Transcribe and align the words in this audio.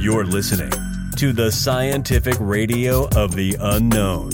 You're 0.00 0.24
listening 0.24 0.72
to 1.16 1.34
the 1.34 1.52
scientific 1.52 2.34
radio 2.40 3.06
of 3.14 3.34
the 3.34 3.54
unknown. 3.60 4.30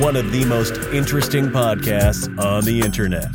One 0.00 0.16
of 0.16 0.32
the 0.32 0.44
most 0.48 0.78
interesting 0.92 1.46
podcasts 1.46 2.26
on 2.40 2.64
the 2.64 2.80
internet. 2.80 3.28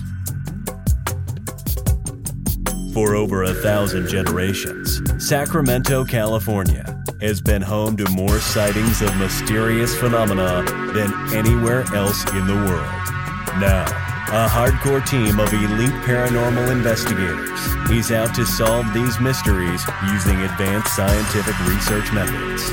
For 2.94 3.16
over 3.16 3.44
a 3.44 3.54
thousand 3.54 4.10
generations, 4.10 5.00
Sacramento, 5.26 6.04
California 6.04 7.02
has 7.22 7.40
been 7.40 7.62
home 7.62 7.96
to 7.96 8.10
more 8.10 8.42
sightings 8.42 9.02
of 9.02 9.16
mysterious 9.16 9.96
phenomena 9.98 10.62
than 10.94 11.14
anywhere 11.34 11.86
else 11.94 12.30
in 12.34 12.46
the 12.48 12.54
world. 12.54 13.62
Now, 13.62 14.05
a 14.30 14.48
hardcore 14.50 15.06
team 15.06 15.40
of 15.40 15.54
elite 15.54 16.02
paranormal 16.02 16.72
investigators 16.72 17.60
is 17.92 18.12
out 18.12 18.34
to 18.34 18.46
solve 18.46 18.92
these 18.92 19.20
mysteries 19.20 19.86
using 20.12 20.42
advanced 20.42 20.96
scientific 20.96 21.58
research 21.68 22.12
methods. 22.12 22.72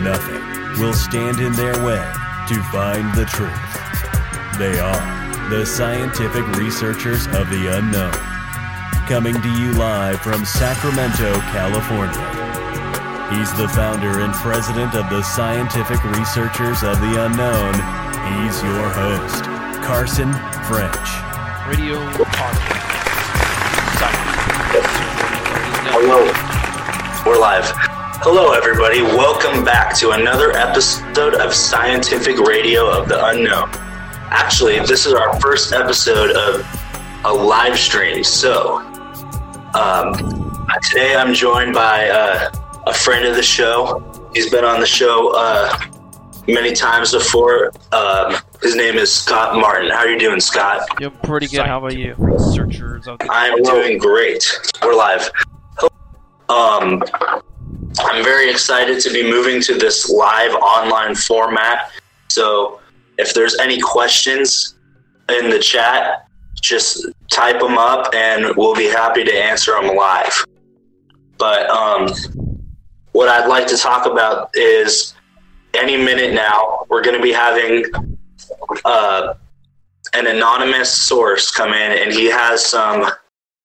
Nothing 0.00 0.42
will 0.78 0.92
stand 0.92 1.40
in 1.40 1.52
their 1.54 1.82
way 1.82 2.04
to 2.48 2.62
find 2.70 3.12
the 3.14 3.24
truth. 3.24 4.58
They 4.58 4.78
are 4.78 5.48
the 5.48 5.64
scientific 5.64 6.46
researchers 6.56 7.26
of 7.28 7.48
the 7.48 7.78
unknown. 7.78 8.12
Coming 9.08 9.40
to 9.40 9.48
you 9.48 9.72
live 9.72 10.20
from 10.20 10.44
Sacramento, 10.44 11.32
California. 11.52 12.42
He's 13.32 13.52
the 13.54 13.68
founder 13.68 14.20
and 14.20 14.34
president 14.34 14.94
of 14.94 15.08
the 15.08 15.22
Scientific 15.22 16.04
Researchers 16.04 16.82
of 16.82 17.00
the 17.00 17.24
Unknown. 17.24 17.72
He's 18.28 18.62
your 18.62 18.88
host, 18.90 19.51
Carson 19.82 20.32
French. 20.68 21.08
Radio 21.66 21.98
podcast. 22.14 22.92
Hello. 25.90 26.22
We're 27.26 27.40
live. 27.40 27.64
Hello, 28.22 28.52
everybody. 28.52 29.02
Welcome 29.02 29.64
back 29.64 29.96
to 29.96 30.12
another 30.12 30.52
episode 30.52 31.34
of 31.34 31.52
Scientific 31.52 32.38
Radio 32.38 32.88
of 32.88 33.08
the 33.08 33.26
Unknown. 33.26 33.70
Actually, 34.30 34.78
this 34.78 35.04
is 35.04 35.14
our 35.14 35.38
first 35.40 35.72
episode 35.72 36.30
of 36.30 36.64
a 37.24 37.32
live 37.32 37.76
stream. 37.76 38.22
So, 38.22 38.78
um, 39.74 40.64
today 40.90 41.16
I'm 41.16 41.34
joined 41.34 41.74
by 41.74 42.08
uh, 42.08 42.52
a 42.86 42.94
friend 42.94 43.26
of 43.26 43.34
the 43.34 43.42
show. 43.42 44.00
He's 44.32 44.48
been 44.48 44.64
on 44.64 44.78
the 44.78 44.86
show 44.86 45.32
uh, 45.34 45.76
many 46.46 46.72
times 46.72 47.10
before. 47.12 47.72
Um, 47.90 48.36
his 48.62 48.76
name 48.76 48.96
is 48.96 49.12
Scott 49.12 49.56
Martin. 49.56 49.90
How 49.90 49.98
are 49.98 50.08
you 50.08 50.18
doing, 50.18 50.40
Scott? 50.40 50.86
Yeah, 51.00 51.08
pretty 51.08 51.48
good. 51.48 51.66
How 51.66 51.78
about 51.78 51.96
you? 51.96 52.14
Researchers 52.16 53.08
of 53.08 53.18
the 53.18 53.28
I'm 53.30 53.60
doing 53.62 53.98
great. 53.98 54.44
We're 54.82 54.94
live. 54.94 55.30
Um, 56.48 57.02
I'm 58.00 58.22
very 58.24 58.50
excited 58.50 59.00
to 59.00 59.10
be 59.12 59.28
moving 59.28 59.60
to 59.62 59.74
this 59.74 60.08
live 60.08 60.54
online 60.54 61.14
format. 61.14 61.90
So 62.28 62.80
if 63.18 63.34
there's 63.34 63.58
any 63.58 63.80
questions 63.80 64.76
in 65.28 65.50
the 65.50 65.58
chat, 65.58 66.28
just 66.60 67.06
type 67.30 67.58
them 67.58 67.78
up 67.78 68.14
and 68.14 68.54
we'll 68.56 68.76
be 68.76 68.86
happy 68.86 69.24
to 69.24 69.32
answer 69.32 69.72
them 69.72 69.96
live. 69.96 70.44
But 71.36 71.68
um, 71.70 72.08
what 73.12 73.28
I'd 73.28 73.48
like 73.48 73.66
to 73.68 73.76
talk 73.76 74.06
about 74.06 74.50
is 74.54 75.14
any 75.74 75.96
minute 75.96 76.34
now, 76.34 76.86
we're 76.88 77.02
going 77.02 77.16
to 77.16 77.22
be 77.22 77.32
having 77.32 77.84
uh, 78.84 79.34
an 80.14 80.26
anonymous 80.26 80.92
source 80.92 81.50
come 81.50 81.72
in 81.72 81.98
and 81.98 82.12
he 82.12 82.26
has 82.26 82.64
some 82.64 83.10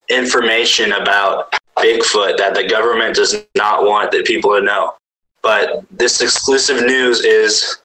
information 0.10 0.94
about 0.94 1.52
Bigfoot 1.78 2.38
that 2.38 2.54
the 2.56 2.68
government 2.68 3.16
does 3.16 3.46
not 3.56 3.84
want 3.84 4.12
the 4.12 4.24
people 4.24 4.52
to 4.56 4.62
know. 4.62 4.94
But 5.42 5.86
this 5.92 6.22
exclusive 6.22 6.86
news 6.86 7.24
is 7.24 7.78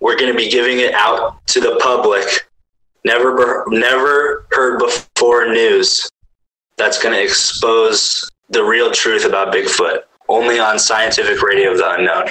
we're 0.00 0.16
going 0.16 0.32
to 0.32 0.36
be 0.36 0.50
giving 0.50 0.80
it 0.80 0.94
out 0.94 1.46
to 1.48 1.60
the 1.60 1.78
public. 1.82 2.48
Never, 3.04 3.64
never 3.68 4.46
heard 4.50 4.78
before 4.78 5.46
news 5.46 6.08
that's 6.76 7.02
going 7.02 7.14
to 7.14 7.22
expose 7.22 8.30
the 8.50 8.62
real 8.62 8.90
truth 8.90 9.24
about 9.24 9.52
Bigfoot. 9.52 10.00
Only 10.28 10.58
on 10.58 10.78
Scientific 10.78 11.42
Radio 11.42 11.72
of 11.72 11.78
the 11.78 11.90
Unknown. 11.90 12.28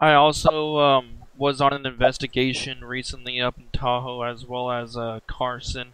I 0.00 0.14
also 0.14 0.78
um, 0.78 1.17
was 1.38 1.60
on 1.60 1.72
an 1.72 1.86
investigation 1.86 2.84
recently 2.84 3.40
up 3.40 3.56
in 3.58 3.66
Tahoe 3.72 4.22
as 4.22 4.44
well 4.44 4.70
as 4.70 4.96
uh, 4.96 5.20
Carson, 5.26 5.92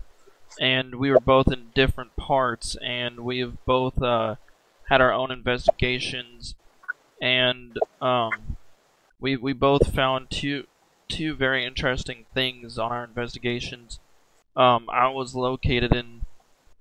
and 0.58 0.94
we 0.94 1.10
were 1.10 1.20
both 1.20 1.52
in 1.52 1.66
different 1.74 2.16
parts, 2.16 2.76
and 2.82 3.20
we've 3.20 3.56
both 3.66 4.02
uh, 4.02 4.36
had 4.88 5.00
our 5.00 5.12
own 5.12 5.30
investigations, 5.30 6.54
and 7.20 7.78
um, 8.00 8.56
we 9.20 9.36
we 9.36 9.52
both 9.52 9.94
found 9.94 10.30
two 10.30 10.66
two 11.08 11.34
very 11.34 11.64
interesting 11.64 12.24
things 12.32 12.78
on 12.78 12.90
our 12.90 13.04
investigations. 13.04 14.00
Um, 14.56 14.88
I 14.90 15.08
was 15.08 15.34
located 15.34 15.94
in 15.94 16.22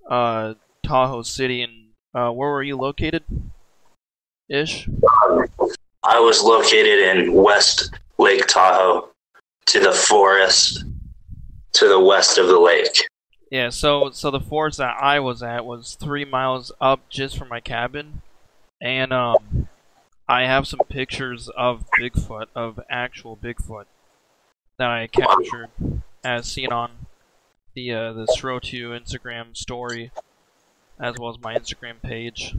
uh, 0.10 0.54
Tahoe 0.84 1.24
City, 1.24 1.62
and 1.62 1.88
uh, 2.16 2.32
where 2.32 2.50
were 2.50 2.64
you 2.64 2.78
located? 2.78 3.24
Ish. 4.50 4.88
I 6.04 6.20
was 6.20 6.42
located 6.42 7.00
in 7.00 7.34
West 7.34 7.92
Lake 8.18 8.46
Tahoe, 8.48 9.10
to 9.68 9.80
the 9.80 9.92
forest 9.92 10.84
to 11.74 11.88
the 11.88 12.00
west 12.00 12.38
of 12.38 12.48
the 12.48 12.60
lake. 12.60 13.08
Yeah, 13.52 13.70
so 13.70 14.10
so 14.12 14.32
the 14.32 14.40
forest 14.40 14.78
that 14.80 14.96
I 15.00 15.20
was 15.20 15.44
at 15.44 15.66
was 15.66 15.96
three 15.96 16.26
miles 16.26 16.72
up 16.82 17.08
just 17.10 17.38
from 17.38 17.50
my 17.50 17.60
cabin, 17.60 18.22
and 18.82 19.14
um, 19.14 19.68
I 20.28 20.46
have 20.46 20.68
some 20.68 20.80
pictures 20.90 21.50
of 21.50 21.86
Bigfoot, 22.00 22.48
of 22.56 22.80
actual 22.90 23.38
Bigfoot, 23.38 23.86
that 24.78 24.90
I 24.90 25.08
captured 25.08 25.70
as 26.24 26.48
seen 26.48 26.72
on 26.72 26.92
the 27.76 27.94
uh, 27.94 28.14
the 28.14 28.26
Srotu 28.38 29.00
Instagram 29.00 29.56
story, 29.56 30.12
as 31.00 31.16
well 31.20 31.30
as 31.30 31.40
my 31.40 31.54
Instagram 31.56 32.02
page, 32.02 32.56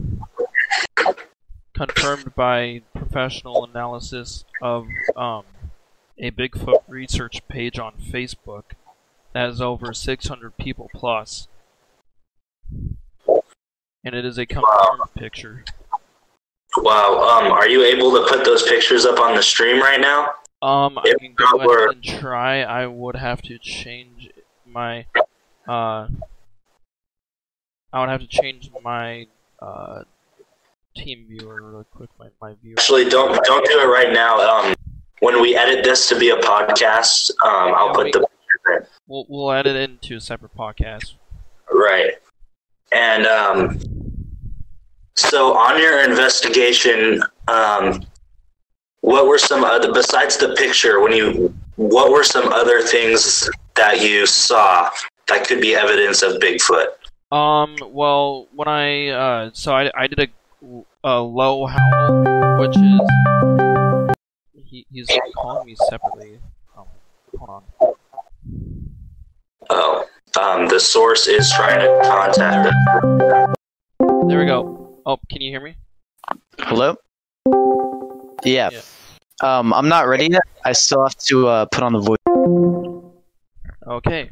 confirmed 1.75 2.33
by 2.35 2.81
professional 2.95 3.65
analysis 3.65 4.45
of 4.61 4.87
um, 5.15 5.43
a 6.17 6.31
Bigfoot 6.31 6.83
research 6.87 7.45
page 7.47 7.77
on 7.77 7.93
Facebook 7.97 8.63
that 9.33 9.47
has 9.49 9.61
over 9.61 9.93
600 9.93 10.57
people 10.57 10.89
plus. 10.95 11.47
And 12.69 14.13
it 14.15 14.25
is 14.25 14.37
a 14.37 14.45
confirmed 14.45 14.65
Wow. 14.99 15.09
picture. 15.15 15.65
Wow. 16.77 17.19
Um, 17.45 17.51
are 17.51 17.67
you 17.67 17.83
able 17.83 18.11
to 18.13 18.25
put 18.29 18.45
those 18.45 18.63
pictures 18.63 19.05
up 19.05 19.19
on 19.19 19.35
the 19.35 19.41
stream 19.43 19.81
right 19.81 19.99
now? 19.99 20.29
Um, 20.61 20.97
I 20.97 21.03
If 21.05 21.17
can 21.19 21.33
go 21.33 21.45
ahead 21.57 21.67
we're- 21.67 21.91
and 21.91 22.03
try. 22.03 22.61
I 22.61 22.85
would 22.87 23.15
have 23.17 23.41
to 23.43 23.57
change 23.59 24.29
my, 24.65 25.05
uh, 25.67 26.07
I 27.93 27.99
would 27.99 28.09
have 28.09 28.21
to 28.21 28.27
change 28.27 28.71
my, 28.81 29.27
uh, 29.61 30.03
team 30.95 31.25
viewer 31.27 31.61
real 31.61 31.83
quick. 31.83 32.09
My, 32.19 32.27
my 32.41 32.55
viewer. 32.61 32.75
Actually, 32.77 33.09
don't 33.09 33.43
don't 33.45 33.65
do 33.65 33.79
it 33.79 33.85
right 33.85 34.11
now. 34.11 34.39
Um, 34.39 34.75
when 35.19 35.41
we 35.41 35.55
edit 35.55 35.83
this 35.83 36.09
to 36.09 36.19
be 36.19 36.29
a 36.29 36.37
podcast, 36.37 37.31
um, 37.43 37.73
I'll 37.75 37.93
put 37.93 38.11
the 38.11 38.27
We'll, 39.07 39.25
we'll 39.29 39.51
edit 39.51 39.75
it 39.75 39.89
into 39.89 40.15
a 40.15 40.21
separate 40.21 40.55
podcast. 40.55 41.13
right. 41.71 42.13
And 42.91 43.25
um, 43.25 43.79
so 45.15 45.55
on 45.55 45.79
your 45.79 46.03
investigation, 46.03 47.21
um, 47.47 48.05
what 49.01 49.27
were 49.27 49.37
some 49.37 49.63
other 49.63 49.93
besides 49.93 50.37
the 50.37 50.55
picture? 50.55 50.99
When 50.99 51.11
you, 51.11 51.53
what 51.75 52.11
were 52.11 52.23
some 52.23 52.51
other 52.51 52.81
things 52.81 53.49
that 53.75 54.01
you 54.01 54.25
saw 54.25 54.89
that 55.27 55.47
could 55.47 55.61
be 55.61 55.75
evidence 55.75 56.21
of 56.23 56.33
Bigfoot? 56.33 56.87
Um, 57.31 57.75
well, 57.87 58.47
when 58.53 58.67
I, 58.67 59.09
uh, 59.09 59.49
so 59.53 59.73
I, 59.73 59.91
I 59.95 60.07
did 60.07 60.19
a, 60.19 60.27
a 61.03 61.19
low 61.21 61.65
howl, 61.65 62.59
which 62.59 62.75
is, 62.77 63.01
he, 64.65 64.85
he's 64.91 65.07
calling 65.35 65.65
me 65.65 65.75
separately. 65.89 66.39
Um, 66.77 66.85
hold 67.37 67.49
on. 67.49 67.63
Oh, 69.69 70.05
um, 70.39 70.67
the 70.67 70.79
source 70.79 71.27
is 71.27 71.51
trying 71.51 71.79
to 71.79 71.99
contact 72.03 72.67
us. 72.67 72.73
There 74.27 74.39
we 74.39 74.45
go. 74.45 74.99
Oh, 75.05 75.17
can 75.29 75.41
you 75.41 75.51
hear 75.51 75.61
me? 75.61 75.75
Hello? 76.59 76.97
Yeah. 78.43 78.69
Yeah. 78.71 78.81
Um, 79.41 79.73
I'm 79.73 79.87
not 79.87 80.07
ready 80.07 80.27
yet. 80.31 80.43
I 80.63 80.71
still 80.71 81.03
have 81.03 81.17
to 81.17 81.47
uh, 81.47 81.65
put 81.65 81.83
on 81.83 81.93
the 81.93 81.99
voice. 81.99 82.17
Okay. 83.87 84.29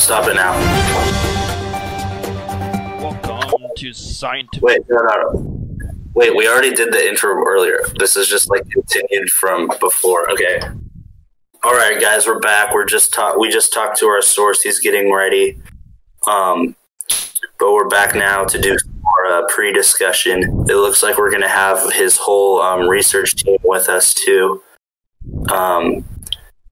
Stop, 0.00 0.24
stop 0.24 0.30
it 0.30 0.34
now. 0.34 0.52
Welcome 3.00 3.70
to 3.76 3.92
scientific. 3.92 4.62
Wait, 4.62 4.80
no, 4.88 4.96
no, 4.96 5.32
no. 5.32 5.60
Wait, 6.14 6.34
we 6.34 6.48
already 6.48 6.74
did 6.74 6.92
the 6.92 7.08
intro 7.08 7.44
earlier. 7.44 7.80
This 7.98 8.16
is 8.16 8.28
just 8.28 8.48
like 8.50 8.68
continued 8.70 9.30
from 9.30 9.68
before. 9.80 10.30
Okay. 10.32 10.60
All 11.64 11.74
right, 11.74 12.00
guys, 12.00 12.26
we're 12.26 12.40
back. 12.40 12.74
We're 12.74 12.84
just 12.84 13.12
talk. 13.12 13.36
We 13.36 13.48
just 13.50 13.72
talked 13.72 13.98
to 13.98 14.06
our 14.06 14.22
source. 14.22 14.62
He's 14.62 14.80
getting 14.80 15.12
ready. 15.12 15.60
Um, 16.26 16.76
but 17.58 17.72
we're 17.72 17.88
back 17.88 18.14
now 18.14 18.44
to 18.44 18.60
do 18.60 18.76
our 19.06 19.26
uh, 19.26 19.46
pre-discussion. 19.48 20.42
It 20.68 20.76
looks 20.76 21.02
like 21.02 21.18
we're 21.18 21.30
gonna 21.30 21.48
have 21.48 21.92
his 21.92 22.16
whole 22.16 22.60
um, 22.60 22.88
research 22.88 23.36
team 23.36 23.58
with 23.64 23.88
us 23.88 24.14
too. 24.14 24.62
Um, 25.50 26.04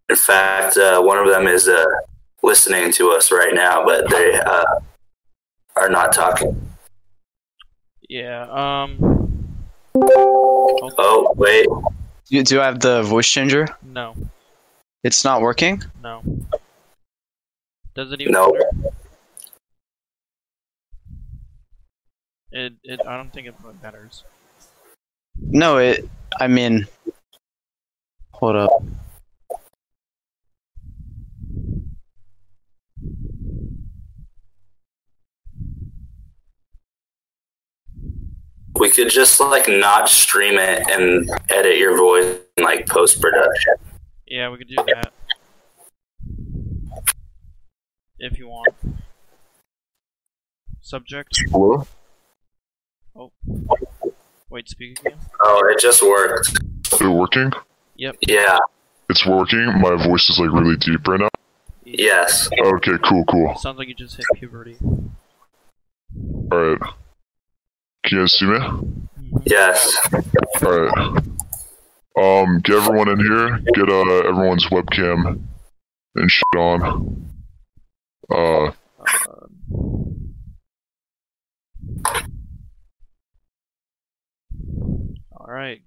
in 0.08 0.16
fact, 0.16 0.76
uh, 0.76 1.00
one 1.00 1.18
of 1.18 1.26
them 1.26 1.46
is 1.46 1.68
uh, 1.68 1.84
listening 2.42 2.92
to 2.92 3.10
us 3.12 3.30
right 3.30 3.54
now, 3.54 3.84
but 3.84 4.08
they 4.10 4.38
uh, 4.40 4.64
are 5.76 5.88
not 5.88 6.12
talking. 6.12 6.70
Yeah. 8.08 8.42
Um. 8.50 8.98
Oh, 9.94 11.32
wait. 11.36 11.66
You, 12.28 12.42
do 12.42 12.60
I 12.60 12.66
have 12.66 12.80
the 12.80 13.02
voice 13.02 13.28
changer? 13.28 13.66
No. 13.82 14.14
It's 15.04 15.24
not 15.24 15.40
working? 15.40 15.82
No. 16.02 16.22
Does 17.94 18.12
it 18.12 18.20
even 18.20 18.32
No. 18.32 18.52
matter? 18.52 18.70
It, 22.52 22.72
it. 22.84 23.00
I 23.06 23.16
don't 23.16 23.32
think 23.32 23.46
it 23.46 23.54
really 23.62 23.76
matters. 23.82 24.24
No, 25.38 25.78
it. 25.78 26.08
I 26.38 26.48
mean. 26.48 26.86
Hold 28.32 28.56
up. 28.56 28.70
We 38.82 38.90
could 38.90 39.10
just 39.10 39.38
like 39.38 39.68
not 39.68 40.08
stream 40.08 40.58
it 40.58 40.82
and 40.90 41.30
edit 41.48 41.78
your 41.78 41.96
voice 41.96 42.40
in 42.56 42.64
like 42.64 42.88
post 42.88 43.20
production. 43.20 43.74
Yeah, 44.26 44.50
we 44.50 44.58
could 44.58 44.66
do 44.66 44.74
that. 44.74 45.12
If 48.18 48.40
you 48.40 48.48
want. 48.48 48.74
Subject. 50.80 51.30
Hello? 51.52 51.86
Oh. 53.14 53.30
Wait, 54.50 54.68
speak 54.68 54.98
again. 54.98 55.16
Oh, 55.40 55.62
it 55.72 55.78
just 55.78 56.02
worked. 56.02 56.48
Is 56.92 57.00
it 57.00 57.06
working? 57.06 57.52
Yep. 57.98 58.16
Yeah. 58.22 58.58
It's 59.08 59.24
working. 59.24 59.80
My 59.80 59.94
voice 59.94 60.28
is 60.28 60.40
like 60.40 60.50
really 60.50 60.76
deep 60.76 61.06
right 61.06 61.20
now. 61.20 61.28
Yes. 61.84 62.48
Okay, 62.60 62.98
cool, 63.04 63.24
cool. 63.26 63.54
Sounds 63.58 63.78
like 63.78 63.86
you 63.86 63.94
just 63.94 64.16
hit 64.16 64.26
puberty. 64.34 64.76
Alright. 66.52 66.80
Can 68.04 68.18
you 68.18 68.22
guys 68.24 68.38
see 68.38 68.46
me? 68.46 68.58
Yes. 69.44 69.96
Alright. 70.62 71.24
Um, 72.18 72.60
get 72.62 72.76
everyone 72.76 73.08
in 73.08 73.18
here. 73.20 73.58
Get 73.74 73.88
uh 73.88 74.28
everyone's 74.28 74.66
webcam 74.66 75.42
and 76.16 76.30
shit 76.30 76.44
on. 76.56 77.30
Uh, 78.30 78.72
all 85.32 85.46
right. 85.48 85.82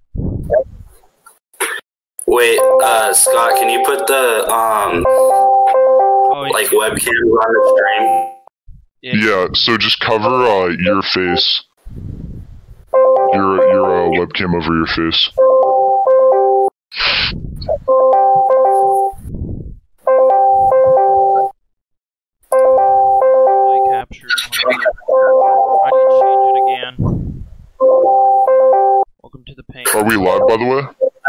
Wait, 2.28 2.60
uh, 2.84 3.14
Scott, 3.14 3.56
can 3.58 3.70
you 3.70 3.84
put 3.86 4.08
the 4.08 4.48
um 4.52 5.04
Oh, 5.08 6.48
like 6.52 6.68
webcams 6.68 7.08
on 7.08 7.54
the 7.54 7.78
stream? 7.78 8.34
yeah. 9.02 9.16
yeah. 9.16 9.48
So 9.54 9.78
just 9.78 10.00
cover 10.00 10.28
uh 10.28 10.68
your 10.80 11.02
face. 11.04 11.64
Your 13.34 13.68
your 13.68 13.86
uh, 13.86 14.10
webcam 14.18 14.56
over 14.56 14.76
your 14.76 14.88
face. 14.88 15.30
Play 22.52 23.80
capture. 23.90 24.28
How 24.64 25.90
do 25.92 25.98
you 25.98 26.10
change 26.22 26.44
it 26.50 26.58
again? 26.64 26.94
Welcome 29.24 29.44
to 29.48 29.54
the 29.56 29.64
paint. 29.72 29.88
Are 29.96 30.04
we 30.04 30.16
live, 30.16 30.42
by 30.48 30.58
the 30.58 30.66
way? 30.66 30.82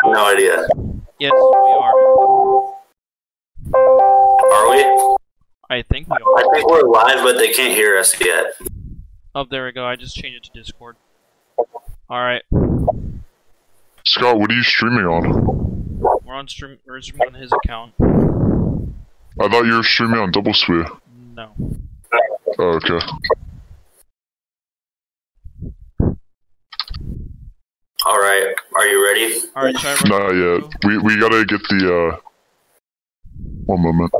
No 0.05 0.27
idea. 0.27 0.67
Yes, 1.19 1.33
we 1.33 1.71
are. 1.73 1.95
Are 4.53 4.67
we? 4.71 5.17
I 5.69 5.83
think 5.83 6.09
we 6.09 6.17
I 6.17 6.43
are. 6.43 6.55
think 6.55 6.71
we're 6.71 6.89
live, 6.89 7.23
but 7.25 7.39
they 7.39 7.53
can't 7.53 7.75
hear 7.75 7.99
us 7.99 8.15
yet. 8.21 8.55
Oh, 9.37 9.45
there 9.45 9.67
we 9.67 9.73
go. 9.73 9.85
I 9.85 9.97
just 9.97 10.17
changed 10.17 10.39
it 10.39 10.45
to 10.45 10.51
Discord. 10.59 10.97
All 12.09 12.23
right, 12.23 12.43
Scott, 14.07 14.39
what 14.39 14.51
are 14.51 14.55
you 14.55 14.63
streaming 14.63 15.05
on? 15.05 15.99
we're 16.25 16.33
on 16.33 16.49
stream. 16.49 16.79
We're 16.87 17.03
streaming 17.03 17.35
on 17.35 17.41
his 17.43 17.53
account. 17.53 17.93
I 19.39 19.49
thought 19.49 19.67
you 19.67 19.75
were 19.75 19.83
streaming 19.83 20.21
on 20.21 20.31
Double 20.31 20.55
Sweet. 20.55 20.87
No. 21.35 21.51
Oh, 22.59 22.81
okay. 22.83 22.99
All 28.07 28.19
right. 28.19 28.55
Are 28.75 28.87
you 28.87 29.05
ready? 29.05 29.41
All 29.55 29.65
right, 29.65 29.79
should 29.79 30.13
I 30.13 30.19
Not 30.19 30.31
yet. 30.31 30.73
We 30.83 30.97
we 30.97 31.21
gotta 31.21 31.45
get 31.45 31.61
the 31.69 32.15
uh. 32.15 32.19
One 33.67 33.83
moment. 33.83 34.13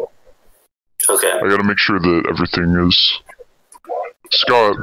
Okay. 1.09 1.33
I 1.33 1.49
gotta 1.49 1.65
make 1.65 1.79
sure 1.79 1.99
that 1.99 2.27
everything 2.29 2.87
is. 2.87 3.23
Scott, 4.31 4.77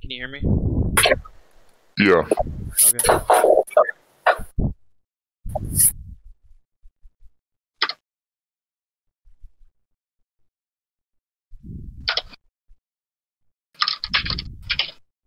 Can 0.00 0.10
you 0.10 0.26
hear 0.26 0.28
me? 0.28 0.42
yeah. 1.98 2.22
Okay. 2.84 3.24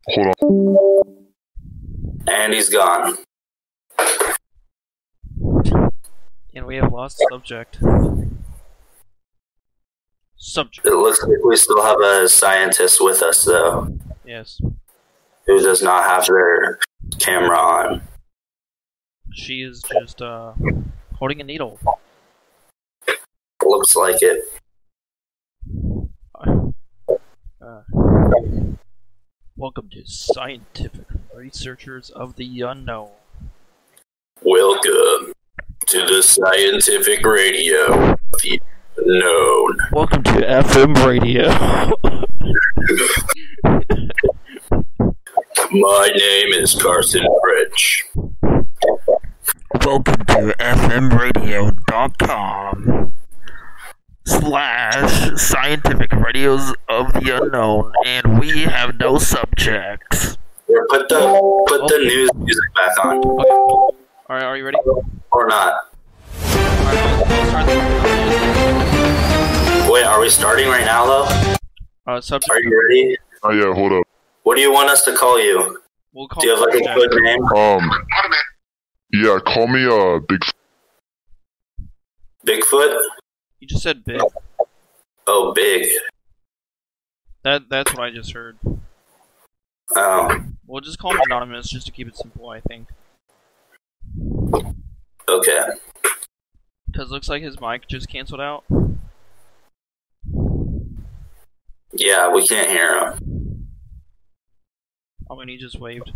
Hold 0.10 0.36
on. 0.42 1.28
And 2.28 2.54
he's 2.54 2.70
gone. 2.70 3.18
And 6.56 6.66
we 6.66 6.78
have 6.78 6.92
lost 6.92 7.22
subject. 7.30 7.78
Subject. 10.38 10.86
It 10.86 10.94
looks 10.94 11.22
like 11.24 11.38
we 11.44 11.56
still 11.56 11.82
have 11.84 12.00
a 12.00 12.30
scientist 12.30 13.00
with 13.04 13.22
us 13.24 13.44
though, 13.44 13.98
Yes. 14.26 14.62
who 15.46 15.60
does 15.62 15.82
not 15.82 16.04
have 16.04 16.26
their 16.28 16.80
camera 17.20 17.58
on. 17.58 18.02
She 19.34 19.62
is 19.64 19.84
just 20.00 20.22
uh 20.22 20.54
holding 21.16 21.42
a 21.42 21.44
needle. 21.44 21.80
Looks 23.66 23.96
like 23.96 24.18
it. 24.22 24.46
Uh, 27.60 27.82
welcome 29.58 29.90
to 29.90 30.06
Scientific 30.06 31.06
Researchers 31.34 32.10
of 32.12 32.36
the 32.36 32.62
Unknown. 32.62 33.10
Welcome 34.44 35.34
to 35.88 36.06
the 36.06 36.22
scientific 36.24 37.26
radio. 37.26 38.16
The 38.98 39.04
unknown. 39.14 39.78
Welcome 39.92 40.24
to 40.24 40.32
FM 40.42 40.96
radio. 41.06 41.48
My 45.72 46.10
name 46.16 46.54
is 46.54 46.74
Carson 46.82 47.26
French. 47.42 48.06
Welcome 49.86 50.26
to 50.26 50.56
FMRadio.com 50.60 53.14
slash 54.26 55.40
scientific 55.40 56.12
radios 56.14 56.74
of 56.90 57.14
the 57.14 57.38
unknown, 57.42 57.94
and 58.06 58.40
we 58.40 58.64
have 58.64 59.00
no 59.00 59.18
subjects. 59.20 60.38
Here, 60.68 60.86
put 60.90 61.08
the 61.08 61.20
put 61.68 61.88
the 61.88 61.98
news 62.00 62.30
music 62.36 62.64
back 62.76 63.06
on, 63.06 63.18
Okay. 63.20 63.30
All 63.30 63.96
right, 64.30 64.44
are 64.44 64.58
you 64.58 64.66
ready? 64.66 64.78
or 65.32 65.48
not? 65.48 65.87
Wait, 69.92 70.04
are 70.06 70.20
we 70.20 70.30
starting 70.30 70.68
right 70.68 70.86
now 70.86 71.06
though? 71.06 71.56
uh, 72.08 72.22
subject. 72.22 72.50
Are 72.52 72.62
you 72.62 72.88
ready? 72.90 73.18
Oh 73.44 73.52
yeah, 73.52 73.74
hold 73.74 73.94
up. 73.94 74.08
What 74.44 74.56
do 74.56 74.62
you 74.62 74.72
want 74.72 74.90
us 74.90 75.04
to 75.06 75.16
call 75.16 75.40
you? 75.42 75.80
We'll 76.14 76.28
call 76.28 76.42
Do 76.42 76.48
you 76.48 76.56
have 76.56 76.62
like 76.62 76.74
a 76.76 77.08
good 77.08 77.22
name? 77.22 77.44
Um. 77.46 77.92
Yeah, 79.14 79.40
call 79.46 79.68
me 79.68 79.86
uh 79.86 80.20
Big. 80.28 80.42
F- 80.44 80.54
Bigfoot? 82.46 83.00
You 83.60 83.68
just 83.68 83.84
said 83.84 84.04
big. 84.06 84.22
Oh, 85.28 85.54
big. 85.54 85.90
That 87.44 87.70
that's 87.70 87.94
what 87.94 88.04
I 88.04 88.12
just 88.12 88.32
heard. 88.34 88.58
Oh, 89.96 90.44
We'll 90.66 90.82
just 90.82 91.00
call 91.00 91.12
him 91.12 91.22
anonymous 91.26 91.70
just 91.70 91.86
to 91.88 91.92
keep 91.92 92.08
it 92.08 92.18
simple. 92.18 92.50
I 92.50 92.60
think 92.62 92.88
okay. 95.30 95.62
Because 96.98 97.12
looks 97.12 97.30
like 97.30 97.44
his 97.44 97.62
mic 97.62 97.88
just 97.88 98.10
canceled 98.10 98.42
out. 98.42 98.64
Yeah, 101.94 102.32
we 102.34 102.48
can't 102.48 102.72
hear 102.72 103.12
him. 103.12 103.68
Oh, 105.30 105.40
and 105.40 105.48
he 105.48 105.58
just 105.58 105.80
waved. 105.80 106.12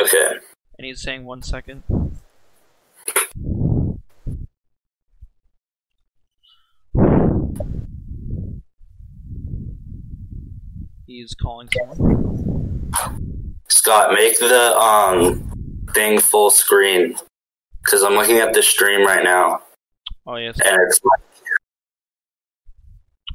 Okay. 0.00 0.30
And 0.78 0.86
he's 0.86 1.02
saying 1.02 1.24
one 1.24 1.42
second. 1.42 1.82
He's 11.06 11.34
calling 11.34 11.68
someone. 11.76 13.56
Scott, 13.66 14.12
make 14.12 14.38
the 14.38 14.76
um 14.78 15.88
thing 15.92 16.20
full 16.20 16.50
screen 16.50 17.16
because 17.84 18.02
I'm 18.02 18.14
looking 18.14 18.38
at 18.38 18.52
the 18.54 18.62
stream 18.62 19.06
right 19.06 19.22
now, 19.24 19.60
Oh 20.26 20.36
yes. 20.36 20.58
and 20.64 20.78
it's 20.86 21.00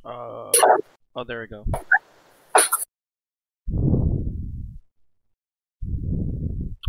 Uh, 0.06 0.52
oh, 1.16 1.24
there 1.28 1.42
we 1.42 1.48
go. 1.48 1.66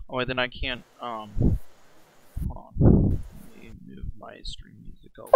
Oh, 0.08 0.16
wait, 0.18 0.28
then 0.28 0.38
I 0.38 0.48
can't. 0.48 0.84
Um, 1.00 1.58
hold 2.48 2.66
on. 2.80 3.20
Let 3.54 3.62
me 3.62 3.72
move 3.86 4.04
my 4.18 4.38
stream 4.44 4.76
music 4.84 5.12
over. 5.18 5.32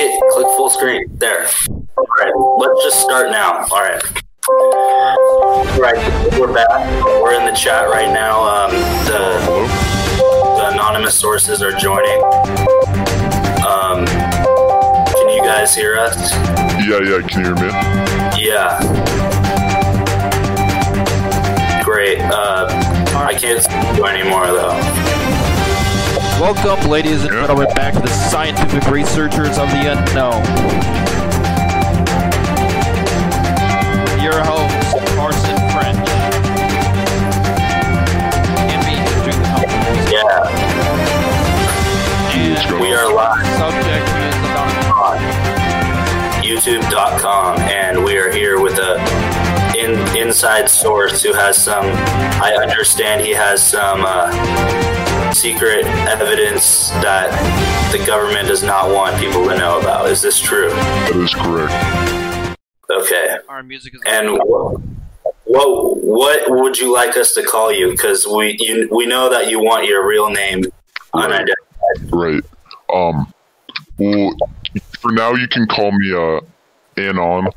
It 0.00 0.22
click 0.32 0.46
full 0.56 0.70
screen. 0.70 1.04
There. 1.18 1.46
All 1.68 2.06
right, 2.18 2.32
let's 2.58 2.84
just 2.84 3.00
start 3.00 3.30
now. 3.30 3.66
All 3.70 3.80
right. 3.80 4.02
All 4.48 5.64
right, 5.78 6.38
we're 6.38 6.52
back. 6.52 6.68
We're 7.04 7.34
in 7.34 7.44
the 7.46 7.52
chat 7.52 7.88
right 7.88 8.12
now. 8.12 8.42
Um, 8.42 8.70
the 9.04 9.40
the 10.56 10.70
anonymous 10.72 11.14
sources 11.14 11.62
are 11.62 11.72
joining. 11.72 12.22
Um, 13.64 14.06
can 14.06 15.28
you 15.28 15.42
guys 15.44 15.74
hear 15.74 15.96
us? 15.96 16.32
Yeah, 16.86 17.00
yeah, 17.00 17.20
can 17.26 17.44
you 17.44 17.46
hear 17.46 17.54
me? 17.54 17.70
Yeah. 18.42 18.80
Great. 21.84 22.20
Uh, 22.20 22.66
I 23.16 23.34
can't 23.38 23.62
see 23.62 23.96
you 23.96 24.06
anymore 24.06 24.46
though. 24.46 25.09
Welcome, 26.40 26.88
ladies 26.88 27.22
and 27.24 27.34
Yeah. 27.34 27.42
gentlemen, 27.42 27.68
back 27.74 27.92
to 27.92 28.00
the 28.00 28.08
scientific 28.08 28.86
researchers 28.90 29.58
of 29.58 29.70
the 29.70 29.92
unknown. 29.92 30.42
Your 34.22 34.42
host, 34.42 34.96
Carson 35.16 35.58
French. 35.70 36.08
And 38.72 38.80
me, 38.86 38.94
Andrew 38.96 39.32
the 39.32 40.10
Yeah, 40.10 40.48
And 42.32 42.80
we 42.80 42.94
are 42.94 43.12
live 43.12 43.46
subject 43.58 44.08
is 44.08 44.34
anonymous. 44.48 44.86
on 44.96 45.18
YouTube.com, 46.42 47.58
and 47.60 48.02
we 48.02 48.16
are 48.16 48.30
here 48.32 48.58
with 48.60 48.78
a 48.78 48.96
in, 49.78 49.98
inside 50.16 50.68
source 50.70 51.22
who 51.22 51.32
has 51.34 51.56
some. 51.56 51.84
I 52.42 52.56
understand 52.60 53.20
he 53.20 53.32
has 53.32 53.62
some 53.62 54.04
uh, 54.06 54.30
secret 55.40 55.86
evidence 56.06 56.90
that 57.00 57.30
the 57.92 58.04
government 58.04 58.46
does 58.46 58.62
not 58.62 58.90
want 58.92 59.18
people 59.18 59.42
to 59.48 59.56
know 59.56 59.80
about. 59.80 60.10
Is 60.10 60.20
this 60.20 60.38
true? 60.38 60.68
That 60.68 61.16
is 61.16 61.32
correct. 61.34 62.58
Okay. 62.90 63.38
Our 63.48 63.62
music 63.62 63.94
is 63.94 64.00
And 64.06 64.38
what 65.44 66.04
what 66.04 66.50
would 66.50 66.78
you 66.78 66.92
like 66.92 67.16
us 67.16 67.32
to 67.34 67.42
call 67.42 67.72
you? 67.72 67.90
Because 67.90 68.26
we 68.26 68.56
you, 68.58 68.88
we 68.92 69.06
know 69.06 69.30
that 69.30 69.48
you 69.50 69.58
want 69.60 69.86
your 69.86 70.06
real 70.06 70.28
name 70.28 70.64
unidentified. 71.14 72.12
Right. 72.12 72.44
Um, 72.92 73.32
well, 73.98 74.36
for 74.98 75.10
now 75.12 75.32
you 75.34 75.48
can 75.48 75.66
call 75.66 75.90
me, 75.92 76.12
uh, 76.12 76.40
Anon, 77.00 77.48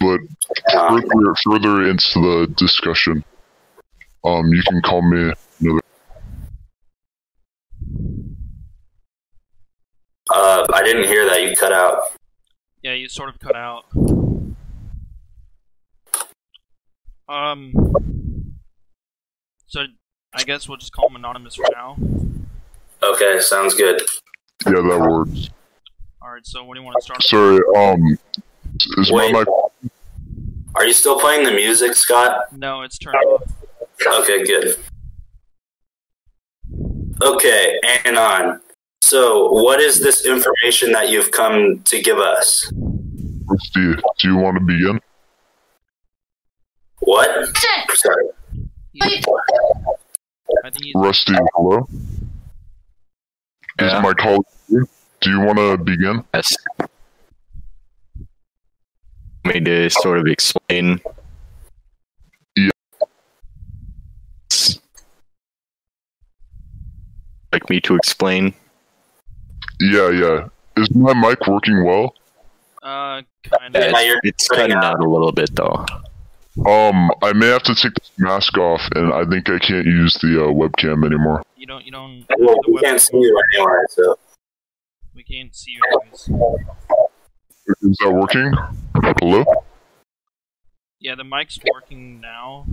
but 0.00 0.20
Uh, 0.74 0.88
further, 0.88 1.34
further 1.44 1.88
into 1.88 2.18
the 2.20 2.52
discussion, 2.56 3.22
um, 4.24 4.52
you 4.52 4.62
can 4.68 4.82
call 4.82 5.00
me 5.02 5.32
another. 5.60 5.80
Uh, 10.32 10.66
I 10.72 10.82
didn't 10.82 11.06
hear 11.06 11.26
that. 11.26 11.42
You 11.42 11.54
cut 11.56 11.72
out. 11.72 12.00
Yeah, 12.82 12.94
you 12.94 13.08
sort 13.08 13.28
of 13.28 13.38
cut 13.38 13.56
out. 13.56 13.84
Um. 17.28 17.72
So, 19.66 19.84
I 20.34 20.42
guess 20.42 20.68
we'll 20.68 20.78
just 20.78 20.92
call 20.92 21.08
him 21.08 21.16
anonymous 21.16 21.54
for 21.54 21.66
now. 21.72 21.96
Okay, 23.02 23.38
sounds 23.40 23.74
good. 23.74 24.00
Yeah, 24.66 24.72
that 24.72 25.00
works. 25.00 25.48
Alright, 26.22 26.44
so 26.44 26.64
what 26.64 26.74
do 26.74 26.80
you 26.80 26.86
want 26.86 26.96
to 26.98 27.02
start? 27.02 27.22
Sorry, 27.22 27.60
um, 27.76 28.18
is 28.98 29.10
my 29.10 29.32
Wait. 29.32 29.32
mic 29.32 29.48
Are 30.74 30.86
you 30.86 30.92
still 30.92 31.18
playing 31.20 31.44
the 31.44 31.52
music, 31.52 31.94
Scott? 31.94 32.52
No, 32.52 32.82
it's 32.82 32.98
turned 32.98 33.16
off. 33.16 33.42
Okay, 34.04 34.44
good. 34.44 34.76
Okay, 37.22 37.78
Anon. 38.04 38.60
So, 39.10 39.50
what 39.50 39.80
is 39.80 39.98
this 39.98 40.24
information 40.24 40.92
that 40.92 41.08
you've 41.10 41.32
come 41.32 41.80
to 41.86 42.00
give 42.00 42.18
us? 42.18 42.72
Rusty, 43.44 44.00
do 44.20 44.28
you 44.28 44.36
want 44.36 44.56
to 44.56 44.60
begin? 44.64 45.00
What? 47.00 47.28
Sorry. 47.96 48.26
He's- 48.92 49.24
I 50.64 50.70
think 50.70 50.84
he's, 50.84 50.94
Rusty, 50.94 51.34
hello? 51.56 51.88
Is 53.80 53.92
my 53.94 54.12
colleague 54.14 54.42
here? 54.68 54.86
Do 55.22 55.30
you 55.30 55.40
want 55.40 55.58
to 55.58 55.76
begin? 55.76 56.22
Yes. 56.32 56.56
Me 59.44 59.58
to 59.58 59.90
sort 59.90 60.18
of 60.18 60.28
explain. 60.28 61.00
Yeah. 62.54 62.70
Like 67.52 67.68
me 67.68 67.80
to 67.80 67.96
explain. 67.96 68.54
Yeah, 69.80 70.10
yeah. 70.10 70.48
Is 70.76 70.94
my 70.94 71.14
mic 71.14 71.46
working 71.46 71.84
well? 71.84 72.14
uh, 72.82 73.22
kind 73.44 73.74
of. 73.76 73.92
you're 74.02 74.20
It's 74.22 74.48
cutting 74.48 74.70
cutting 74.70 74.76
out. 74.76 74.84
out 74.96 75.00
a 75.04 75.08
little 75.08 75.32
bit 75.32 75.50
though. 75.54 75.84
Um, 76.66 77.10
I 77.22 77.32
may 77.32 77.46
have 77.48 77.62
to 77.64 77.74
take 77.74 77.94
this 77.94 78.10
mask 78.18 78.56
off, 78.58 78.82
and 78.94 79.12
I 79.12 79.24
think 79.24 79.48
I 79.48 79.58
can't 79.58 79.86
use 79.86 80.14
the 80.14 80.44
uh, 80.44 80.48
webcam 80.48 81.04
anymore. 81.06 81.42
You 81.56 81.66
don't, 81.66 81.84
you 81.84 81.92
don't. 81.92 82.24
Well, 82.38 82.56
we 82.66 82.74
web- 82.74 82.84
can't 82.84 83.00
see 83.00 83.16
you 83.18 83.42
anyway, 83.54 83.72
so. 83.90 84.18
We 85.14 85.22
can't 85.22 85.54
see 85.54 85.72
you 85.72 85.80
anyways. 86.02 86.28
Is 87.82 87.96
that 88.00 88.10
working? 88.12 88.52
Hello? 89.20 89.44
Yeah, 90.98 91.14
the 91.14 91.24
mic's 91.24 91.58
working 91.72 92.20
now. 92.20 92.66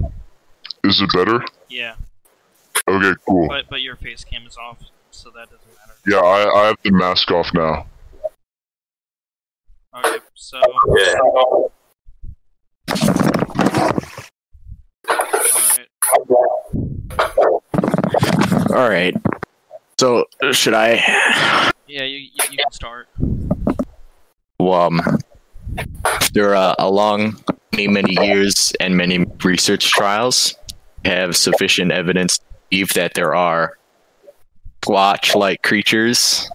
Is 0.84 1.02
it 1.02 1.10
better? 1.14 1.44
Yeah, 1.70 1.96
Okay, 2.90 3.14
cool. 3.28 3.48
but 3.48 3.66
but 3.70 3.82
your 3.82 3.96
face 3.96 4.24
cam 4.24 4.46
is 4.48 4.58
off, 4.58 4.78
so 5.12 5.30
that 5.32 5.50
doesn't 5.50 5.68
matter. 5.68 5.94
Yeah, 6.06 6.18
I, 6.20 6.64
I 6.64 6.68
have 6.68 6.78
the 6.84 6.92
mask 6.92 7.32
off 7.32 7.54
now. 7.54 7.86
Okay, 9.96 10.18
so 10.36 10.62
Yeah. 10.96 11.16
alright. 15.48 15.88
All 18.72 18.90
right. 18.90 19.16
So 20.00 20.26
should 20.52 20.74
I? 20.74 20.96
Yeah, 21.88 22.04
you 22.04 22.18
you, 22.18 22.30
you 22.52 22.58
can 22.58 22.72
start. 22.72 23.08
Well, 24.60 24.74
um, 24.74 25.02
after 26.06 26.56
uh, 26.56 26.76
a 26.78 26.90
long, 26.90 27.42
many 27.72 27.88
many 27.88 28.14
years 28.26 28.74
and 28.80 28.96
many 28.96 29.26
research 29.44 29.90
trials, 29.90 30.56
have 31.06 31.36
sufficient 31.36 31.92
evidence 31.92 32.38
to 32.40 32.44
believe 32.70 32.94
that 32.94 33.14
there 33.14 33.34
are 33.36 33.78
squatch-like 34.88 35.62
creatures 35.64 36.50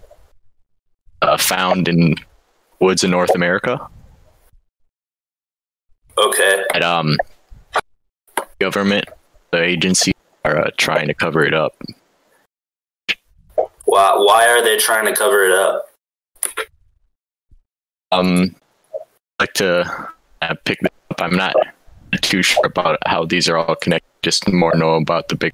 uh, 1.21 1.37
found 1.37 1.89
in 1.89 2.15
woods 2.81 3.05
in 3.05 3.11
North 3.11 3.35
America. 3.35 3.79
Okay. 6.19 6.65
That 6.73 6.83
um, 6.83 7.19
government, 8.61 9.05
the 9.51 9.63
agency 9.63 10.13
are 10.45 10.67
uh, 10.67 10.71
trying 10.79 11.09
to 11.09 11.15
cover 11.15 11.45
it 11.45 11.55
up. 11.55 11.75
Why, 13.85 14.15
why 14.17 14.49
are 14.49 14.63
they 14.63 14.79
trying 14.79 15.07
to 15.07 15.15
cover 15.15 15.45
it 15.45 15.53
up? 15.53 15.87
Um, 18.11 18.57
I'd 19.39 19.43
like 19.43 19.53
to 19.55 20.09
uh, 20.43 20.55
pick 20.65 20.81
this 20.81 20.91
up. 21.11 21.21
I'm 21.21 21.37
not 21.37 21.55
too 22.23 22.43
sure 22.43 22.67
about 22.67 22.99
how 23.07 23.25
these 23.25 23.49
are 23.49 23.57
all 23.57 23.75
connected. 23.75 24.09
Just 24.23 24.51
more 24.53 24.75
know 24.75 24.95
about 24.95 25.29
the 25.29 25.35
big 25.35 25.53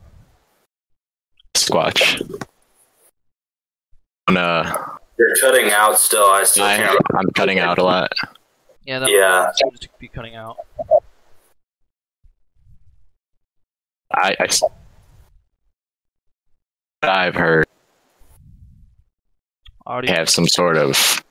squatch. 1.56 2.20
Uh, 4.36 4.96
You're 5.18 5.34
cutting 5.40 5.70
out 5.72 5.98
still. 5.98 6.24
I 6.24 6.44
still 6.44 6.64
I, 6.64 6.76
can't. 6.76 6.98
I'm 7.16 7.30
cutting 7.30 7.58
out 7.58 7.78
a 7.78 7.84
lot. 7.84 8.12
Yeah, 8.84 8.98
that 9.00 9.10
Yeah. 9.10 9.50
seems 9.54 9.80
to 9.80 9.88
be 9.98 10.08
cutting 10.08 10.34
out. 10.34 10.56
I, 14.12 14.34
I 14.40 14.48
I've 17.02 17.34
heard 17.34 17.66
Audio. 19.86 20.12
have 20.14 20.28
some 20.28 20.48
sort 20.48 20.76
of 20.76 21.22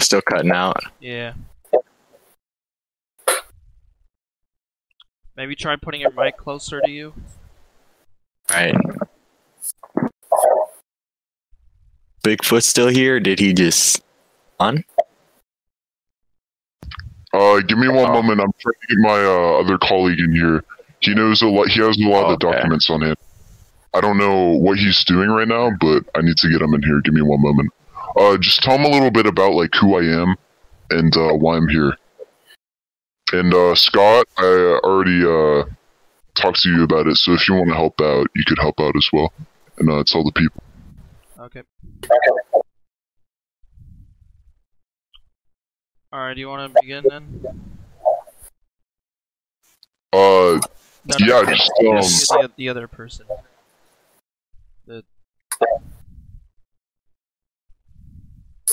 still 0.00 0.22
cutting 0.22 0.50
out. 0.50 0.78
Yeah. 1.00 1.34
Maybe 5.36 5.54
try 5.56 5.76
putting 5.76 6.00
your 6.00 6.12
mic 6.12 6.36
closer 6.36 6.80
to 6.80 6.90
you. 6.90 7.12
Right. 8.50 8.74
Bigfoot 12.24 12.62
still 12.62 12.88
here? 12.88 13.20
Did 13.20 13.38
he 13.38 13.52
just 13.52 14.02
on? 14.58 14.82
Uh, 17.34 17.60
give 17.60 17.78
me 17.78 17.88
one 17.88 18.10
Oh. 18.10 18.14
moment. 18.14 18.40
I'm 18.40 18.52
trying 18.58 18.74
to 18.80 18.86
get 18.88 18.98
my 18.98 19.24
uh, 19.24 19.60
other 19.60 19.76
colleague 19.78 20.18
in 20.20 20.32
here. 20.34 20.64
He 21.00 21.14
knows 21.14 21.42
a 21.42 21.46
lot. 21.48 21.68
He 21.68 21.80
has 21.80 21.98
a 21.98 22.08
lot 22.08 22.24
of 22.32 22.40
the 22.40 22.46
Okay. 22.46 22.56
documents 22.56 22.88
on 22.88 23.02
him. 23.02 23.14
I 23.92 24.00
don't 24.00 24.16
know 24.18 24.52
what 24.56 24.78
he's 24.78 25.04
doing 25.04 25.28
right 25.28 25.46
now, 25.46 25.70
but 25.80 26.04
I 26.16 26.22
need 26.22 26.36
to 26.38 26.48
get 26.48 26.62
him 26.62 26.72
in 26.74 26.82
here. 26.82 27.00
Give 27.02 27.14
me 27.14 27.22
one 27.22 27.42
moment. 27.42 27.70
Uh, 28.18 28.36
just 28.38 28.62
tell 28.62 28.76
him 28.76 28.84
a 28.84 28.88
little 28.88 29.10
bit 29.10 29.26
about 29.26 29.52
like 29.52 29.74
who 29.74 29.96
I 29.96 30.04
am 30.04 30.36
and 30.90 31.14
uh, 31.16 31.34
why 31.34 31.56
I'm 31.56 31.68
here. 31.68 31.92
And 33.32 33.52
uh, 33.52 33.74
Scott, 33.74 34.26
I 34.38 34.80
already 34.82 35.24
uh, 35.26 35.64
talked 36.34 36.62
to 36.62 36.70
you 36.70 36.84
about 36.84 37.06
it. 37.06 37.16
So 37.16 37.32
if 37.34 37.48
you 37.48 37.54
want 37.54 37.68
to 37.68 37.74
help 37.74 38.00
out, 38.00 38.28
you 38.34 38.44
could 38.46 38.58
help 38.58 38.80
out 38.80 38.96
as 38.96 39.08
well, 39.12 39.32
and 39.78 39.90
uh, 39.90 40.02
tell 40.06 40.24
the 40.24 40.32
people. 40.32 40.62
Okay. 41.56 41.66
Alright, 46.12 46.34
do 46.36 46.40
you 46.40 46.48
want 46.48 46.72
to 46.74 46.80
begin 46.80 47.04
then? 47.08 47.44
Uh, 50.12 50.60
No, 51.06 51.16
Yeah, 51.18 51.26
no, 51.26 51.44
just, 51.44 51.70
the- 51.78 51.88
um, 51.88 52.42
the, 52.42 52.50
the 52.56 52.68
other 52.68 52.88
person. 52.88 53.26
The 54.86 55.02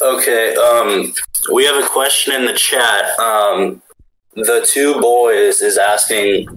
Okay, 0.02 0.56
um, 0.56 1.14
we 1.54 1.64
have 1.66 1.84
a 1.84 1.88
question 1.88 2.34
in 2.34 2.46
the 2.46 2.54
chat. 2.54 3.20
Um, 3.20 3.82
the 4.34 4.66
two 4.68 5.00
boys 5.00 5.62
is 5.62 5.78
asking, 5.78 6.48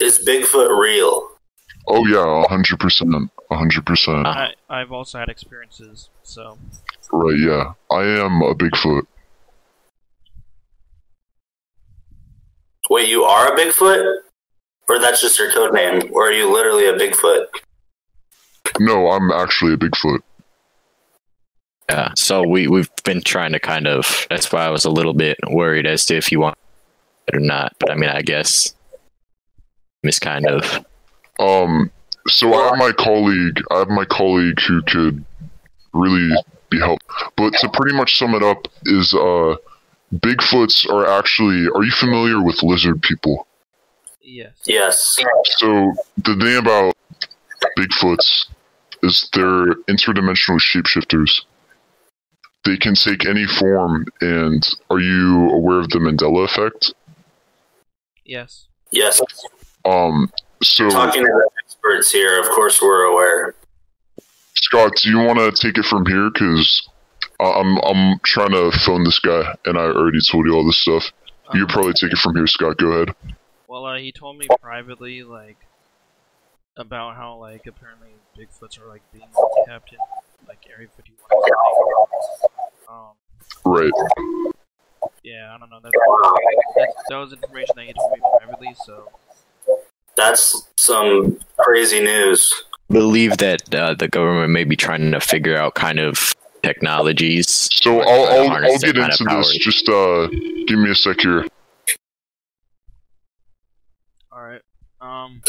is 0.00 0.18
Bigfoot 0.26 0.76
real? 0.78 1.30
oh 1.88 2.04
yeah, 2.06 2.44
hundred 2.48 2.78
percent, 2.80 3.30
hundred 3.50 3.86
percent. 3.86 4.26
I 4.26 4.54
I've 4.68 4.92
also 4.92 5.18
had 5.18 5.28
experiences, 5.28 6.10
so 6.22 6.58
Right, 7.12 7.38
yeah. 7.38 7.72
I 7.90 8.02
am 8.02 8.42
a 8.42 8.54
Bigfoot. 8.54 9.06
Wait, 12.90 13.08
you 13.08 13.22
are 13.22 13.52
a 13.52 13.56
Bigfoot? 13.56 14.18
Or 14.88 14.98
that's 14.98 15.20
just 15.20 15.38
your 15.38 15.50
code 15.50 15.74
name? 15.74 16.10
Or 16.12 16.28
are 16.28 16.32
you 16.32 16.52
literally 16.52 16.86
a 16.86 16.94
Bigfoot? 16.94 17.46
No, 18.78 19.10
I'm 19.10 19.30
actually 19.30 19.74
a 19.74 19.76
Bigfoot. 19.76 20.20
Yeah. 21.88 22.10
So 22.16 22.46
we 22.46 22.66
we've 22.66 22.90
been 23.04 23.22
trying 23.22 23.52
to 23.52 23.60
kind 23.60 23.86
of. 23.86 24.26
That's 24.28 24.52
why 24.52 24.66
I 24.66 24.70
was 24.70 24.84
a 24.84 24.90
little 24.90 25.14
bit 25.14 25.38
worried 25.50 25.86
as 25.86 26.04
to 26.06 26.16
if 26.16 26.32
you 26.32 26.40
want 26.40 26.58
it 27.28 27.36
or 27.36 27.40
not. 27.40 27.74
But 27.78 27.90
I 27.90 27.94
mean, 27.94 28.10
I 28.10 28.22
guess 28.22 28.74
it's 30.02 30.18
kind 30.18 30.46
of. 30.46 30.84
Um, 31.38 31.90
so 32.28 32.54
I 32.54 32.68
have 32.68 32.78
my 32.78 32.92
colleague. 32.92 33.62
I 33.70 33.78
have 33.78 33.88
my 33.88 34.04
colleague 34.04 34.60
who 34.60 34.82
could 34.82 35.24
really 35.92 36.34
be 36.70 36.78
helped. 36.78 37.04
But 37.36 37.54
to 37.54 37.68
pretty 37.68 37.96
much 37.96 38.18
sum 38.18 38.34
it 38.34 38.42
up, 38.42 38.68
is 38.84 39.14
uh, 39.14 39.56
Bigfoots 40.14 40.88
are 40.90 41.06
actually. 41.18 41.68
Are 41.74 41.82
you 41.82 41.92
familiar 41.92 42.42
with 42.42 42.62
lizard 42.62 43.02
people? 43.02 43.46
yes. 44.22 44.52
Yes. 44.66 45.18
So 45.58 45.92
the 46.18 46.36
thing 46.36 46.56
about 46.56 46.94
Bigfoots 47.78 48.46
is 49.02 49.28
they're 49.32 49.74
interdimensional 49.88 50.60
shapeshifters. 50.60 51.42
They 52.64 52.76
can 52.76 52.94
take 52.94 53.26
any 53.26 53.46
form, 53.46 54.06
and 54.20 54.66
are 54.90 54.98
you 54.98 55.50
aware 55.50 55.78
of 55.78 55.88
the 55.90 55.98
Mandela 55.98 56.44
effect? 56.44 56.92
Yes. 58.24 58.66
Yes. 58.90 59.20
Um, 59.84 60.30
so 60.62 60.90
Talking 60.90 61.24
to 61.24 61.28
the 61.28 61.50
experts 61.86 62.10
here, 62.10 62.40
of 62.40 62.46
course 62.50 62.80
we're 62.80 63.04
aware. 63.04 63.54
Scott, 64.54 64.92
do 64.96 65.10
you 65.10 65.18
want 65.18 65.38
to 65.38 65.52
take 65.52 65.78
it 65.78 65.84
from 65.84 66.06
here? 66.06 66.30
Because 66.30 66.88
I'm 67.40 67.78
I'm 67.78 68.18
trying 68.24 68.50
to 68.52 68.70
phone 68.84 69.04
this 69.04 69.18
guy, 69.20 69.54
and 69.66 69.76
I 69.78 69.82
already 69.82 70.20
told 70.20 70.46
you 70.46 70.54
all 70.54 70.64
this 70.64 70.78
stuff. 70.78 71.12
You 71.54 71.60
Um, 71.62 71.66
could 71.66 71.72
probably 71.72 71.92
take 71.92 72.12
it 72.12 72.18
from 72.18 72.34
here, 72.34 72.46
Scott. 72.46 72.76
Go 72.78 72.88
ahead. 72.92 73.14
Well, 73.68 73.84
uh, 73.84 73.98
he 73.98 74.10
told 74.12 74.38
me 74.38 74.48
privately, 74.60 75.22
like, 75.22 75.58
about 76.76 77.16
how, 77.16 77.36
like, 77.36 77.66
apparently 77.66 78.10
Bigfoots 78.36 78.80
are, 78.80 78.88
like, 78.88 79.02
being 79.12 79.28
kept 79.66 79.92
in, 79.92 79.98
like, 80.48 80.58
Area 80.68 80.88
51. 80.96 81.42
Um, 82.88 83.14
Right. 83.64 83.92
yeah, 85.22 85.54
I 85.54 85.58
don't 85.58 85.70
know. 85.70 85.80
That's, 85.82 85.92
that, 86.76 86.94
that 87.10 87.16
was 87.16 87.32
information 87.32 87.74
that 87.76 87.86
he 87.86 87.92
told 87.92 88.12
me 88.12 88.20
privately, 88.38 88.74
so. 88.84 89.08
That's 90.16 90.68
some 90.76 91.38
crazy 91.58 92.00
news. 92.00 92.52
Believe 92.88 93.36
that 93.38 93.74
uh, 93.74 93.94
the 93.94 94.08
government 94.08 94.52
may 94.52 94.64
be 94.64 94.76
trying 94.76 95.10
to 95.12 95.20
figure 95.20 95.56
out 95.56 95.74
kind 95.74 95.98
of 95.98 96.34
technologies. 96.62 97.68
So 97.72 98.00
I'll 98.00 98.24
I'll, 98.26 98.64
I'll 98.64 98.78
get 98.78 98.96
into 98.96 99.24
this. 99.24 99.56
Just 99.58 99.88
uh, 99.88 100.28
give 100.66 100.78
me 100.78 100.90
a 100.90 100.94
sec 100.94 101.20
here. 101.20 101.46
Alright. 104.32 104.62
Um. 105.00 105.42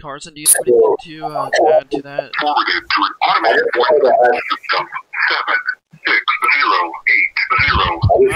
Carson, 0.00 0.34
do 0.34 0.40
you 0.40 0.46
have 0.48 0.56
anything 0.66 0.96
to 1.04 1.26
uh, 1.26 1.50
add 1.78 1.90
to 1.92 2.02
that? 2.02 2.32
forwarded 2.40 2.82
to 2.90 3.02
an 3.02 3.12
automated 3.22 3.66
voice 3.74 4.02
message 4.02 4.42
system. 4.50 4.86
Seven 5.28 5.58
six 6.06 6.24
zero 6.58 6.78
eight 7.08 7.30
zero 7.68 7.86
I 8.02 8.26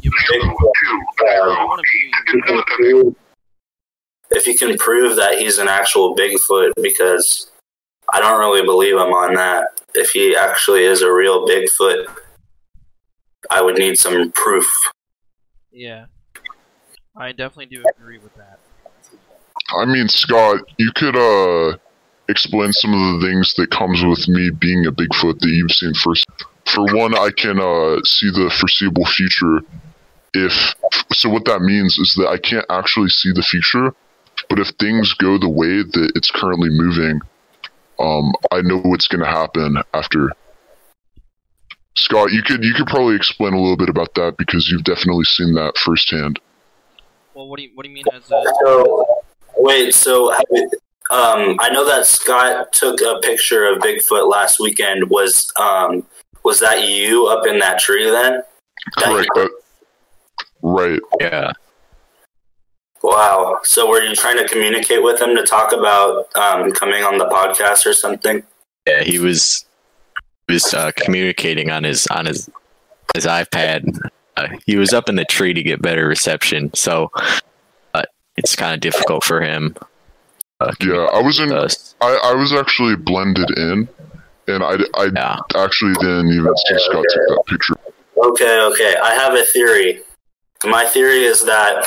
just 0.00 0.16
wanted 2.48 2.64
to 2.66 3.21
if 4.36 4.46
you 4.46 4.56
can 4.56 4.76
prove 4.78 5.16
that 5.16 5.38
he's 5.38 5.58
an 5.58 5.68
actual 5.68 6.14
Bigfoot, 6.16 6.72
because 6.82 7.50
I 8.12 8.20
don't 8.20 8.38
really 8.38 8.64
believe 8.64 8.94
him 8.94 9.12
on 9.12 9.34
that. 9.34 9.80
If 9.94 10.10
he 10.10 10.36
actually 10.36 10.84
is 10.84 11.02
a 11.02 11.12
real 11.12 11.46
Bigfoot, 11.46 12.06
I 13.50 13.62
would 13.62 13.78
need 13.78 13.98
some 13.98 14.32
proof. 14.32 14.66
Yeah. 15.70 16.06
I 17.16 17.32
definitely 17.32 17.66
do 17.66 17.84
agree 17.98 18.18
with 18.18 18.34
that. 18.36 18.58
I 19.76 19.84
mean, 19.84 20.08
Scott, 20.08 20.60
you 20.78 20.90
could 20.94 21.16
uh 21.16 21.76
explain 22.28 22.72
some 22.72 22.94
of 22.94 23.20
the 23.20 23.26
things 23.26 23.52
that 23.54 23.70
comes 23.70 24.04
with 24.04 24.28
me 24.28 24.50
being 24.50 24.86
a 24.86 24.92
Bigfoot 24.92 25.38
that 25.40 25.48
you've 25.48 25.72
seen 25.72 25.92
first. 25.94 26.24
For 26.66 26.84
one, 26.94 27.14
I 27.16 27.30
can 27.36 27.58
uh 27.58 28.00
see 28.04 28.30
the 28.30 28.50
foreseeable 28.58 29.04
future. 29.06 29.60
If 30.34 30.74
so, 31.12 31.28
what 31.28 31.44
that 31.44 31.60
means 31.60 31.98
is 31.98 32.14
that 32.16 32.28
I 32.28 32.38
can't 32.38 32.64
actually 32.70 33.10
see 33.10 33.32
the 33.32 33.42
future, 33.42 33.94
but 34.52 34.60
if 34.60 34.68
things 34.78 35.14
go 35.14 35.38
the 35.38 35.48
way 35.48 35.82
that 35.82 36.12
it's 36.14 36.30
currently 36.30 36.68
moving, 36.68 37.22
um, 37.98 38.34
I 38.50 38.60
know 38.60 38.80
what's 38.80 39.08
going 39.08 39.24
to 39.24 39.26
happen 39.26 39.78
after. 39.94 40.30
Scott, 41.96 42.32
you 42.32 42.42
could 42.42 42.62
you 42.62 42.74
could 42.74 42.86
probably 42.86 43.16
explain 43.16 43.54
a 43.54 43.58
little 43.58 43.78
bit 43.78 43.88
about 43.88 44.14
that 44.16 44.36
because 44.36 44.70
you've 44.70 44.84
definitely 44.84 45.24
seen 45.24 45.54
that 45.54 45.78
firsthand. 45.78 46.38
Well, 47.32 47.48
what 47.48 47.56
do 47.56 47.62
you 47.62 47.70
what 47.72 47.84
do 47.84 47.88
you 47.88 47.94
mean 47.94 48.04
as 48.12 48.30
a 48.30 48.44
So, 48.62 49.22
wait, 49.56 49.94
so 49.94 50.34
um, 50.34 51.56
I 51.58 51.70
know 51.72 51.86
that 51.86 52.04
Scott 52.04 52.74
took 52.74 53.00
a 53.00 53.20
picture 53.20 53.64
of 53.64 53.78
Bigfoot 53.78 54.30
last 54.30 54.60
weekend. 54.60 55.08
Was 55.08 55.50
um, 55.58 56.06
was 56.44 56.60
that 56.60 56.86
you 56.86 57.26
up 57.28 57.46
in 57.46 57.58
that 57.60 57.78
tree 57.78 58.04
then? 58.04 58.42
That 58.98 59.04
Correct. 59.06 59.28
That, 59.34 59.50
right. 60.60 61.00
Yeah. 61.22 61.52
Wow. 63.02 63.58
So 63.64 63.88
were 63.88 64.00
you 64.02 64.14
trying 64.14 64.36
to 64.38 64.46
communicate 64.48 65.02
with 65.02 65.20
him 65.20 65.34
to 65.36 65.42
talk 65.42 65.72
about 65.72 66.34
um, 66.36 66.72
coming 66.72 67.02
on 67.02 67.18
the 67.18 67.26
podcast 67.26 67.84
or 67.86 67.92
something? 67.92 68.42
Yeah. 68.86 69.02
He 69.02 69.18
was 69.18 69.64
he 70.48 70.54
was 70.54 70.72
uh, 70.74 70.92
communicating 70.96 71.70
on 71.70 71.84
his 71.84 72.06
on 72.08 72.26
his 72.26 72.48
his 73.14 73.26
iPad. 73.26 73.98
Uh, 74.36 74.48
he 74.66 74.76
was 74.76 74.92
up 74.92 75.08
in 75.08 75.16
the 75.16 75.24
tree 75.24 75.52
to 75.52 75.62
get 75.62 75.82
better 75.82 76.06
reception, 76.06 76.72
so 76.74 77.10
uh, 77.92 78.02
it's 78.36 78.56
kind 78.56 78.72
of 78.74 78.80
difficult 78.80 79.24
for 79.24 79.42
him. 79.42 79.76
Uh, 80.60 80.72
Yeah, 80.80 81.06
I 81.12 81.20
was 81.20 81.38
in. 81.38 81.50
with 81.50 81.58
us. 81.58 81.94
I, 82.00 82.18
I 82.24 82.34
was 82.34 82.52
actually 82.54 82.96
blended 82.96 83.50
in, 83.58 83.88
and 84.48 84.62
I, 84.64 84.76
I 84.96 85.10
Yeah. 85.14 85.36
actually 85.56 85.92
didn't 85.94 86.28
even 86.32 86.56
see 86.56 86.78
Scott 86.78 87.04
take 87.10 87.26
that 87.28 87.42
picture. 87.46 87.74
Okay, 88.16 88.60
okay. 88.72 88.94
I 89.02 89.12
have 89.14 89.34
a 89.34 89.42
theory. 89.44 90.00
My 90.64 90.86
theory 90.86 91.24
is 91.24 91.44
that 91.44 91.86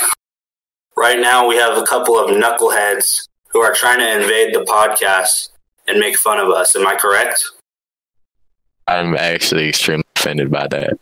right 0.96 1.20
now 1.20 1.46
we 1.46 1.56
have 1.56 1.76
a 1.76 1.82
couple 1.84 2.18
of 2.18 2.30
knuckleheads 2.30 3.28
who 3.48 3.60
are 3.60 3.72
trying 3.72 3.98
to 3.98 4.22
invade 4.22 4.54
the 4.54 4.64
podcast 4.64 5.50
and 5.88 5.98
make 5.98 6.16
fun 6.16 6.38
of 6.38 6.48
us. 6.48 6.74
Am 6.74 6.86
I 6.86 6.96
correct? 6.96 7.44
I'm 8.88 9.14
actually 9.16 9.68
extremely 9.68 10.04
offended 10.16 10.50
by 10.50 10.66
that. 10.68 10.98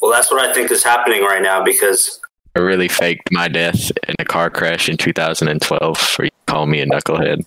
Well, 0.00 0.10
that's 0.10 0.30
what 0.30 0.48
I 0.48 0.52
think 0.52 0.70
is 0.70 0.82
happening 0.82 1.22
right 1.22 1.42
now 1.42 1.62
because 1.62 2.20
I 2.56 2.60
really 2.60 2.88
faked 2.88 3.30
my 3.32 3.48
death 3.48 3.92
in 4.08 4.14
a 4.18 4.24
car 4.24 4.50
crash 4.50 4.88
in 4.88 4.96
2012 4.96 5.98
for 5.98 6.24
you 6.24 6.30
to 6.30 6.52
call 6.52 6.66
me 6.66 6.80
a 6.80 6.86
knucklehead. 6.86 7.44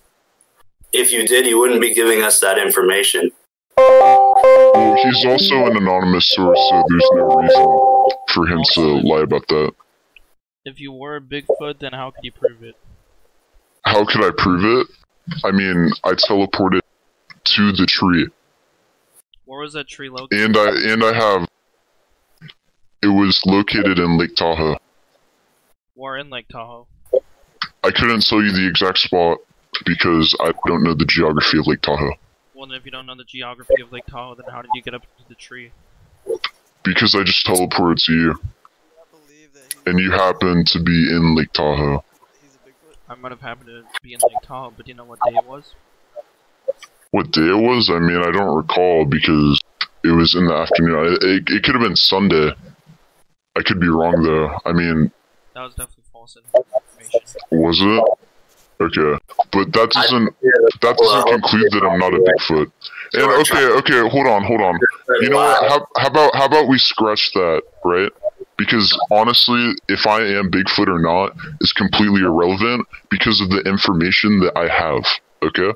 If 0.91 1.11
you 1.11 1.27
did, 1.27 1.47
you 1.47 1.57
wouldn't 1.57 1.81
be 1.81 1.93
giving 1.93 2.21
us 2.21 2.39
that 2.41 2.59
information. 2.59 3.31
Well, 3.75 4.95
he's 5.03 5.25
also 5.25 5.65
an 5.65 5.77
anonymous 5.77 6.27
source, 6.27 6.59
so 6.69 6.83
there's 6.87 7.09
no 7.13 7.35
reason 7.35 8.17
for 8.29 8.47
him 8.47 8.61
to 8.73 8.81
lie 9.07 9.21
about 9.21 9.47
that. 9.47 9.71
If 10.65 10.79
you 10.79 10.91
were 10.93 11.19
Bigfoot, 11.19 11.79
then 11.79 11.91
how 11.93 12.11
could 12.11 12.23
you 12.23 12.31
prove 12.31 12.63
it? 12.63 12.75
How 13.85 14.05
could 14.05 14.23
I 14.23 14.31
prove 14.37 14.63
it? 14.63 14.87
I 15.43 15.51
mean, 15.51 15.91
I 16.03 16.11
teleported 16.11 16.79
to 17.43 17.71
the 17.73 17.85
tree, 17.85 18.27
Where 19.45 19.59
was 19.59 19.73
that 19.73 19.87
tree 19.87 20.09
located? 20.09 20.41
and 20.41 20.57
I 20.57 20.91
and 20.93 21.03
I 21.03 21.13
have. 21.13 21.47
It 23.01 23.07
was 23.07 23.41
located 23.45 23.99
in 23.99 24.17
Lake 24.17 24.35
Tahoe. 24.35 24.77
Or 25.95 26.17
in 26.17 26.29
Lake 26.29 26.47
Tahoe? 26.47 26.87
I 27.83 27.91
couldn't 27.91 28.25
tell 28.25 28.41
you 28.41 28.51
the 28.53 28.65
exact 28.65 28.99
spot 28.99 29.39
because 29.85 30.33
I 30.39 30.53
don't 30.67 30.83
know 30.83 30.93
the 30.93 31.05
geography 31.05 31.59
of 31.59 31.67
Lake 31.67 31.81
Tahoe. 31.81 32.13
Well, 32.55 32.67
then 32.67 32.77
if 32.77 32.85
you 32.85 32.91
don't 32.91 33.05
know 33.05 33.15
the 33.15 33.25
geography 33.25 33.81
of 33.81 33.91
Lake 33.91 34.05
Tahoe, 34.05 34.35
then 34.35 34.45
how 34.49 34.61
did 34.61 34.71
you 34.73 34.81
get 34.81 34.93
up 34.93 35.01
to 35.01 35.23
the 35.27 35.35
tree? 35.35 35.71
Because 36.83 37.13
I 37.13 37.23
just 37.23 37.45
teleported 37.45 38.01
to 38.05 38.13
you, 38.13 38.35
believe 38.35 38.39
that 38.39 38.39
he's, 38.39 38.62
and 39.85 39.99
you 39.99 40.11
happen 40.11 40.63
to 40.65 40.79
be 40.79 41.09
in 41.09 41.35
Lake 41.35 41.51
Tahoe. 41.53 42.03
he's 42.41 42.55
a 42.55 42.69
Bigfoot. 42.69 42.95
I 43.09 43.15
might 43.15 43.31
have 43.31 43.41
happened 43.41 43.67
to 43.69 43.83
be 44.01 44.13
in 44.13 44.19
Lake 44.23 44.41
Tahoe, 44.43 44.71
but 44.75 44.85
do 44.85 44.91
you 44.91 44.95
know 44.95 45.05
what 45.05 45.19
day 45.27 45.35
it 45.35 45.45
was? 45.45 45.73
What 47.11 47.31
day 47.31 47.41
it 47.49 47.61
was? 47.61 47.89
I 47.89 47.99
mean, 47.99 48.17
I 48.17 48.31
don't 48.31 48.55
recall 48.55 49.05
because 49.05 49.59
it 50.03 50.09
was 50.11 50.35
in 50.35 50.45
the 50.47 50.53
afternoon. 50.53 50.95
I, 50.95 51.25
it, 51.25 51.43
it 51.47 51.63
could 51.63 51.75
have 51.75 51.83
been 51.83 51.95
Sunday. 51.95 52.51
I 53.55 53.61
could 53.61 53.79
be 53.79 53.87
wrong 53.87 54.23
though. 54.23 54.49
I 54.65 54.73
mean, 54.73 55.11
That 55.53 55.61
was 55.63 55.73
definitely 55.75 56.05
false 56.11 56.37
information. 56.37 57.21
was 57.51 57.79
it? 57.81 58.03
Okay, 58.81 59.17
but 59.51 59.71
that 59.71 59.91
doesn't 59.91 60.35
that 60.81 60.97
doesn't 60.97 61.27
conclude 61.27 61.71
that 61.71 61.83
I'm 61.85 61.99
not 61.99 62.13
a 62.13 62.17
Bigfoot. 62.17 62.71
And 63.13 63.23
okay, 63.41 63.65
okay, 63.77 64.09
hold 64.09 64.25
on, 64.27 64.43
hold 64.43 64.61
on. 64.61 64.77
You 65.21 65.29
know 65.29 65.37
what? 65.37 65.69
How, 65.69 65.87
how 65.95 66.07
about 66.07 66.35
how 66.35 66.45
about 66.45 66.67
we 66.67 66.79
scratch 66.79 67.31
that, 67.33 67.61
right? 67.85 68.11
Because 68.57 68.97
honestly, 69.11 69.73
if 69.89 70.05
I 70.05 70.21
am 70.21 70.51
Bigfoot 70.51 70.87
or 70.87 70.99
not 70.99 71.35
is 71.61 71.73
completely 71.73 72.21
irrelevant 72.21 72.87
because 73.09 73.41
of 73.41 73.49
the 73.49 73.61
information 73.61 74.39
that 74.41 74.57
I 74.57 74.67
have. 74.67 75.05
Okay. 75.41 75.73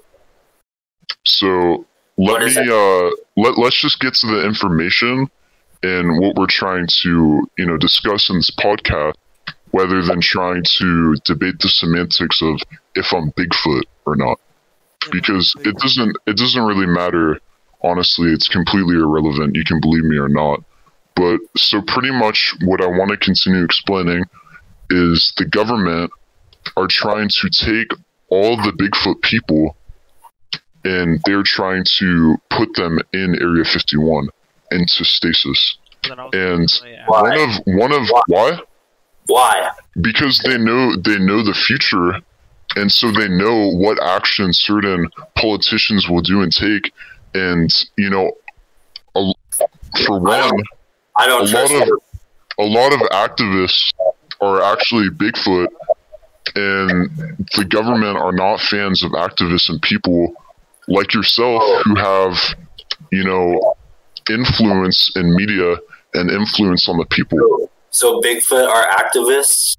So 1.25 1.85
let 2.17 2.43
me 2.43 2.69
uh 2.69 3.09
let 3.35 3.57
let's 3.57 3.79
just 3.79 3.99
get 3.99 4.13
to 4.15 4.27
the 4.27 4.45
information 4.45 5.29
and 5.83 6.19
what 6.19 6.35
we're 6.35 6.47
trying 6.47 6.87
to 7.01 7.47
you 7.57 7.65
know 7.65 7.77
discuss 7.77 8.29
in 8.29 8.37
this 8.37 8.51
podcast, 8.51 9.13
rather 9.73 10.01
than 10.03 10.21
trying 10.21 10.63
to 10.63 11.15
debate 11.25 11.59
the 11.59 11.69
semantics 11.69 12.41
of 12.41 12.61
if 12.95 13.13
I'm 13.13 13.31
Bigfoot 13.31 13.83
or 14.05 14.15
not 14.15 14.39
because 15.11 15.55
it 15.63 15.75
doesn't 15.77 16.17
it 16.25 16.37
doesn't 16.37 16.63
really 16.63 16.85
matter 16.85 17.39
honestly 17.83 18.31
it's 18.31 18.47
completely 18.47 18.95
irrelevant 18.95 19.55
you 19.55 19.63
can 19.63 19.79
believe 19.79 20.03
me 20.03 20.17
or 20.17 20.29
not 20.29 20.63
but 21.17 21.39
so 21.57 21.81
pretty 21.81 22.11
much 22.11 22.55
what 22.63 22.81
i 22.81 22.87
want 22.87 23.09
to 23.09 23.17
continue 23.17 23.63
explaining 23.63 24.23
is 24.89 25.33
the 25.37 25.45
government 25.45 26.11
are 26.75 26.87
trying 26.87 27.29
to 27.29 27.49
take 27.49 27.91
all 28.29 28.55
the 28.57 28.71
bigfoot 28.71 29.21
people 29.21 29.75
and 30.83 31.19
they're 31.25 31.43
trying 31.43 31.83
to 31.83 32.37
put 32.49 32.73
them 32.75 32.99
in 33.13 33.35
area 33.41 33.65
51 33.65 34.29
into 34.71 35.03
stasis. 35.03 35.77
But 36.03 36.09
then 36.09 36.19
I 36.19 36.25
was 36.25 36.81
and 36.83 37.05
Why? 37.07 37.21
one 37.21 37.39
of 37.39 37.49
one 37.65 37.91
of 37.91 38.09
why? 38.27 38.59
Why? 39.27 39.71
because 40.01 40.39
they 40.39 40.57
know 40.57 40.95
they 40.95 41.17
know 41.17 41.43
the 41.43 41.53
future 41.53 42.21
and 42.75 42.91
so 42.91 43.11
they 43.11 43.27
know 43.27 43.69
what 43.69 44.01
action 44.01 44.53
certain 44.53 45.09
politicians 45.35 46.07
will 46.07 46.21
do 46.21 46.41
and 46.41 46.53
take. 46.53 46.93
And 47.33 47.73
you 47.97 48.09
know 48.09 48.31
a, 49.15 49.33
for 50.05 50.19
one 50.19 50.63
I 51.17 51.25
a 51.25 51.27
don't 51.27 51.41
lot 51.41 51.49
trust 51.49 51.73
of 51.73 51.87
you. 51.87 51.99
a 52.59 52.63
lot 52.63 52.93
of 52.93 52.99
activists 53.09 53.91
are 54.41 54.61
actually 54.61 55.09
bigfoot 55.09 55.67
and 56.55 57.09
the 57.55 57.65
government 57.65 58.17
are 58.17 58.31
not 58.31 58.59
fans 58.61 59.03
of 59.03 59.11
activists 59.11 59.69
and 59.69 59.81
people 59.81 60.33
like 60.87 61.13
yourself 61.13 61.61
who 61.83 61.95
have 61.95 62.37
you 63.11 63.23
know 63.23 63.75
influence 64.29 65.11
in 65.15 65.35
media 65.35 65.75
and 66.13 66.31
influence 66.31 66.87
on 66.89 66.97
the 66.97 67.05
people 67.05 67.69
So 67.89 68.21
Bigfoot 68.21 68.67
are 68.67 68.85
activists. 68.89 69.77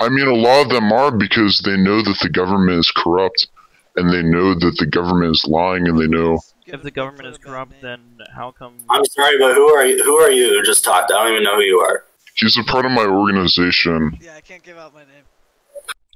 I 0.00 0.08
mean, 0.08 0.26
a 0.28 0.34
lot 0.34 0.62
of 0.66 0.70
them 0.70 0.92
are 0.92 1.10
because 1.10 1.60
they 1.60 1.76
know 1.76 2.02
that 2.02 2.18
the 2.20 2.28
government 2.28 2.78
is 2.78 2.90
corrupt, 2.90 3.48
and 3.96 4.10
they 4.12 4.22
know 4.22 4.54
that 4.54 4.76
the 4.78 4.86
government 4.86 5.32
is 5.32 5.44
lying, 5.46 5.88
and 5.88 5.98
they 5.98 6.06
know. 6.06 6.38
If 6.74 6.82
the 6.82 6.90
government 6.90 7.28
is 7.28 7.38
corrupt, 7.38 7.74
then 7.82 8.00
how 8.34 8.50
come? 8.50 8.76
I'm 8.90 9.04
sorry, 9.04 9.38
but 9.38 9.54
who 9.54 9.68
are 9.74 9.86
you? 9.86 10.02
Who 10.04 10.16
are 10.16 10.30
you? 10.30 10.48
who 10.48 10.62
Just 10.62 10.84
talked. 10.84 11.10
I 11.12 11.24
don't 11.24 11.32
even 11.32 11.44
know 11.44 11.56
who 11.56 11.62
you 11.62 11.78
are. 11.78 12.04
He's 12.34 12.56
a 12.56 12.64
part 12.64 12.84
of 12.84 12.92
my 12.92 13.04
organization. 13.04 14.16
Yeah, 14.20 14.34
I 14.36 14.40
can't 14.40 14.62
give 14.62 14.78
out 14.78 14.94
my 14.94 15.00
name. 15.00 15.24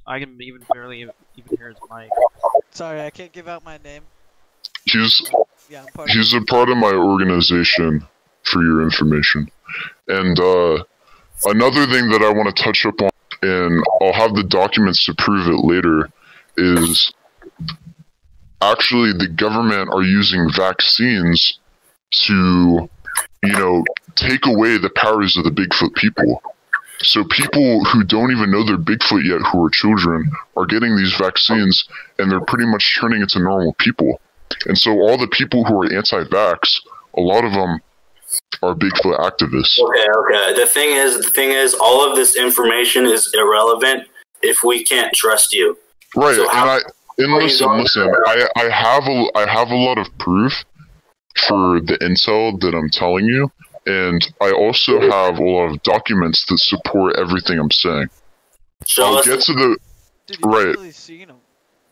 I 0.05 0.19
can 0.19 0.41
even 0.41 0.63
barely 0.73 1.01
even 1.01 1.13
hear 1.57 1.69
his 1.69 1.77
mic. 1.89 2.09
Sorry, 2.71 3.01
I 3.01 3.09
can't 3.09 3.31
give 3.31 3.47
out 3.47 3.63
my 3.63 3.77
name. 3.83 4.03
He's 4.85 5.21
Yeah, 5.69 5.81
I'm 5.81 5.87
part 5.87 6.09
of 6.09 6.15
he's 6.15 6.33
a 6.33 6.41
part 6.41 6.69
of 6.69 6.77
my 6.77 6.91
organization. 6.91 8.07
For 8.45 8.61
your 8.61 8.83
information, 8.83 9.49
and 10.09 10.37
uh, 10.37 10.83
another 11.45 11.85
thing 11.87 12.09
that 12.09 12.21
I 12.21 12.29
want 12.33 12.53
to 12.53 12.61
touch 12.61 12.85
up 12.85 13.01
on, 13.01 13.09
and 13.41 13.81
I'll 14.01 14.11
have 14.11 14.35
the 14.35 14.43
documents 14.43 15.05
to 15.05 15.13
prove 15.13 15.47
it 15.47 15.63
later, 15.63 16.09
is 16.57 17.13
actually 18.71 19.13
the 19.13 19.27
government 19.27 19.89
are 19.93 20.03
using 20.03 20.49
vaccines 20.51 21.59
to, 22.11 22.89
you 23.43 23.53
know, 23.53 23.83
take 24.15 24.45
away 24.45 24.77
the 24.77 24.91
powers 24.95 25.37
of 25.37 25.43
the 25.43 25.51
Bigfoot 25.51 25.93
people. 25.95 26.41
So 26.99 27.23
people 27.25 27.83
who 27.85 28.03
don't 28.03 28.31
even 28.31 28.51
know 28.51 28.63
they're 28.63 28.77
Bigfoot 28.77 29.25
yet, 29.25 29.41
who 29.51 29.65
are 29.65 29.69
children, 29.69 30.31
are 30.55 30.65
getting 30.65 30.95
these 30.95 31.13
vaccines, 31.15 31.83
and 32.19 32.31
they're 32.31 32.39
pretty 32.45 32.65
much 32.65 32.97
turning 32.99 33.21
into 33.21 33.39
normal 33.39 33.73
people. 33.79 34.21
And 34.67 34.77
so 34.77 34.91
all 34.91 35.17
the 35.17 35.27
people 35.27 35.65
who 35.65 35.81
are 35.81 35.93
anti-vax, 35.93 36.79
a 37.17 37.21
lot 37.21 37.43
of 37.43 37.51
them 37.51 37.79
are 38.61 38.75
Bigfoot 38.75 39.19
activists. 39.19 39.79
Okay, 39.79 40.05
okay. 40.17 40.61
The 40.61 40.67
thing 40.67 40.91
is, 40.91 41.17
the 41.17 41.29
thing 41.29 41.49
is, 41.49 41.73
all 41.73 42.09
of 42.09 42.15
this 42.15 42.37
information 42.37 43.05
is 43.05 43.29
irrelevant 43.33 44.07
if 44.41 44.63
we 44.63 44.83
can't 44.83 45.13
trust 45.13 45.53
you. 45.53 45.77
Right, 46.15 46.35
So 46.35 46.43
and 46.43 46.51
how- 46.51 46.67
I 46.67 46.79
and 47.17 47.27
how 47.29 47.35
are 47.35 47.41
you 47.41 47.47
listen, 47.47 47.77
listen. 47.77 48.13
I 48.27 48.47
I 48.55 48.69
have 48.69 49.07
a 49.07 49.29
I 49.35 49.45
have 49.51 49.71
a 49.71 49.75
lot 49.75 49.97
of 49.97 50.15
proof 50.17 50.63
for 51.47 51.79
the 51.81 51.97
intel 52.01 52.59
that 52.61 52.75
I'm 52.75 52.89
telling 52.89 53.25
you, 53.25 53.51
and 53.85 54.21
I 54.41 54.51
also 54.51 54.99
have 55.01 55.39
a 55.39 55.43
lot 55.43 55.71
of 55.71 55.83
documents 55.83 56.45
that 56.45 56.59
support 56.59 57.15
everything 57.17 57.59
I'm 57.59 57.71
saying. 57.71 58.09
Show 58.85 59.05
I'll 59.05 59.17
us. 59.17 59.25
get 59.25 59.41
to 59.41 59.53
the 59.53 59.77
Dude, 60.27 60.37
you've 60.39 60.51
right. 60.51 60.65
literally 60.67 60.91
seen 60.91 61.29
him. 61.29 61.37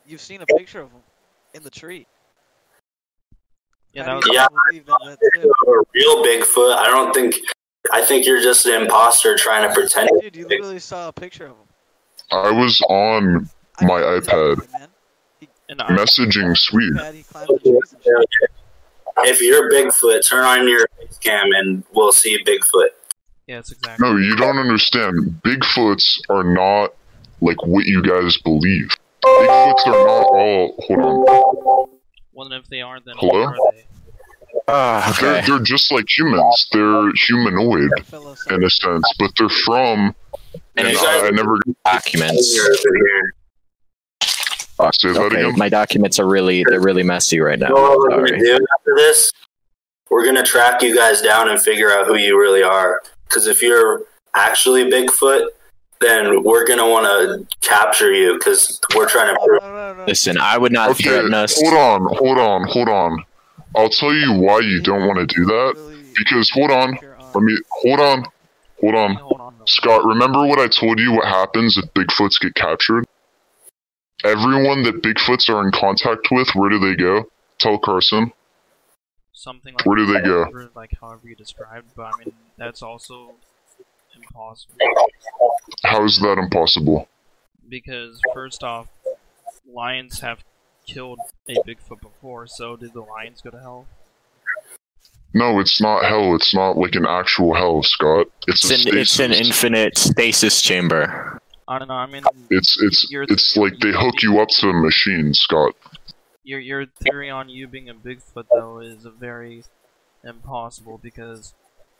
You've 0.05 0.21
seen 0.21 0.41
a 0.41 0.45
picture 0.45 0.81
of 0.81 0.89
him 0.91 1.01
in 1.53 1.63
the 1.63 1.69
tree. 1.69 2.05
Yeah, 3.93 4.03
How 4.03 4.09
that 4.09 4.15
was 4.15 4.25
you 4.27 4.33
Yeah. 4.33 4.47
believe 4.69 4.85
that 4.85 5.17
a 5.67 5.83
real 5.93 6.23
Bigfoot. 6.23 6.75
I 6.77 6.87
don't 6.87 7.13
think. 7.13 7.35
I 7.91 8.01
think 8.05 8.25
you're 8.25 8.41
just 8.41 8.65
an 8.67 8.83
imposter 8.83 9.35
trying 9.35 9.67
to 9.67 9.73
pretend. 9.73 10.09
Dude, 10.21 10.35
you 10.35 10.47
literally 10.47 10.79
saw 10.79 11.09
a 11.09 11.13
picture 11.13 11.45
of 11.45 11.51
him. 11.51 11.67
I 12.31 12.51
was 12.51 12.79
on 12.87 13.49
My 13.81 13.99
know 13.99 14.21
iPad. 14.21 14.57
guy, 14.71 14.79
man. 14.79 14.83
and 14.83 14.83
I, 14.83 14.87
messaging 15.79 16.57
Sweet. 16.57 16.93
IPad, 16.93 17.13
he 17.13 17.23
climbed 17.23 17.47
the 17.49 17.59
trees 17.59 17.93
and 17.93 18.03
shit. 18.03 18.51
If 19.23 19.41
you're 19.41 19.69
Bigfoot, 19.71 20.27
turn 20.27 20.43
on 20.45 20.67
your 20.67 20.87
face 20.99 21.17
cam 21.17 21.51
and 21.53 21.83
we'll 21.93 22.11
see 22.13 22.41
Bigfoot. 22.43 22.89
Yeah, 23.47 23.57
yes, 23.57 23.71
exactly. 23.71 24.07
No, 24.09 24.17
you 24.17 24.35
don't 24.35 24.57
understand. 24.57 25.41
Bigfoots 25.43 26.19
are 26.29 26.43
not 26.43 26.93
like 27.41 27.63
what 27.65 27.85
you 27.85 28.01
guys 28.01 28.37
believe. 28.37 28.89
Bigfoots 29.25 29.85
are 29.87 29.91
not 29.91 30.25
all. 30.25 30.75
Hold 30.87 30.99
on. 30.99 31.89
Well, 32.33 32.49
then 32.49 32.59
if 32.59 32.67
they 32.69 32.81
are, 32.81 32.99
then 32.99 33.15
Hello? 33.17 33.41
what 33.47 33.49
are 33.59 33.71
they? 33.73 33.85
Ah, 34.67 35.17
They're 35.19 35.35
okay. 35.37 35.47
they're 35.47 35.59
just 35.59 35.91
like 35.91 36.05
humans. 36.17 36.67
They're 36.71 37.11
humanoid 37.27 37.89
in 38.49 38.63
a 38.63 38.69
sense, 38.69 39.13
but 39.19 39.31
they're 39.37 39.49
from. 39.49 40.15
And 40.77 40.87
You 40.87 40.97
I, 40.97 41.01
I 41.01 41.21
guys- 41.23 41.31
never 41.33 41.57
Documents. 41.85 42.57
Say 44.91 45.11
that 45.13 45.21
Okay, 45.21 45.41
again. 45.41 45.53
my 45.57 45.69
documents 45.69 46.19
are 46.19 46.27
really 46.27 46.63
they're 46.67 46.81
really 46.81 47.03
messy 47.03 47.39
right 47.39 47.59
now. 47.59 47.69
You 47.69 47.75
know 47.75 47.81
what 47.81 47.97
we're 47.99 48.09
Sorry. 48.11 48.31
gonna 48.31 48.43
do 48.43 48.67
after 48.79 48.95
this? 48.95 49.31
We're 50.09 50.25
gonna 50.25 50.43
track 50.43 50.81
you 50.81 50.95
guys 50.95 51.21
down 51.21 51.49
and 51.49 51.61
figure 51.61 51.91
out 51.91 52.07
who 52.07 52.15
you 52.15 52.39
really 52.39 52.63
are. 52.63 53.01
Because 53.27 53.47
if 53.47 53.61
you're 53.61 54.03
actually 54.35 54.89
Bigfoot, 54.91 55.45
then 55.99 56.43
we're 56.43 56.65
gonna 56.65 56.89
want 56.89 57.05
to 57.05 57.47
capture 57.67 58.11
you 58.11 58.33
because 58.33 58.79
we're 58.95 59.07
trying 59.07 59.35
to. 59.35 60.03
Listen, 60.07 60.37
I 60.39 60.57
would 60.57 60.71
not 60.71 60.91
Okay, 60.91 61.03
threaten 61.03 61.33
us. 61.33 61.53
hold 61.61 61.73
on, 61.75 62.15
hold 62.17 62.37
on, 62.39 62.67
hold 62.67 62.89
on. 62.89 63.23
I'll 63.75 63.89
tell 63.89 64.13
you 64.13 64.33
why 64.33 64.59
you 64.59 64.81
don't 64.81 65.07
want 65.07 65.19
to 65.19 65.25
do 65.33 65.45
that. 65.45 65.75
Because 66.17 66.49
hold 66.49 66.71
on, 66.71 66.97
pure 66.97 67.15
let 67.33 67.43
me 67.43 67.57
hold 67.69 67.99
on, 68.01 68.25
Hold 68.81 68.95
on. 68.95 69.15
Hold 69.15 69.39
on. 69.39 69.53
though. 69.59 69.65
Scott, 69.65 70.03
remember 70.03 70.45
what 70.45 70.59
I 70.59 70.67
told 70.67 70.99
you 70.99 71.13
what 71.13 71.25
happens 71.25 71.77
if 71.77 71.85
Bigfoots 71.93 72.39
get 72.41 72.55
captured? 72.55 73.05
Everyone 74.23 74.83
that 74.83 75.01
Bigfoots 75.01 75.49
are 75.49 75.63
in 75.65 75.71
contact 75.71 76.27
with, 76.31 76.49
where 76.53 76.69
do 76.69 76.79
they 76.79 76.95
go? 76.95 77.29
Tell 77.59 77.77
Carson. 77.79 78.31
Something 79.33 79.73
like 79.73 79.85
Where 79.85 79.95
do 79.97 80.05
they 80.05 80.21
go? 80.21 80.43
however- 80.43 80.69
Like 80.75 80.91
however 80.99 81.21
you 81.27 81.35
described, 81.35 81.91
but 81.95 82.03
I 82.03 82.11
mean 82.23 82.33
that's 82.57 82.83
also 82.83 83.33
impossible 84.15 84.75
How 85.83 86.03
is 86.05 86.19
that 86.19 86.37
impossible? 86.37 87.07
because 87.69 88.19
first 88.33 88.63
off, 88.63 88.87
lions 89.65 90.19
have 90.19 90.43
killed 90.85 91.19
a 91.47 91.53
Bigfoot 91.67 92.01
before, 92.01 92.45
so 92.45 92.75
did 92.75 92.93
the 92.93 93.01
lions 93.01 93.41
go 93.41 93.49
to 93.49 93.59
hell? 93.59 93.87
No, 95.33 95.59
it's 95.61 95.79
not 95.79 96.03
hell. 96.03 96.35
It's 96.35 96.53
not 96.53 96.77
like 96.77 96.95
an 96.95 97.05
actual 97.05 97.53
hell, 97.55 97.81
Scott. 97.83 98.27
It's, 98.47 98.69
It's 98.69 98.85
a 98.85 98.89
an, 98.89 98.97
it's 98.97 99.19
an 99.19 99.31
infinite 99.31 99.97
stasis 99.97 100.61
chamber. 100.61 101.39
I 101.71 101.79
don't 101.79 101.87
know. 101.87 101.93
I 101.93 102.05
mean, 102.05 102.23
It's 102.49 102.77
it's 102.81 103.09
You're 103.09 103.23
it's 103.23 103.55
like 103.55 103.79
they 103.79 103.93
hook 103.93 104.21
you 104.21 104.41
up 104.41 104.49
to 104.59 104.69
a 104.69 104.73
machine, 104.73 105.33
Scott. 105.33 105.73
your 106.43 106.59
your 106.59 106.85
theory 106.85 107.29
on 107.29 107.47
you 107.47 107.65
being 107.65 107.87
a 107.87 107.93
Bigfoot 107.93 108.47
though 108.51 108.79
is 108.79 109.05
a 109.05 109.09
very 109.09 109.63
impossible 110.21 110.99
because 111.01 111.53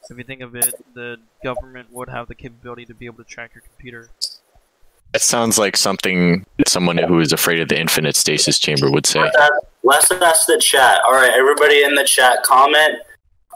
if 0.10 0.18
you 0.18 0.26
think 0.26 0.42
of 0.42 0.56
it, 0.58 0.74
the 0.94 1.20
government 1.42 1.88
would 1.90 2.10
have 2.10 2.28
the 2.28 2.36
capability 2.36 2.86
to 2.86 2.94
be 2.94 3.06
able 3.06 3.24
to 3.24 3.30
track 3.30 3.52
your 3.56 3.62
computer. 3.62 4.10
That 5.14 5.22
sounds 5.22 5.58
like 5.58 5.78
something 5.78 6.46
someone 6.68 6.98
who 6.98 7.22
is 7.22 7.32
afraid 7.32 7.62
of 7.62 7.70
the 7.70 7.80
infinite 7.80 8.18
stasis 8.18 8.60
chamber 8.60 8.92
would 8.92 9.06
say. 9.06 9.22
Let's 9.22 9.38
ask, 9.38 9.54
let's 9.84 10.12
ask 10.12 10.48
the 10.48 10.60
chat. 10.62 11.00
All 11.08 11.14
right, 11.14 11.32
everybody 11.32 11.82
in 11.82 11.96
the 11.96 12.04
chat, 12.04 12.44
comment 12.44 12.96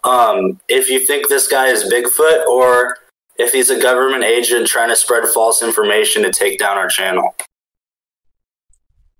um, 0.05 0.61
if 0.69 0.89
you 0.89 0.99
think 0.99 1.27
this 1.27 1.47
guy 1.47 1.67
is 1.67 1.91
Bigfoot 1.91 2.45
or 2.45 2.97
if 3.37 3.51
he's 3.51 3.69
a 3.69 3.79
government 3.79 4.23
agent 4.23 4.67
trying 4.67 4.89
to 4.89 4.95
spread 4.95 5.27
false 5.27 5.61
information 5.61 6.23
to 6.23 6.31
take 6.31 6.59
down 6.59 6.77
our 6.77 6.87
channel. 6.87 7.35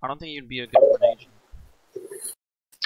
I 0.01 0.07
don't 0.07 0.19
think 0.19 0.31
you'd 0.31 0.47
be 0.47 0.61
a 0.61 0.67
government 0.67 1.03
agent. 1.03 1.31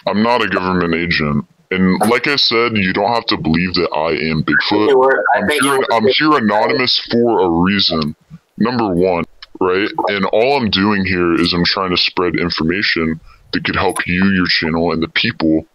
I'm 0.08 0.24
not 0.24 0.42
a 0.42 0.48
government 0.48 0.96
agent, 0.96 1.46
and 1.72 2.00
like 2.10 2.28
I 2.28 2.38
said, 2.38 2.78
you 2.78 2.94
don't 2.94 3.14
have 3.14 3.26
to 3.28 3.38
believe 3.38 3.74
that 3.76 3.90
I 3.94 4.12
am 4.32 4.44
Bigfoot. 4.44 4.90
I 5.36 5.40
I'm 5.40 5.50
here, 5.50 5.80
I'm 5.92 6.08
here 6.08 6.38
anonymous 6.38 7.00
for 7.12 7.42
a 7.42 7.50
reason. 7.50 8.16
Number 8.58 8.94
one, 8.94 9.26
right? 9.60 9.90
And 10.08 10.26
all 10.26 10.58
I'm 10.58 10.70
doing 10.70 11.06
here 11.06 11.34
is 11.36 11.54
I'm 11.54 11.66
trying 11.66 11.92
to 11.92 11.98
spread 11.98 12.36
information 12.36 13.20
that 13.52 13.64
could 13.64 13.76
help 13.76 14.08
you, 14.08 14.26
your 14.30 14.48
channel, 14.48 14.92
and 14.92 15.04
the 15.04 15.10
people. 15.10 15.66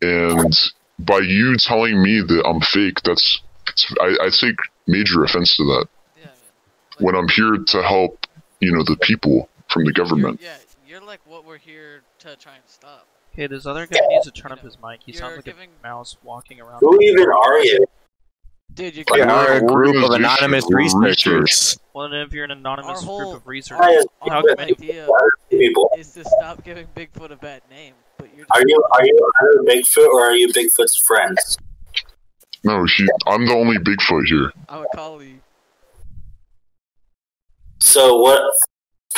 And 0.00 0.56
by 0.98 1.18
you 1.18 1.56
telling 1.56 2.02
me 2.02 2.20
that 2.20 2.46
I'm 2.46 2.60
fake, 2.60 3.02
that's 3.02 3.20
it's, 3.20 3.42
I, 4.00 4.16
I 4.26 4.28
take 4.30 4.56
major 4.86 5.24
offense 5.24 5.56
to 5.56 5.64
that. 5.64 5.86
Yeah, 6.18 6.24
man. 6.26 6.34
When 6.98 7.14
I'm 7.14 7.28
here 7.28 7.56
to 7.56 7.82
help, 7.82 8.26
you 8.60 8.72
know, 8.72 8.82
the 8.84 8.96
people 9.00 9.48
from 9.68 9.84
the 9.84 9.92
You're- 9.94 10.04
government. 10.08 10.40
yeah, 10.42 10.56
you're 10.86 11.00
like 11.02 11.20
what 11.26 11.44
we're 11.46 11.58
here 11.58 12.02
to 12.20 12.36
try 12.36 12.54
and 12.54 12.64
stop. 12.66 13.06
Okay, 13.32 13.46
this 13.46 13.64
other 13.66 13.86
guy 13.86 14.00
needs 14.08 14.24
to 14.26 14.32
turn 14.32 14.50
up 14.52 14.58
his 14.60 14.76
mic. 14.82 15.00
He 15.04 15.12
You're 15.12 15.20
sounds 15.20 15.36
like 15.36 15.44
giving- 15.44 15.70
a 15.82 15.86
mouse 15.86 16.16
walking 16.24 16.60
around. 16.60 16.80
Who 16.80 16.98
even 17.00 17.26
are 17.30 17.58
you? 17.60 17.86
Dude, 18.74 18.94
you 18.96 19.04
We 19.10 19.18
We 19.20 19.26
can't. 19.26 19.30
are 19.32 19.48
are 19.48 19.56
a 19.56 19.62
group 19.62 19.96
of 20.04 20.10
anonymous 20.10 20.64
We're 20.68 20.78
researchers. 20.78 21.78
Well, 21.92 22.12
if 22.12 22.32
you're 22.32 22.44
an 22.44 22.52
anonymous 22.52 23.02
whole- 23.02 23.18
group 23.32 23.36
of 23.42 23.46
researchers, 23.48 23.86
is 23.86 24.06
how 24.22 24.30
Our 24.36 24.42
come 24.42 24.56
Bigfoot 24.56 24.60
any 24.60 24.72
idea 24.72 25.08
people? 25.50 25.90
is 25.98 26.12
to 26.14 26.24
stop 26.24 26.62
giving 26.64 26.86
Bigfoot 26.96 27.30
a 27.32 27.36
bad 27.36 27.62
name, 27.68 27.94
but 28.16 28.28
you're 28.36 28.46
Are 28.54 28.62
you 28.66 28.82
are 28.92 29.04
you 29.04 29.30
either 29.42 29.62
Bigfoot 29.64 30.06
or 30.06 30.20
are 30.24 30.36
you 30.36 30.48
Bigfoot's 30.48 30.96
friends? 30.96 31.58
No, 32.64 32.84
he, 32.84 33.08
I'm 33.26 33.46
the 33.46 33.54
only 33.54 33.78
Bigfoot 33.78 34.26
here. 34.26 34.52
our 34.68 34.86
colleague. 34.94 35.40
So 37.78 38.18
what 38.18 38.42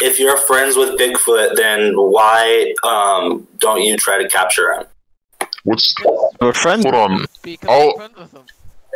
if 0.00 0.18
you're 0.18 0.36
friends 0.36 0.76
with 0.76 0.98
Bigfoot, 0.98 1.56
then 1.56 1.94
why 1.96 2.74
um, 2.84 3.46
don't 3.58 3.82
you 3.82 3.96
try 3.96 4.22
to 4.22 4.28
capture 4.28 4.72
him? 4.72 4.84
What's? 5.64 5.94
We're 6.40 6.52
friends. 6.52 6.84
Hold 6.84 6.94
on. 6.94 7.26
I'll- 7.68 7.96
friends. 7.96 8.34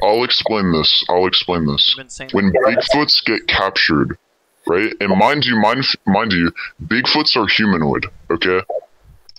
I'll 0.03 0.25
explain 0.25 0.73
this. 0.73 1.05
I'll 1.09 1.27
explain 1.27 1.67
this. 1.67 1.95
you've 1.97 2.05
been 2.05 2.11
saying 2.11 2.31
when 2.33 2.53
Bigfoots 2.53 3.25
get 3.25 3.47
captured, 3.47 4.19
right? 4.67 4.93
And 5.01 5.19
mind 5.19 5.47
you, 5.47 5.59
mind, 5.59 5.85
mind 6.07 6.33
you, 6.33 6.53
Bigfoots 6.85 7.35
are 7.37 7.47
humanoid. 7.47 8.07
Okay, 8.31 8.61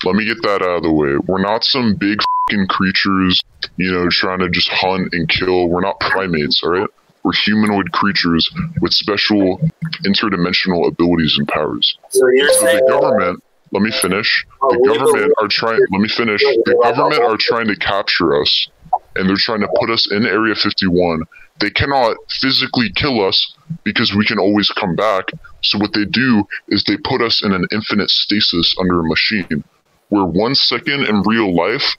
let 0.03 0.15
me 0.15 0.25
get 0.25 0.41
that 0.41 0.61
out 0.63 0.77
of 0.77 0.83
the 0.83 0.91
way. 0.91 1.15
We're 1.27 1.41
not 1.41 1.63
some 1.63 1.93
big 1.95 2.17
fucking 2.21 2.36
creatures, 2.69 3.41
you 3.75 3.91
know, 3.91 4.07
trying 4.09 4.39
to 4.39 4.49
just 4.49 4.69
hunt 4.69 5.09
and 5.13 5.27
kill. 5.29 5.67
We're 5.67 5.81
not 5.81 5.99
primates. 5.99 6.63
All 6.63 6.71
right, 6.71 6.89
we're 7.23 7.33
humanoid 7.33 7.91
creatures 7.91 8.49
with 8.81 8.93
special 8.93 9.59
interdimensional 10.05 10.87
abilities 10.87 11.35
and 11.37 11.47
powers. 11.47 11.97
So 12.09 12.27
you're 12.33 12.49
So 12.49 12.65
saying 12.65 12.85
the 12.85 12.91
government. 12.91 13.43
Let 13.73 13.83
me 13.83 13.91
finish. 13.91 14.45
Oh, 14.61 14.69
The 14.71 14.97
government 14.97 15.33
are 15.41 15.49
trying. 15.49 15.79
Let 15.91 16.01
me 16.01 16.07
finish. 16.07 16.41
The 16.41 16.79
government 16.83 17.21
are 17.21 17.35
trying 17.37 17.67
to 17.67 17.75
capture 17.75 18.41
us, 18.41 18.69
and 19.17 19.27
they're 19.27 19.35
trying 19.35 19.59
to 19.59 19.67
put 19.77 19.89
us 19.89 20.09
in 20.09 20.25
Area 20.25 20.55
51. 20.55 21.23
They 21.59 21.69
cannot 21.71 22.15
physically 22.29 22.89
kill 22.95 23.25
us 23.25 23.55
because 23.83 24.15
we 24.15 24.23
can 24.23 24.39
always 24.39 24.69
come 24.69 24.95
back. 24.95 25.25
So 25.63 25.79
what 25.79 25.91
they 25.91 26.05
do 26.05 26.45
is 26.69 26.83
they 26.83 26.95
put 26.97 27.21
us 27.21 27.43
in 27.43 27.51
an 27.51 27.65
infinite 27.73 28.09
stasis 28.09 28.73
under 28.79 29.01
a 29.01 29.03
machine, 29.03 29.65
where 30.09 30.23
one 30.23 30.55
second 30.55 31.03
in 31.03 31.23
real 31.23 31.53
life 31.53 31.97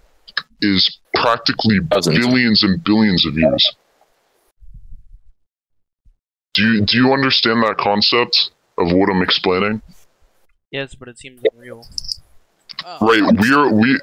is 0.61 0.99
practically 1.15 1.81
Dozens. 1.81 2.19
billions 2.19 2.63
and 2.63 2.83
billions 2.85 3.27
of 3.27 3.37
years. 3.37 3.77
Do 6.55 6.63
you 6.63 6.81
do 6.85 6.97
you 6.99 7.13
understand 7.13 7.63
that 7.63 7.77
concept 7.79 8.51
of 8.79 8.93
what 8.93 9.11
I'm 9.11 9.23
explaining? 9.23 9.83
yes, 10.71 10.95
but 10.95 11.09
it 11.09 11.19
seems 11.19 11.41
unreal. 11.53 11.87
Oh, 12.85 12.99
Right, 13.01 13.23
we're 13.41 13.73
we. 13.73 13.99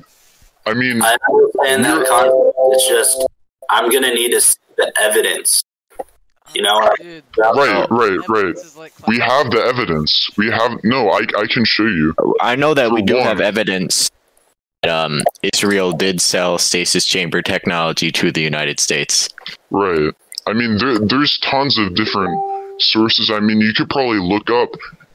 I 0.65 0.73
mean, 0.73 1.01
I 1.01 1.15
understand 1.29 1.85
that 1.85 2.07
concept. 2.07 2.53
It's 2.71 2.87
just 2.87 3.27
I'm 3.69 3.89
gonna 3.89 4.13
need 4.13 4.31
to 4.31 4.41
see 4.41 4.57
the 4.77 4.91
evidence. 5.01 5.63
You 6.53 6.61
know, 6.61 6.79
uh, 6.79 6.95
dude, 6.97 7.23
right, 7.37 7.87
right, 7.89 8.29
right. 8.29 8.45
evidence 8.45 8.77
like 8.77 8.93
We 9.07 9.19
have 9.19 9.51
the 9.51 9.61
evidence. 9.61 10.29
We 10.37 10.49
have 10.51 10.79
no. 10.83 11.09
I 11.09 11.25
I 11.37 11.47
can 11.47 11.65
show 11.65 11.85
you. 11.85 12.13
I 12.39 12.55
know 12.55 12.73
that 12.73 12.91
we 12.91 13.01
do 13.01 13.15
one. 13.15 13.23
have 13.23 13.41
evidence 13.41 14.09
that 14.09 14.14
um, 14.89 15.21
Israel 15.53 15.91
did 15.91 16.21
sell 16.21 16.57
stasis 16.57 17.05
chamber 17.05 17.41
technology 17.41 18.11
to 18.11 18.31
the 18.31 18.41
United 18.41 18.79
States. 18.79 19.29
Right. 19.69 20.13
I 20.47 20.53
mean, 20.53 20.77
there, 20.77 20.99
there's 20.99 21.37
tons 21.39 21.77
of 21.77 21.95
different 21.95 22.81
sources. 22.81 23.31
I 23.31 23.39
mean, 23.39 23.61
you 23.61 23.73
could 23.73 23.89
probably 23.89 24.19
look 24.19 24.49
up 24.49 24.69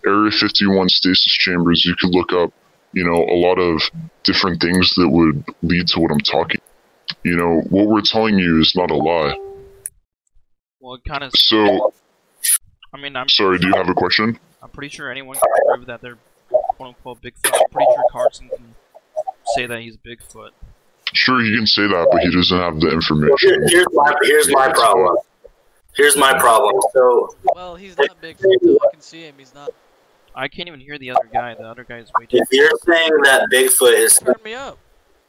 Area 0.06 0.30
51 0.30 0.88
stasis 0.88 1.32
chambers. 1.32 1.84
You 1.84 1.94
could 1.96 2.10
look 2.10 2.32
up, 2.32 2.52
you 2.92 3.04
know, 3.04 3.24
a 3.24 3.36
lot 3.36 3.58
of 3.58 3.82
different 4.24 4.60
things 4.60 4.94
that 4.94 5.08
would 5.08 5.44
lead 5.62 5.86
to 5.88 6.00
what 6.00 6.10
I'm 6.10 6.20
talking. 6.20 6.60
You 7.22 7.36
know, 7.36 7.62
what 7.68 7.86
we're 7.88 8.00
telling 8.00 8.38
you 8.38 8.60
is 8.60 8.74
not 8.74 8.90
a 8.90 8.96
lie. 8.96 9.36
Well, 10.80 10.94
it 10.94 11.02
kind 11.06 11.22
of. 11.22 11.32
So, 11.36 11.92
I 12.94 13.00
mean, 13.00 13.14
I'm 13.14 13.28
sorry. 13.28 13.58
Do 13.58 13.66
you 13.68 13.74
have 13.74 13.88
a 13.88 13.94
question? 13.94 14.38
I'm 14.62 14.70
pretty 14.70 14.94
sure 14.94 15.10
anyone 15.10 15.36
can 15.36 15.48
prove 15.66 15.86
that 15.86 16.00
they're 16.00 16.18
quote 16.48 16.88
unquote 16.88 17.20
Bigfoot. 17.20 17.52
I'm 17.52 17.70
pretty 17.70 17.92
sure 17.92 18.04
Carson 18.10 18.48
can 18.48 18.74
say 19.54 19.66
that 19.66 19.80
he's 19.80 19.96
Bigfoot. 19.96 20.50
Sure, 21.12 21.40
he 21.42 21.54
can 21.56 21.66
say 21.66 21.82
that, 21.88 22.08
but 22.12 22.20
he 22.22 22.30
doesn't 22.30 22.56
have 22.58 22.74
the 22.80 22.86
Here- 22.86 22.94
information. 22.94 23.68
here's 23.68 23.86
my 23.92 24.14
here's 24.22 24.48
my 24.52 24.72
problem. 24.72 25.16
Here's 25.96 26.16
my 26.16 26.38
problem. 26.38 26.80
So 26.92 27.34
Well, 27.54 27.74
he's 27.76 27.96
not 27.98 28.20
Bigfoot, 28.22 28.58
though. 28.62 28.78
I 28.86 28.90
can 28.92 29.00
see 29.00 29.22
him. 29.22 29.34
He's 29.38 29.52
not. 29.54 29.70
I 30.34 30.46
can't 30.46 30.68
even 30.68 30.78
hear 30.80 30.96
the 30.98 31.10
other 31.10 31.28
guy. 31.32 31.54
The 31.54 31.64
other 31.64 31.82
guy 31.84 31.98
is 31.98 32.10
way 32.18 32.26
too. 32.26 32.36
if 32.38 32.48
you're 32.52 32.70
saying 32.86 33.10
that 33.24 33.48
Bigfoot 33.52 33.94
is 33.94 34.18
Turn 34.18 34.34
me 34.44 34.54
up. 34.54 34.78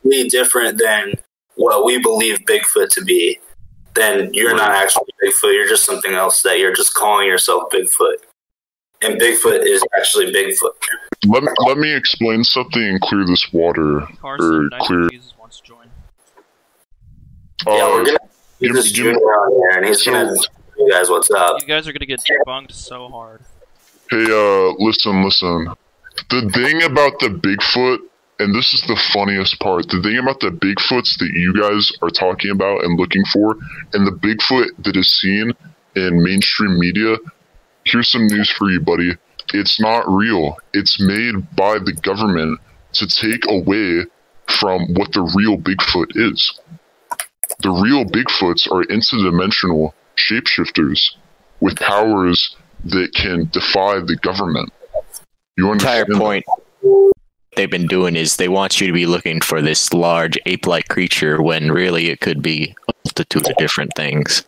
completely 0.03 0.29
different 0.29 0.77
than 0.79 1.13
what 1.55 1.83
we 1.85 1.99
believe 1.99 2.39
Bigfoot 2.47 2.89
to 2.89 3.03
be, 3.03 3.39
then 3.95 4.31
you're 4.35 4.55
not 4.55 4.71
actually 4.71 5.09
Bigfoot. 5.23 5.53
You're 5.53 5.67
just 5.67 5.83
something 5.83 6.13
else 6.13 6.43
that 6.43 6.59
you're 6.59 6.73
just 6.75 6.93
calling 6.93 7.27
yourself 7.27 7.63
Bigfoot. 7.71 8.17
And 9.03 9.19
Bigfoot 9.19 9.65
is 9.65 9.83
actually 9.97 10.31
Bigfoot. 10.31 10.71
Let 11.25 11.43
me, 11.43 11.49
let 11.67 11.77
me 11.77 11.93
explain 11.93 12.43
something 12.43 12.81
and 12.81 12.99
clear 13.01 13.25
this 13.25 13.51
water. 13.51 14.07
Carson, 14.21 14.69
Or 14.71 14.79
clear. 14.81 15.09
Jesus 15.09 15.33
wants 15.39 15.59
to 15.59 15.67
join. 15.67 15.87
yeah, 17.67 17.73
we're 17.73 18.01
Uh, 18.01 18.03
gonna 18.05 18.05
give- 18.05 18.17
get 18.69 18.73
this 18.73 18.85
give- 18.87 18.95
junior 19.05 19.17
on 19.17 19.51
here, 19.51 19.69
and 19.77 19.85
he's 19.87 20.03
gonna 20.03 20.35
you 20.77 20.89
guys 20.89 21.09
what's 21.09 21.29
up. 21.31 21.61
You 21.61 21.67
guys 21.67 21.87
are 21.87 21.93
gonna 21.93 22.05
get 22.05 22.21
debunked 22.21 22.71
so 22.71 23.07
hard. 23.09 23.41
Hey, 24.09 24.23
uh, 24.29 24.73
listen, 24.79 25.23
listen. 25.23 25.69
The 26.29 26.49
thing 26.53 26.83
about 26.83 27.19
the 27.19 27.29
Bigfoot, 27.29 27.99
and 28.39 28.53
this 28.55 28.73
is 28.73 28.81
the 28.81 28.95
funniest 29.13 29.59
part, 29.59 29.87
the 29.89 30.01
thing 30.01 30.17
about 30.17 30.39
the 30.41 30.49
Bigfoots 30.49 31.17
that 31.19 31.29
you 31.33 31.53
guys 31.59 31.91
are 32.01 32.09
talking 32.09 32.51
about 32.51 32.83
and 32.83 32.99
looking 32.99 33.23
for, 33.25 33.57
and 33.93 34.05
the 34.07 34.11
Bigfoot 34.11 34.69
that 34.83 34.95
is 34.97 35.09
seen 35.19 35.53
in 35.95 36.21
mainstream 36.23 36.79
media, 36.79 37.17
here's 37.85 38.09
some 38.09 38.27
news 38.27 38.49
for 38.49 38.69
you, 38.69 38.79
buddy. 38.79 39.15
It's 39.53 39.79
not 39.79 40.07
real. 40.07 40.57
It's 40.73 40.99
made 40.99 41.55
by 41.55 41.79
the 41.79 41.93
government 41.93 42.59
to 42.93 43.07
take 43.07 43.45
away 43.47 44.05
from 44.47 44.93
what 44.93 45.11
the 45.13 45.21
real 45.35 45.57
Bigfoot 45.57 46.11
is. 46.15 46.59
The 47.59 47.69
real 47.69 48.05
Bigfoots 48.05 48.71
are 48.71 48.83
interdimensional 48.85 49.93
shapeshifters 50.17 51.15
with 51.59 51.77
powers 51.77 52.55
that 52.85 53.13
can 53.13 53.49
defy 53.51 53.99
the 53.99 54.17
government. 54.21 54.71
You 55.57 55.71
entire 55.71 56.01
understand? 56.01 56.15
that? 56.15 56.19
point 56.19 56.45
they've 57.55 57.69
been 57.69 57.87
doing 57.87 58.15
is 58.15 58.37
they 58.37 58.47
want 58.47 58.79
you 58.79 58.87
to 58.87 58.93
be 58.93 59.05
looking 59.05 59.41
for 59.41 59.61
this 59.61 59.93
large 59.93 60.37
ape-like 60.45 60.87
creature 60.87 61.41
when 61.41 61.71
really 61.71 62.09
it 62.09 62.21
could 62.21 62.41
be 62.41 62.75
a 62.87 62.93
multitude 63.05 63.49
of 63.49 63.55
different 63.57 63.91
things. 63.95 64.43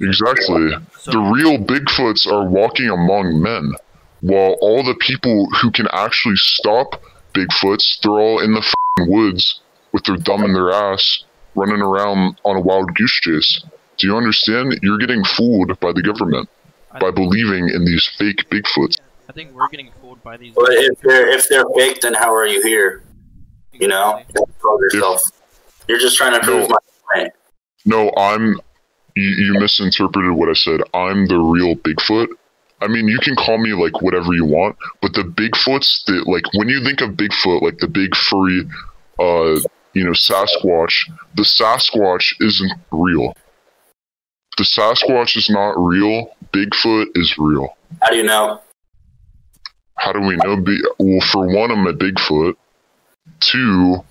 Exactly. 0.00 0.70
So, 0.98 1.12
The 1.12 1.18
real 1.18 1.58
Bigfoots 1.58 2.26
are 2.26 2.48
walking 2.48 2.88
among 2.88 3.42
men, 3.42 3.74
while 4.20 4.56
all 4.60 4.82
the 4.82 4.94
people 4.94 5.48
who 5.60 5.70
can 5.70 5.86
actually 5.92 6.36
stop 6.36 7.02
Bigfoots, 7.34 8.00
they're 8.02 8.12
all 8.12 8.40
in 8.40 8.52
the 8.54 8.62
fing 8.62 9.10
woods 9.10 9.60
with 9.92 10.04
their 10.04 10.16
thumb 10.16 10.44
in 10.44 10.52
their 10.52 10.72
ass, 10.72 11.24
running 11.54 11.80
around 11.80 12.40
on 12.44 12.56
a 12.56 12.60
wild 12.60 12.94
goose 12.94 13.12
chase. 13.22 13.62
Do 13.98 14.06
you 14.06 14.16
understand? 14.16 14.78
You're 14.82 14.98
getting 14.98 15.24
fooled 15.24 15.78
by 15.80 15.92
the 15.92 16.02
government 16.02 16.48
by 17.00 17.10
believing 17.10 17.68
in 17.68 17.84
these 17.84 18.08
fake 18.18 18.48
Bigfoots. 18.50 18.98
I 19.28 19.32
think 19.32 19.52
we're 19.52 19.68
getting 19.68 19.90
fooled 20.00 20.22
by 20.24 20.36
these. 20.38 20.54
But 20.54 20.70
if 20.70 21.00
they're 21.02 21.28
if 21.28 21.48
they're 21.48 21.64
fake, 21.76 22.00
then 22.00 22.14
how 22.14 22.34
are 22.34 22.46
you 22.46 22.62
here? 22.62 23.04
You 23.72 23.86
know, 23.88 24.16
Exactly. 24.16 24.44
Control 24.46 24.80
yourself. 24.82 25.22
You're 25.88 26.00
just 26.00 26.16
trying 26.16 26.32
to 26.32 26.40
prove 26.40 26.68
No. 26.68 26.68
my 26.68 26.78
point. 27.14 27.32
No, 27.84 28.12
I'm. 28.16 28.60
You, 29.16 29.28
you 29.28 29.60
misinterpreted 29.60 30.32
what 30.32 30.48
I 30.48 30.54
said. 30.54 30.80
I'm 30.94 31.26
the 31.26 31.38
real 31.38 31.76
Bigfoot. 31.76 32.28
I 32.82 32.88
mean, 32.88 33.08
you 33.08 33.18
can 33.18 33.36
call 33.36 33.58
me 33.58 33.72
like 33.72 34.00
whatever 34.00 34.32
you 34.32 34.44
want, 34.44 34.76
but 35.02 35.12
the 35.12 35.22
Bigfoots 35.22 36.04
that 36.06 36.26
like 36.26 36.44
when 36.54 36.68
you 36.68 36.82
think 36.82 37.00
of 37.02 37.10
Bigfoot, 37.10 37.62
like 37.62 37.78
the 37.78 37.88
big 37.88 38.16
furry, 38.16 38.62
uh, 39.18 39.60
you 39.92 40.04
know, 40.04 40.12
Sasquatch. 40.12 40.94
The 41.34 41.42
Sasquatch 41.42 42.34
isn't 42.40 42.72
real. 42.90 43.34
The 44.56 44.64
Sasquatch 44.64 45.36
is 45.36 45.50
not 45.50 45.72
real. 45.72 46.34
Bigfoot 46.52 47.06
is 47.16 47.36
real. 47.38 47.76
How 48.00 48.10
do 48.10 48.16
you 48.16 48.24
know? 48.24 48.60
How 49.98 50.12
do 50.12 50.20
we 50.20 50.36
know? 50.36 50.56
Be- 50.56 50.82
well, 50.98 51.20
for 51.20 51.46
one, 51.46 51.70
I'm 51.70 51.86
a 51.86 51.92
Bigfoot. 51.92 52.56
Two, 53.40 54.02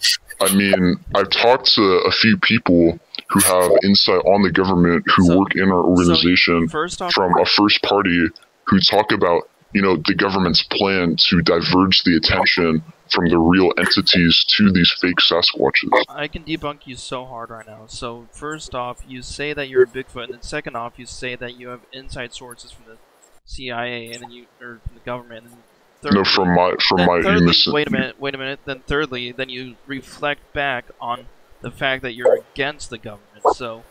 I 0.42 0.54
mean, 0.56 0.98
I've 1.16 1.30
talked 1.30 1.74
to 1.74 1.82
a 1.82 2.12
few 2.12 2.38
people 2.38 3.00
who 3.30 3.40
have 3.42 3.72
insight 3.84 4.22
on 4.26 4.42
the 4.42 4.52
government 4.52 5.04
who 5.16 5.26
So- 5.26 5.38
work 5.40 5.56
in 5.56 5.70
our 5.72 5.84
organization 5.84 6.68
First 6.68 7.02
off, 7.02 7.14
from 7.14 7.38
a 7.40 7.46
first 7.46 7.82
party 7.84 8.28
who 8.66 8.80
talk 8.80 9.12
about, 9.12 9.50
you 9.74 9.82
know, 9.82 9.98
the 9.98 10.16
government's 10.16 10.64
plan 10.64 11.16
to 11.18 11.42
diverge 11.42 12.04
the 12.04 12.16
attention 12.16 12.84
from 13.12 13.28
the 13.30 13.38
real 13.40 13.72
entities 13.78 14.46
to 14.48 14.72
these 14.72 14.92
fake 15.02 15.18
Sasquatches. 15.18 15.90
I 16.08 16.28
can 16.28 16.44
debunk 16.44 16.86
you 16.86 16.96
so 16.96 17.26
hard 17.26 17.50
right 17.50 17.66
now. 17.66 17.86
So 17.88 18.28
first 18.32 18.76
off, 18.76 19.00
you 19.08 19.22
say 19.24 19.54
that 19.54 19.68
you're 19.68 19.84
a 19.84 19.88
Bigfoot, 19.88 20.26
and 20.26 20.34
then 20.34 20.42
second 20.44 20.76
off, 20.76 20.94
you 20.98 21.06
say 21.08 21.36
that 21.36 21.60
you 21.60 21.70
have 21.70 21.82
inside 21.92 22.34
sources 22.34 22.72
from 22.72 22.86
the 22.88 22.98
CIA 23.46 24.12
and 24.12 24.22
then 24.24 24.32
you 24.32 24.46
or 24.62 24.80
from 24.86 24.94
the 24.94 25.00
government. 25.04 25.46
And 25.46 25.58
then 26.04 26.14
No, 26.14 26.24
from 26.24 26.54
my 26.54 26.76
from 26.88 27.06
my 27.08 27.22
thirdly, 27.22 27.46
mis- 27.48 27.66
wait 27.68 27.88
a 27.88 27.92
minute, 27.92 28.20
wait 28.20 28.36
a 28.36 28.38
minute. 28.38 28.60
Then 28.66 28.82
thirdly, 28.86 29.32
then 29.32 29.50
you 29.50 29.76
reflect 29.88 30.54
back 30.54 30.86
on 31.02 31.26
the 31.62 31.72
fact 31.72 32.02
that 32.04 32.14
you're 32.14 32.36
against 32.54 32.90
the 32.90 32.98
government. 32.98 33.44
So 33.56 33.84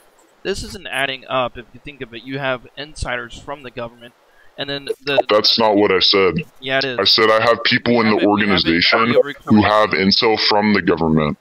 this 0.43 0.63
isn't 0.63 0.87
adding 0.87 1.25
up. 1.27 1.57
If 1.59 1.67
you 1.73 1.81
think 1.85 2.01
of 2.01 2.15
it, 2.15 2.23
you 2.23 2.39
have 2.39 2.67
insiders 2.77 3.39
from 3.39 3.63
the 3.63 3.71
government, 3.71 4.15
and 4.57 4.69
then 4.69 4.89
the 5.05 5.23
That's 5.29 5.59
not 5.59 5.77
what 5.77 5.93
I 5.93 5.99
said. 5.99 6.35
yeah, 6.61 6.79
it 6.79 6.85
is. 6.85 6.99
I 6.99 7.05
said 7.05 7.31
I 7.31 7.43
have 7.43 7.63
people 7.65 7.95
We 7.95 8.01
in 8.01 8.07
have 8.07 8.17
the 8.17 8.23
it- 8.23 8.27
we 8.29 8.43
have 8.47 8.51
organization 8.51 9.15
who 9.47 9.63
have 9.63 9.91
intel 9.91 10.39
from 10.49 10.73
the 10.75 10.83
government. 10.83 11.37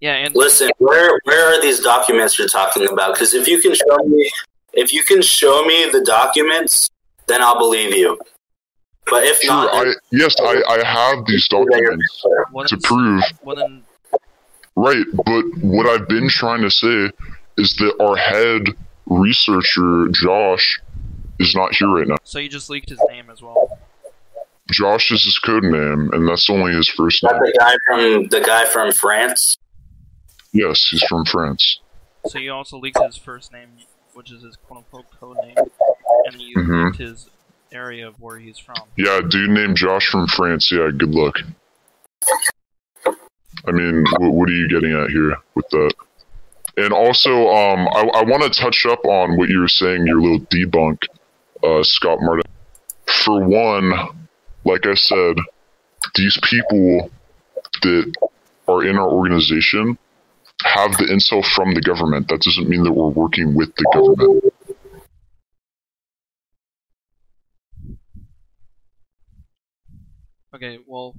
yeah, 0.00 0.14
and 0.14 0.34
Listen, 0.34 0.70
where 0.78 1.18
where 1.24 1.54
are 1.54 1.60
these 1.60 1.80
documents 1.80 2.38
you're 2.38 2.48
talking 2.48 2.88
about? 2.88 3.14
Because 3.14 3.34
if 3.34 3.46
you 3.46 3.60
can 3.60 3.74
show 3.74 3.98
me, 4.06 4.30
if 4.72 4.92
you 4.92 5.02
can 5.04 5.22
show 5.22 5.64
me 5.64 5.88
the 5.90 6.00
documents, 6.02 6.88
then 7.26 7.42
I'll 7.42 7.58
believe 7.58 7.94
you. 7.94 8.18
But 9.06 9.24
if 9.24 9.40
Sure, 9.40 9.54
not, 9.54 9.86
I 9.86 9.92
yes, 10.12 10.34
I, 10.40 10.62
I 10.68 10.84
have 10.86 11.24
these 11.26 11.48
documents 11.48 12.22
well, 12.52 12.64
to 12.66 12.76
prove 12.76 13.24
Well, 13.42 13.56
then 13.56 13.82
right, 14.76 15.04
but 15.24 15.44
what 15.62 15.86
I've 15.86 16.08
been 16.08 16.28
trying 16.28 16.62
to 16.62 16.70
say 16.70 17.10
is 17.58 17.76
that 17.76 17.94
our 18.00 18.16
head 18.16 18.74
researcher 19.06 20.08
Josh 20.12 20.80
is 21.38 21.54
not 21.54 21.74
here 21.74 21.88
right 21.88 22.06
now. 22.06 22.16
so 22.22 22.38
you 22.38 22.48
just 22.48 22.70
leaked 22.70 22.88
his 22.90 23.00
name 23.08 23.30
as 23.30 23.42
well. 23.42 23.78
Josh 24.70 25.10
is 25.10 25.24
his 25.24 25.38
code 25.38 25.64
name, 25.64 26.10
and 26.12 26.28
that's 26.28 26.48
only 26.48 26.72
his 26.72 26.88
first 26.88 27.22
not 27.24 27.32
name. 27.32 27.42
the 27.44 27.58
guy 27.58 27.74
from 27.86 28.28
the 28.28 28.40
guy 28.40 28.64
from 28.66 28.92
France. 28.92 29.56
Yes, 30.52 30.84
he's 30.88 31.02
from 31.04 31.24
France. 31.24 31.80
So 32.26 32.38
you 32.38 32.52
also 32.52 32.78
leaked 32.78 33.02
his 33.02 33.16
first 33.16 33.52
name, 33.52 33.68
which 34.14 34.30
is 34.30 34.42
his 34.42 34.56
quote 34.56 34.78
unquote 34.84 35.06
code 35.18 35.38
name, 35.42 35.56
and 36.26 36.40
you 36.40 36.56
Mhm. 36.56 36.84
leaked 36.86 36.98
his 36.98 37.28
area 37.72 38.06
of 38.06 38.14
where 38.20 38.38
he's 38.38 38.58
from. 38.58 38.76
Yeah, 38.96 39.20
dude 39.26 39.50
named 39.50 39.76
Josh 39.76 40.06
from 40.08 40.26
France. 40.28 40.70
Yeah, 40.70 40.90
good 40.96 41.14
luck. 41.14 41.36
I 43.66 43.72
mean, 43.72 44.04
what, 44.18 44.32
what 44.32 44.48
are 44.48 44.54
you 44.54 44.68
getting 44.68 44.92
at 44.92 45.10
here 45.10 45.36
with 45.54 45.68
that? 45.70 45.92
And 46.76 46.92
also, 46.92 47.48
um, 47.48 47.88
I, 47.88 48.08
I 48.14 48.22
want 48.24 48.42
to 48.42 48.50
touch 48.50 48.86
up 48.86 49.04
on 49.04 49.36
what 49.36 49.48
you 49.48 49.60
were 49.60 49.68
saying, 49.68 50.06
your 50.06 50.20
little 50.20 50.40
debunk, 50.46 51.04
uh, 51.62 51.82
Scott 51.82 52.18
Martin. 52.22 52.44
For 53.06 53.44
one, 53.44 53.92
like 54.64 54.86
I 54.86 54.94
said, 54.94 55.36
these 56.14 56.38
people 56.44 57.10
that 57.82 58.14
are 58.68 58.84
in 58.84 58.96
our 58.96 59.10
organization 59.10 59.98
have 60.62 60.92
the 60.92 61.04
intel 61.04 61.44
from 61.44 61.74
the 61.74 61.80
government. 61.80 62.28
That 62.28 62.40
doesn't 62.40 62.68
mean 62.68 62.84
that 62.84 62.92
we're 62.92 63.08
working 63.08 63.54
with 63.54 63.74
the 63.76 63.90
government. 63.92 64.54
Okay, 70.54 70.78
well, 70.86 71.14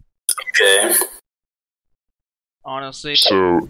Okay. 0.50 0.94
Honestly, 2.64 3.16
So, 3.16 3.68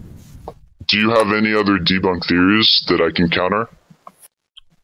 do 0.88 0.98
you 0.98 1.10
have 1.10 1.32
any 1.32 1.54
other 1.54 1.78
debunk 1.78 2.26
theories 2.26 2.84
that 2.88 3.00
I 3.00 3.10
can 3.10 3.28
counter? 3.28 3.68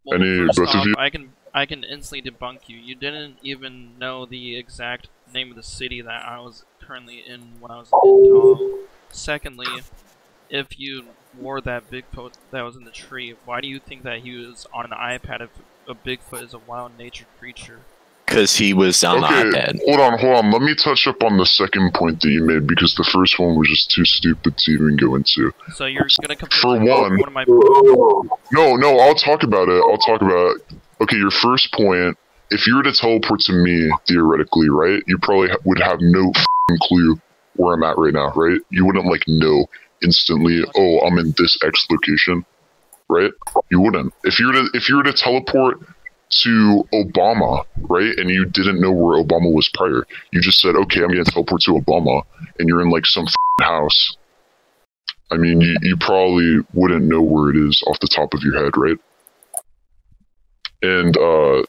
well, 0.04 0.20
any- 0.22 0.46
both 0.56 0.74
of 0.74 0.86
you? 0.86 0.94
I 0.96 1.10
can 1.10 1.32
I 1.54 1.66
can 1.66 1.82
instantly 1.82 2.30
debunk 2.30 2.68
you. 2.68 2.76
You 2.76 2.94
didn't 2.94 3.38
even 3.42 3.98
know 3.98 4.26
the 4.26 4.56
exact 4.56 5.08
name 5.32 5.50
of 5.50 5.56
the 5.56 5.62
city 5.62 6.00
that 6.02 6.24
I 6.26 6.38
was 6.40 6.64
currently 6.80 7.24
in 7.26 7.60
when 7.60 7.70
I 7.70 7.78
was 7.78 7.90
in 7.92 7.98
Tahoe. 7.98 8.78
Secondly, 9.10 9.66
if 10.50 10.78
you 10.78 11.04
wore 11.36 11.60
that 11.62 11.90
Bigfoot 11.90 12.34
that 12.50 12.62
was 12.62 12.76
in 12.76 12.84
the 12.84 12.90
tree, 12.90 13.34
why 13.44 13.60
do 13.60 13.68
you 13.68 13.80
think 13.80 14.02
that 14.04 14.20
he 14.20 14.36
was 14.36 14.66
on 14.72 14.84
an 14.86 14.92
iPad 14.92 15.40
if 15.40 15.50
a 15.88 15.94
Bigfoot 15.94 16.42
is 16.42 16.54
a 16.54 16.58
wild 16.58 16.96
nature 16.98 17.26
creature? 17.38 17.80
Because 18.28 18.56
he 18.56 18.74
was 18.74 19.02
on 19.04 19.24
okay, 19.24 19.44
the 19.50 19.56
iPad. 19.56 19.80
hold 19.86 20.00
on, 20.00 20.18
hold 20.18 20.36
on. 20.44 20.50
Let 20.52 20.60
me 20.62 20.74
touch 20.74 21.06
up 21.06 21.22
on 21.24 21.38
the 21.38 21.46
second 21.46 21.94
point 21.94 22.20
that 22.20 22.28
you 22.28 22.44
made 22.44 22.66
because 22.66 22.94
the 22.94 23.04
first 23.04 23.38
one 23.38 23.56
was 23.56 23.68
just 23.68 23.90
too 23.90 24.04
stupid 24.04 24.56
to 24.58 24.70
even 24.72 24.96
go 24.96 25.14
into. 25.14 25.50
So 25.74 25.86
you're 25.86 26.06
gonna 26.20 26.36
compare 26.36 26.60
For 26.60 26.76
one- 26.78 27.18
one 27.18 27.26
of 27.28 27.32
my 27.32 27.44
No, 28.52 28.76
no, 28.76 28.98
I'll 28.98 29.14
talk 29.14 29.42
about 29.44 29.68
it. 29.68 29.82
I'll 29.88 29.98
talk 29.98 30.20
about 30.20 30.56
it. 30.56 30.62
Okay, 31.00 31.16
your 31.16 31.30
first 31.30 31.72
point. 31.72 32.16
If 32.50 32.66
you 32.66 32.76
were 32.76 32.82
to 32.82 32.92
teleport 32.92 33.40
to 33.40 33.52
me, 33.52 33.90
theoretically, 34.06 34.68
right, 34.70 35.02
you 35.06 35.18
probably 35.18 35.48
ha- 35.50 35.56
would 35.64 35.78
have 35.80 35.98
no 36.00 36.32
fing 36.34 36.78
clue 36.82 37.20
where 37.56 37.74
I'm 37.74 37.82
at 37.82 37.98
right 37.98 38.12
now, 38.14 38.32
right? 38.34 38.60
You 38.70 38.86
wouldn't 38.86 39.06
like 39.06 39.22
know 39.26 39.66
instantly. 40.02 40.64
Oh, 40.76 41.00
I'm 41.00 41.18
in 41.18 41.34
this 41.36 41.58
X 41.62 41.86
location, 41.90 42.44
right? 43.08 43.32
You 43.70 43.80
wouldn't. 43.80 44.14
If 44.24 44.38
you 44.40 44.46
were 44.46 44.52
to 44.54 44.70
if 44.74 44.88
you 44.88 44.96
were 44.96 45.02
to 45.02 45.12
teleport 45.12 45.80
to 46.30 46.86
Obama, 46.92 47.64
right, 47.78 48.16
and 48.18 48.28
you 48.30 48.44
didn't 48.44 48.80
know 48.80 48.92
where 48.92 49.22
Obama 49.22 49.52
was 49.52 49.68
prior, 49.70 50.06
you 50.30 50.40
just 50.40 50.60
said, 50.60 50.76
okay, 50.76 51.02
I'm 51.02 51.08
going 51.08 51.24
to 51.24 51.30
teleport 51.30 51.62
to 51.62 51.72
Obama, 51.72 52.22
and 52.58 52.68
you're 52.68 52.82
in 52.82 52.90
like 52.90 53.06
some 53.06 53.26
house. 53.60 54.16
I 55.30 55.36
mean, 55.36 55.60
you, 55.60 55.76
you 55.82 55.96
probably 55.96 56.58
wouldn't 56.72 57.04
know 57.04 57.20
where 57.20 57.50
it 57.50 57.56
is 57.56 57.82
off 57.86 58.00
the 58.00 58.08
top 58.08 58.34
of 58.34 58.42
your 58.42 58.62
head, 58.62 58.76
right? 58.76 58.98
And 60.80 61.16
uh, 61.16 61.64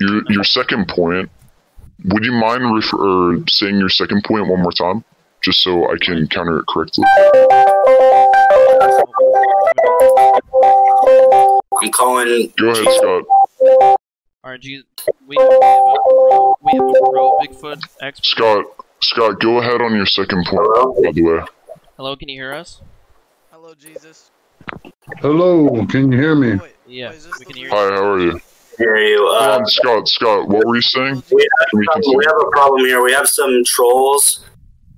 your 0.00 0.22
your 0.28 0.44
second 0.44 0.88
point, 0.88 1.30
would 2.04 2.24
you 2.24 2.32
mind 2.32 2.74
refer- 2.74 3.42
saying 3.48 3.78
your 3.78 3.88
second 3.88 4.24
point 4.24 4.48
one 4.48 4.62
more 4.62 4.72
time, 4.72 5.02
just 5.42 5.62
so 5.62 5.90
I 5.90 5.96
can 6.00 6.26
counter 6.28 6.58
it 6.58 6.66
correctly? 6.68 7.04
I'm 11.82 11.90
calling. 11.92 12.52
Go 12.58 12.70
ahead, 12.70 12.84
Scott. 12.94 13.24
Alright, 14.44 14.60
G- 14.60 14.82
we, 15.26 15.36
we 15.36 15.42
have 15.42 15.50
a 15.52 15.96
pro, 16.02 16.56
we 16.62 16.72
have 16.72 16.88
a 16.88 17.10
pro 17.10 17.38
Bigfoot 17.38 17.82
expert. 18.00 18.24
Scott, 18.24 18.64
Scott, 19.02 19.40
go 19.40 19.58
ahead 19.58 19.80
on 19.82 19.94
your 19.94 20.06
second 20.06 20.46
point. 20.46 20.66
By 20.74 21.12
the 21.12 21.22
way, 21.22 21.40
Hello, 21.96 22.16
can 22.16 22.28
you 22.28 22.40
hear 22.40 22.54
us? 22.54 22.80
Hello, 23.52 23.74
Jesus. 23.74 24.30
Hello, 25.18 25.84
can 25.86 26.10
you 26.10 26.18
hear 26.18 26.34
me? 26.34 26.56
Wait, 26.56 26.72
Yeah, 26.86 27.10
wait, 27.10 27.20
we 27.38 27.44
can 27.44 27.56
hear 27.56 27.66
real- 27.68 27.76
hi, 27.76 27.94
how 27.94 28.10
are 28.12 28.20
you? 28.20 28.40
Hear 28.78 28.96
you. 28.96 29.18
Hold 29.18 29.42
Uh, 29.42 29.56
on, 29.58 29.66
Scott, 29.66 30.08
Scott, 30.08 30.48
what 30.48 30.64
were 30.66 30.76
you 30.76 30.80
saying? 30.82 31.22
we 31.32 31.42
have, 31.42 31.68
Can 31.70 32.02
we 32.10 32.16
we 32.16 32.24
have 32.24 32.36
a 32.40 32.50
problem 32.50 32.86
here. 32.86 33.02
We 33.02 33.12
have 33.12 33.28
some 33.28 33.62
trolls 33.66 34.46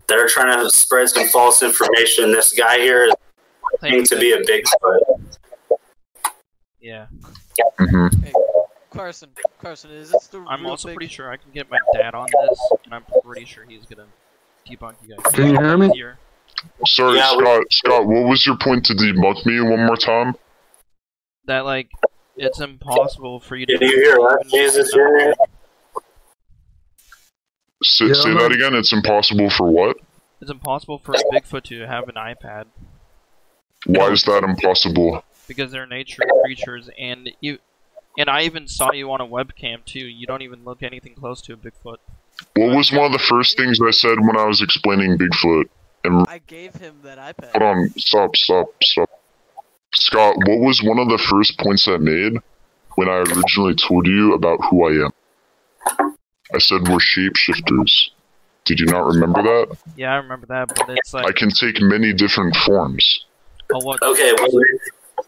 that 0.06 0.18
are 0.18 0.28
trying 0.28 0.56
to 0.62 0.70
spread 0.70 1.08
some 1.08 1.26
false 1.28 1.62
information. 1.62 2.30
This 2.30 2.52
guy 2.52 2.78
here 2.78 3.04
is 3.06 3.14
claiming 3.82 4.04
to 4.06 4.16
be 4.18 4.32
a 4.32 4.38
Bigfoot. 4.42 5.00
Yeah. 6.80 7.06
hmm 7.78 8.06
Hey, 8.22 8.32
Carson, 8.90 9.30
Carson, 9.60 9.90
is 9.90 10.10
this 10.12 10.26
the 10.28 10.38
I'm 10.48 10.60
real 10.62 10.70
also 10.70 10.88
big? 10.88 10.96
pretty 10.96 11.12
sure 11.12 11.30
I 11.30 11.36
can 11.36 11.50
get 11.52 11.68
my 11.70 11.78
dad 11.94 12.14
on 12.14 12.26
this, 12.26 12.72
and 12.84 12.94
I'm 12.94 13.04
pretty 13.24 13.44
sure 13.44 13.64
he's 13.64 13.84
gonna 13.86 14.06
debunk 14.68 14.94
you 15.06 15.16
guys. 15.16 15.32
Can 15.32 15.50
you 15.50 15.58
hear 15.58 15.76
me? 15.76 15.90
Here. 15.90 16.18
Sorry, 16.86 17.16
Yeah, 17.18 17.36
we- 17.36 17.42
Scott. 17.44 17.62
Scott, 17.70 18.06
what 18.06 18.28
was 18.28 18.46
your 18.46 18.56
point 18.56 18.84
to 18.86 18.94
debunk 18.94 19.44
me 19.46 19.60
one 19.60 19.84
more 19.86 19.96
time? 19.96 20.34
That 21.46 21.64
like 21.64 21.88
it's 22.36 22.60
impossible 22.60 23.40
for 23.40 23.56
you 23.56 23.66
to. 23.66 23.78
Did 23.78 23.90
you 23.90 23.96
hear 23.96 24.14
that, 24.14 24.44
Jesus 24.48 24.92
Jr.? 24.92 25.32
Say, 27.84 28.06
Yeah, 28.06 28.12
say 28.14 28.32
that 28.34 28.52
again. 28.52 28.74
It's 28.76 28.92
impossible 28.92 29.50
for 29.50 29.68
what? 29.68 29.96
It's 30.40 30.50
impossible 30.50 30.98
for 30.98 31.12
a 31.14 31.18
Bigfoot 31.34 31.64
to 31.64 31.80
have 31.86 32.08
an 32.08 32.14
iPad 32.14 32.66
Why 33.86 34.10
is 34.10 34.22
that 34.24 34.44
impossible? 34.44 35.22
because 35.54 35.72
they're 35.72 35.86
nature 35.86 36.22
creatures, 36.44 36.88
and 36.98 37.30
you. 37.40 37.58
And 38.18 38.28
I 38.28 38.42
even 38.42 38.68
saw 38.68 38.92
you 38.92 39.10
on 39.10 39.22
a 39.22 39.26
webcam 39.26 39.84
too. 39.84 40.00
You 40.00 40.26
don't 40.26 40.42
even 40.42 40.64
look 40.64 40.82
anything 40.82 41.14
close 41.14 41.40
to 41.42 41.54
a 41.54 41.56
Bigfoot. 41.56 41.96
What 42.56 42.76
was 42.76 42.92
one 42.92 43.06
of 43.06 43.12
the 43.12 43.18
first 43.18 43.56
things 43.56 43.78
I 43.80 43.90
said 43.90 44.20
when 44.20 44.36
I 44.36 44.44
was 44.44 44.60
explaining 44.60 45.16
Bigfoot? 45.16 45.64
And 46.04 46.26
I 46.28 46.38
gave 46.46 46.74
him 46.74 46.96
that 47.04 47.16
iPad. 47.16 47.52
hold 47.52 47.62
on, 47.62 47.90
stop, 47.96 48.36
stop, 48.36 48.66
stop. 48.82 49.08
Scott, 49.94 50.36
what 50.46 50.58
was 50.58 50.82
one 50.82 50.98
of 50.98 51.08
the 51.08 51.18
first 51.18 51.58
points 51.58 51.88
I 51.88 51.96
made 51.96 52.34
when 52.96 53.08
I 53.08 53.18
originally 53.18 53.74
told 53.74 54.06
you 54.06 54.34
about 54.34 54.58
who 54.68 54.86
I 54.86 55.06
am? 55.06 56.16
I 56.54 56.58
said 56.58 56.88
we're 56.88 56.98
shapeshifters. 56.98 58.10
Did 58.64 58.80
you 58.80 58.86
not 58.86 59.06
remember 59.06 59.42
that? 59.42 59.76
Yeah, 59.96 60.12
I 60.12 60.16
remember 60.16 60.46
that, 60.46 60.68
but 60.68 60.90
it's 60.90 61.14
like, 61.14 61.26
I 61.26 61.32
can 61.32 61.50
take 61.50 61.80
many 61.80 62.12
different 62.12 62.56
forms. 62.56 63.24
What? 63.80 64.02
Okay, 64.02 64.34
well, 64.38 64.50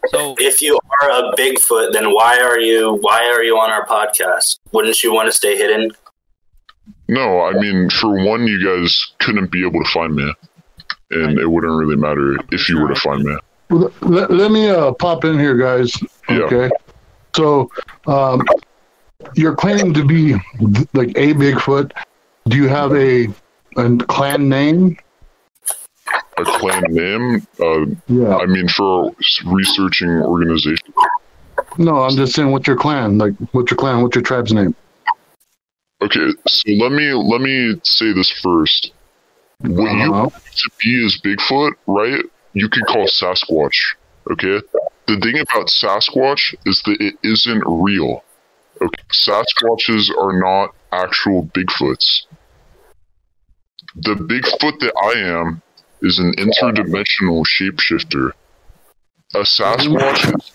So 0.07 0.35
if 0.39 0.61
you 0.61 0.79
are 1.01 1.09
a 1.09 1.35
Bigfoot, 1.35 1.93
then 1.93 2.13
why 2.13 2.39
are 2.39 2.59
you 2.59 2.97
why 3.01 3.25
are 3.25 3.43
you 3.43 3.57
on 3.57 3.69
our 3.69 3.85
podcast? 3.85 4.59
Wouldn't 4.71 5.01
you 5.03 5.13
want 5.13 5.29
to 5.29 5.35
stay 5.35 5.57
hidden? 5.57 5.91
No, 7.07 7.41
I 7.41 7.53
mean, 7.53 7.89
for 7.89 8.25
one, 8.25 8.47
you 8.47 8.63
guys 8.63 9.13
couldn't 9.19 9.51
be 9.51 9.65
able 9.65 9.83
to 9.83 9.89
find 9.91 10.15
me. 10.15 10.33
And 11.11 11.37
it 11.37 11.47
wouldn't 11.47 11.75
really 11.75 11.95
matter 11.95 12.37
if 12.51 12.67
you 12.67 12.81
were 12.81 12.87
to 12.89 12.99
find 12.99 13.23
me. 13.23 13.37
Let, 14.01 14.31
let 14.31 14.51
me 14.51 14.69
uh, 14.69 14.91
pop 14.93 15.23
in 15.23 15.39
here, 15.39 15.55
guys. 15.55 15.95
Yeah. 16.29 16.39
Okay. 16.39 16.69
So, 17.35 17.69
um, 18.07 18.43
you're 19.35 19.55
claiming 19.55 19.93
to 19.93 20.05
be 20.05 20.33
like 20.93 21.09
a 21.09 21.33
Bigfoot. 21.33 21.91
Do 22.47 22.57
you 22.57 22.67
have 22.67 22.93
a, 22.95 23.27
a 23.77 23.97
clan 24.05 24.49
name? 24.49 24.97
A 26.37 26.43
clan 26.43 26.83
name? 26.89 27.47
Uh, 27.59 27.85
Yeah. 28.07 28.35
I 28.35 28.45
mean, 28.45 28.67
for 28.67 29.07
a 29.09 29.49
researching 29.49 30.09
organization. 30.21 30.93
No, 31.77 32.03
I'm 32.03 32.15
just 32.15 32.33
saying, 32.33 32.51
what's 32.51 32.67
your 32.67 32.75
clan? 32.77 33.17
Like, 33.17 33.33
what's 33.53 33.71
your 33.71 33.77
clan? 33.77 34.01
What's 34.01 34.15
your 34.15 34.23
tribe's 34.23 34.51
name? 34.51 34.75
Okay, 36.01 36.29
so 36.47 36.71
let 36.73 36.91
me 36.91 37.13
let 37.13 37.39
me 37.41 37.79
say 37.83 38.11
this 38.13 38.29
first. 38.29 38.91
What 39.59 39.91
you 39.93 40.13
Uh-huh. 40.13 40.29
to 40.29 40.69
be 40.79 41.05
is 41.05 41.19
Bigfoot, 41.23 41.71
right? 41.87 42.21
You 42.53 42.67
could 42.69 42.85
call 42.87 43.07
Sasquatch. 43.07 43.95
Okay. 44.29 44.61
The 45.07 45.17
thing 45.21 45.39
about 45.39 45.67
Sasquatch 45.67 46.53
is 46.65 46.81
that 46.85 46.97
it 46.99 47.15
isn't 47.23 47.63
real. 47.65 48.23
Okay. 48.81 49.03
Sasquatches 49.13 50.09
are 50.17 50.37
not 50.37 50.75
actual 50.91 51.45
Bigfoots. 51.55 52.23
The 53.95 54.15
Bigfoot 54.15 54.79
that 54.81 54.93
I 55.01 55.19
am 55.39 55.61
is 56.01 56.19
an 56.19 56.33
interdimensional 56.33 57.43
shapeshifter. 57.45 58.31
A 59.33 59.39
Sasquatch 59.39 60.35
is 60.35 60.51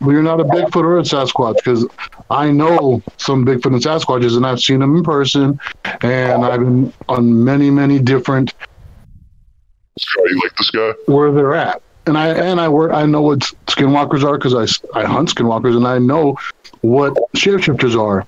Well, 0.00 0.12
you're 0.12 0.22
not 0.22 0.40
a 0.40 0.44
Bigfoot 0.44 0.82
or 0.82 0.98
a 0.98 1.02
Sasquatch 1.02 1.56
because 1.56 1.86
I 2.30 2.50
know 2.50 3.02
some 3.18 3.44
Bigfoot 3.44 3.66
and 3.66 3.82
Sasquatches, 3.82 4.36
and 4.36 4.46
I've 4.46 4.60
seen 4.60 4.80
them 4.80 4.96
in 4.96 5.04
person, 5.04 5.60
and 6.02 6.44
I've 6.44 6.60
been 6.60 6.92
on 7.08 7.44
many, 7.44 7.70
many 7.70 7.98
different 7.98 8.52
Scott, 9.98 10.24
you 10.28 10.40
like 10.42 10.56
this 10.56 10.70
guy? 10.70 10.92
where 11.06 11.30
they're 11.30 11.54
at. 11.54 11.80
And 12.06 12.18
I 12.18 12.28
and 12.28 12.60
I 12.60 12.68
work. 12.68 12.92
I 12.92 13.06
know 13.06 13.22
what 13.22 13.40
skinwalkers 13.66 14.24
are 14.24 14.36
because 14.36 14.54
I, 14.54 14.98
I 14.98 15.04
hunt 15.04 15.34
skinwalkers, 15.34 15.76
and 15.76 15.86
I 15.86 15.98
know 15.98 16.36
what 16.82 17.14
shapeshifters 17.34 17.98
are. 17.98 18.26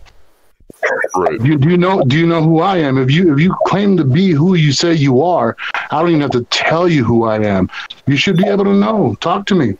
Right. 1.17 1.39
Do 1.41 1.47
you, 1.49 1.59
do 1.59 1.71
you 1.71 1.77
know? 1.77 2.03
Do 2.03 2.19
you 2.19 2.27
know 2.27 2.43
who 2.43 2.61
I 2.61 2.77
am? 2.79 2.99
If 2.99 3.11
you 3.11 3.33
if 3.33 3.41
you 3.41 3.55
claim 3.67 3.97
to 3.97 4.05
be 4.05 4.31
who 4.31 4.55
you 4.55 4.73
say 4.73 4.93
you 4.95 5.23
are, 5.23 5.57
I 5.91 6.01
don't 6.01 6.11
even 6.11 6.21
have 6.21 6.31
to 6.33 6.45
tell 6.45 6.89
you 6.89 7.05
who 7.05 7.25
I 7.25 7.39
am. 7.43 7.69
You 8.07 8.17
should 8.17 8.37
be 8.37 8.47
able 8.47 8.65
to 8.65 8.75
know. 8.75 9.17
Talk 9.21 9.47
to 9.47 9.55
me. 9.55 9.77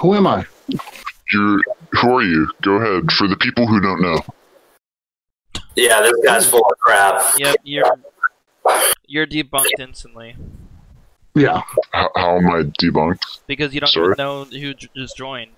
Who 0.00 0.14
am 0.14 0.26
I? 0.26 0.44
You're 1.32 1.60
who 1.92 2.16
are 2.18 2.22
you? 2.22 2.48
Go 2.62 2.72
ahead. 2.74 3.10
For 3.12 3.26
the 3.28 3.36
people 3.36 3.66
who 3.66 3.80
don't 3.80 4.02
know. 4.02 4.20
Yeah, 5.74 6.00
this 6.02 6.12
guy's 6.24 6.48
full 6.48 6.64
of 6.64 6.78
crap. 6.78 7.22
Yep, 7.38 7.56
you're 7.64 7.84
you're 9.06 9.26
debunked 9.26 9.78
instantly 9.78 10.36
Yeah. 11.34 11.62
How, 11.92 12.10
how 12.16 12.36
am 12.36 12.46
I 12.50 12.62
debunked? 12.80 13.40
because 13.46 13.72
you 13.74 13.80
don't 13.80 13.90
Sorry? 13.90 14.06
even 14.06 14.16
know 14.18 14.44
who 14.44 14.74
j- 14.74 14.88
just 14.96 15.16
joined. 15.16 15.52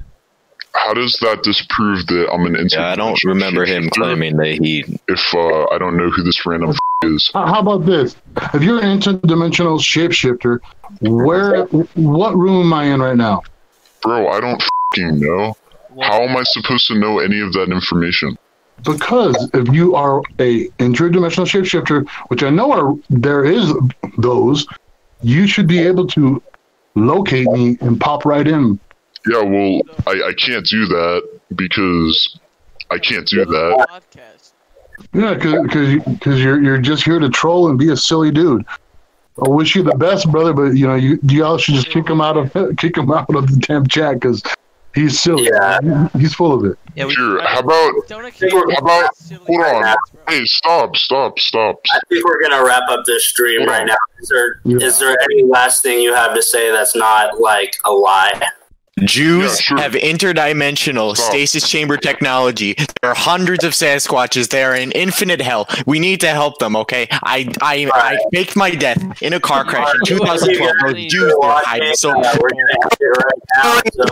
How 0.84 0.94
does 0.94 1.18
that 1.20 1.42
disprove 1.42 2.06
that 2.06 2.30
I'm 2.32 2.46
an 2.46 2.54
interdimensional 2.54 2.72
Yeah, 2.72 2.92
I 2.92 2.96
don't 2.96 3.24
remember 3.24 3.64
him 3.66 3.90
claiming 3.90 4.36
that 4.36 4.46
he. 4.62 4.84
if 5.08 5.34
uh, 5.34 5.64
I 5.66 5.78
don't 5.78 5.96
know 5.96 6.10
who 6.10 6.22
this 6.22 6.46
random 6.46 6.70
f- 6.70 6.78
is? 7.02 7.30
How 7.34 7.46
how 7.46 7.60
about 7.60 7.84
this? 7.84 8.16
If 8.54 8.62
you're 8.62 8.80
an 8.80 8.98
interdimensional 8.98 9.78
shapeshifter, 9.80 10.60
where, 11.00 11.64
what 11.66 12.36
room 12.36 12.66
am 12.66 12.72
I 12.72 12.84
in 12.84 13.00
right 13.00 13.16
now? 13.16 13.42
Bro, 14.02 14.28
I 14.28 14.40
don't 14.40 14.62
fing 14.94 15.20
know. 15.20 15.54
How 16.00 16.22
am 16.22 16.36
I 16.36 16.44
supposed 16.44 16.86
to 16.88 16.94
know 16.94 17.18
any 17.18 17.40
of 17.40 17.52
that 17.54 17.70
information? 17.70 18.36
Because 18.84 19.50
if 19.54 19.68
you 19.74 19.96
are 19.96 20.20
a 20.38 20.68
interdimensional 20.78 21.46
shapeshifter, 21.46 22.08
which 22.28 22.42
I 22.44 22.50
know 22.50 22.70
are 22.72 22.94
there 23.10 23.44
is 23.44 23.72
those, 24.18 24.66
you 25.22 25.48
should 25.48 25.66
be 25.66 25.80
able 25.80 26.06
to 26.08 26.40
locate 26.94 27.48
me 27.48 27.76
and 27.80 28.00
pop 28.00 28.24
right 28.24 28.46
in. 28.46 28.78
Yeah, 29.30 29.42
well, 29.42 29.80
I, 30.06 30.28
I 30.28 30.32
can't 30.34 30.66
do 30.66 30.86
that 30.86 31.28
because 31.54 32.38
I 32.90 32.98
can't 32.98 33.26
do 33.26 33.44
that. 33.44 33.86
Podcast. 33.90 34.52
Yeah, 35.12 35.34
because 35.34 36.02
because 36.04 36.42
you're 36.42 36.62
you're 36.62 36.78
just 36.78 37.04
here 37.04 37.18
to 37.18 37.28
troll 37.28 37.68
and 37.68 37.78
be 37.78 37.90
a 37.90 37.96
silly 37.96 38.30
dude. 38.30 38.64
I 39.44 39.48
wish 39.48 39.76
you 39.76 39.84
the 39.84 39.94
best, 39.94 40.28
brother, 40.30 40.52
but 40.52 40.70
you 40.76 40.86
know 40.86 40.96
you 40.96 41.18
you 41.22 41.44
all 41.44 41.58
should 41.58 41.74
just 41.74 41.88
kick 41.90 42.08
him 42.08 42.20
out 42.20 42.36
of 42.36 42.76
kick 42.76 42.96
him 42.96 43.10
out 43.12 43.32
of 43.34 43.46
the 43.48 43.56
damn 43.58 43.86
chat 43.86 44.14
because 44.14 44.42
he's 44.94 45.20
silly. 45.20 45.44
Yeah. 45.52 46.08
He's 46.18 46.34
full 46.34 46.52
of 46.52 46.64
it. 46.64 46.76
yeah, 46.96 47.04
we, 47.04 47.14
Here, 47.14 47.40
how 47.46 47.60
about 47.60 47.92
Don't 48.08 48.24
How 48.24 48.62
about- 48.78 49.10
hold 49.46 49.60
on. 49.60 49.64
comments, 49.82 50.02
hey, 50.28 50.44
stop, 50.46 50.96
stop, 50.96 51.38
stop. 51.38 51.76
I 51.92 52.00
think 52.08 52.24
we're 52.24 52.42
gonna 52.42 52.64
wrap 52.64 52.88
up 52.88 53.04
this 53.06 53.28
stream 53.28 53.60
Hold 53.60 53.70
right 53.70 53.80
on. 53.82 53.86
now. 53.86 53.96
Is 54.20 54.28
there 54.28 54.60
Yeah. 54.64 54.78
is 54.84 54.98
there 54.98 55.16
any 55.30 55.44
last 55.44 55.82
thing 55.84 56.00
you 56.00 56.12
have 56.14 56.34
to 56.34 56.42
say 56.42 56.72
that's 56.72 56.96
not 56.96 57.38
like 57.40 57.76
a 57.84 57.92
lie? 57.92 58.32
Jews 59.06 59.42
Yeah, 59.44 59.54
sure. 59.60 59.78
have 59.78 59.92
interdimensional 59.92 61.16
Stop. 61.16 61.30
stasis 61.30 61.68
chamber 61.68 61.96
technology. 61.96 62.74
There 63.02 63.10
are 63.10 63.14
hundreds 63.14 63.64
of 63.64 63.72
Sasquatches. 63.72 64.48
They 64.48 64.62
are 64.64 64.74
in 64.74 64.92
infinite 64.92 65.40
hell. 65.40 65.68
We 65.86 65.98
need 65.98 66.20
to 66.20 66.28
help 66.28 66.58
them, 66.58 66.76
okay? 66.76 67.08
I 67.10 67.48
I, 67.60 67.90
I 67.94 68.18
faked 68.32 68.56
my 68.56 68.70
death 68.70 69.22
in 69.22 69.32
a 69.32 69.40
car 69.40 69.64
crash 69.64 69.92
in 70.10 70.16
2012. 70.18 70.72
Those 70.94 71.06
Jews 71.12 71.34
were 71.40 71.50
hiding 71.50 71.94
so 71.94 72.10
we're 72.10 72.22
gonna 72.22 72.32
end 72.82 72.96
it 73.00 73.04
right 73.06 73.42
now. 73.56 73.80
So 73.92 74.04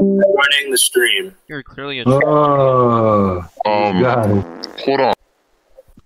running 0.00 0.70
the 0.70 0.78
stream. 0.78 1.34
you're 1.48 1.62
clearly 1.62 2.00
a 2.00 2.04
Uh, 2.04 3.42
Um, 3.66 4.00
got 4.02 4.30
it. 4.30 4.44
hold 4.84 5.00
on. 5.00 5.14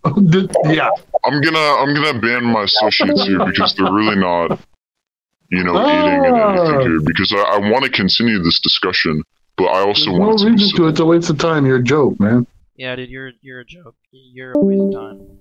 Yeah. 0.72 0.90
I'm 1.24 1.40
gonna 1.42 1.58
I'm 1.58 1.92
gonna 1.94 2.18
ban 2.18 2.44
my 2.44 2.62
associates 2.62 3.22
here 3.26 3.44
because 3.44 3.74
they're 3.74 3.92
really 3.92 4.16
not, 4.16 4.58
you 5.50 5.64
know, 5.64 5.74
eating 5.86 6.24
and 6.24 6.36
anything 6.36 6.80
here. 6.80 6.98
Ah. 7.00 7.04
Because 7.04 7.32
I, 7.32 7.38
I 7.38 7.58
want 7.70 7.84
to 7.84 7.90
continue 7.90 8.38
this 8.42 8.60
discussion, 8.60 9.22
but 9.56 9.64
I 9.66 9.84
There's 9.84 9.86
also 10.06 10.12
no 10.12 10.18
want 10.18 10.38
to. 10.40 10.44
be 10.46 10.50
reason 10.52 10.76
to. 10.76 10.88
It's 10.88 11.00
a 11.00 11.04
waste 11.04 11.30
of 11.30 11.38
time. 11.38 11.66
You're 11.66 11.76
a 11.78 11.82
joke, 11.82 12.18
man. 12.20 12.46
yeah, 12.76 12.96
dude. 12.96 13.10
You're 13.10 13.32
you're 13.40 13.60
a 13.60 13.64
joke. 13.64 13.96
You're 14.12 14.52
a 14.52 14.58
waste 14.58 14.82
of 14.82 14.92
time. 14.94 15.38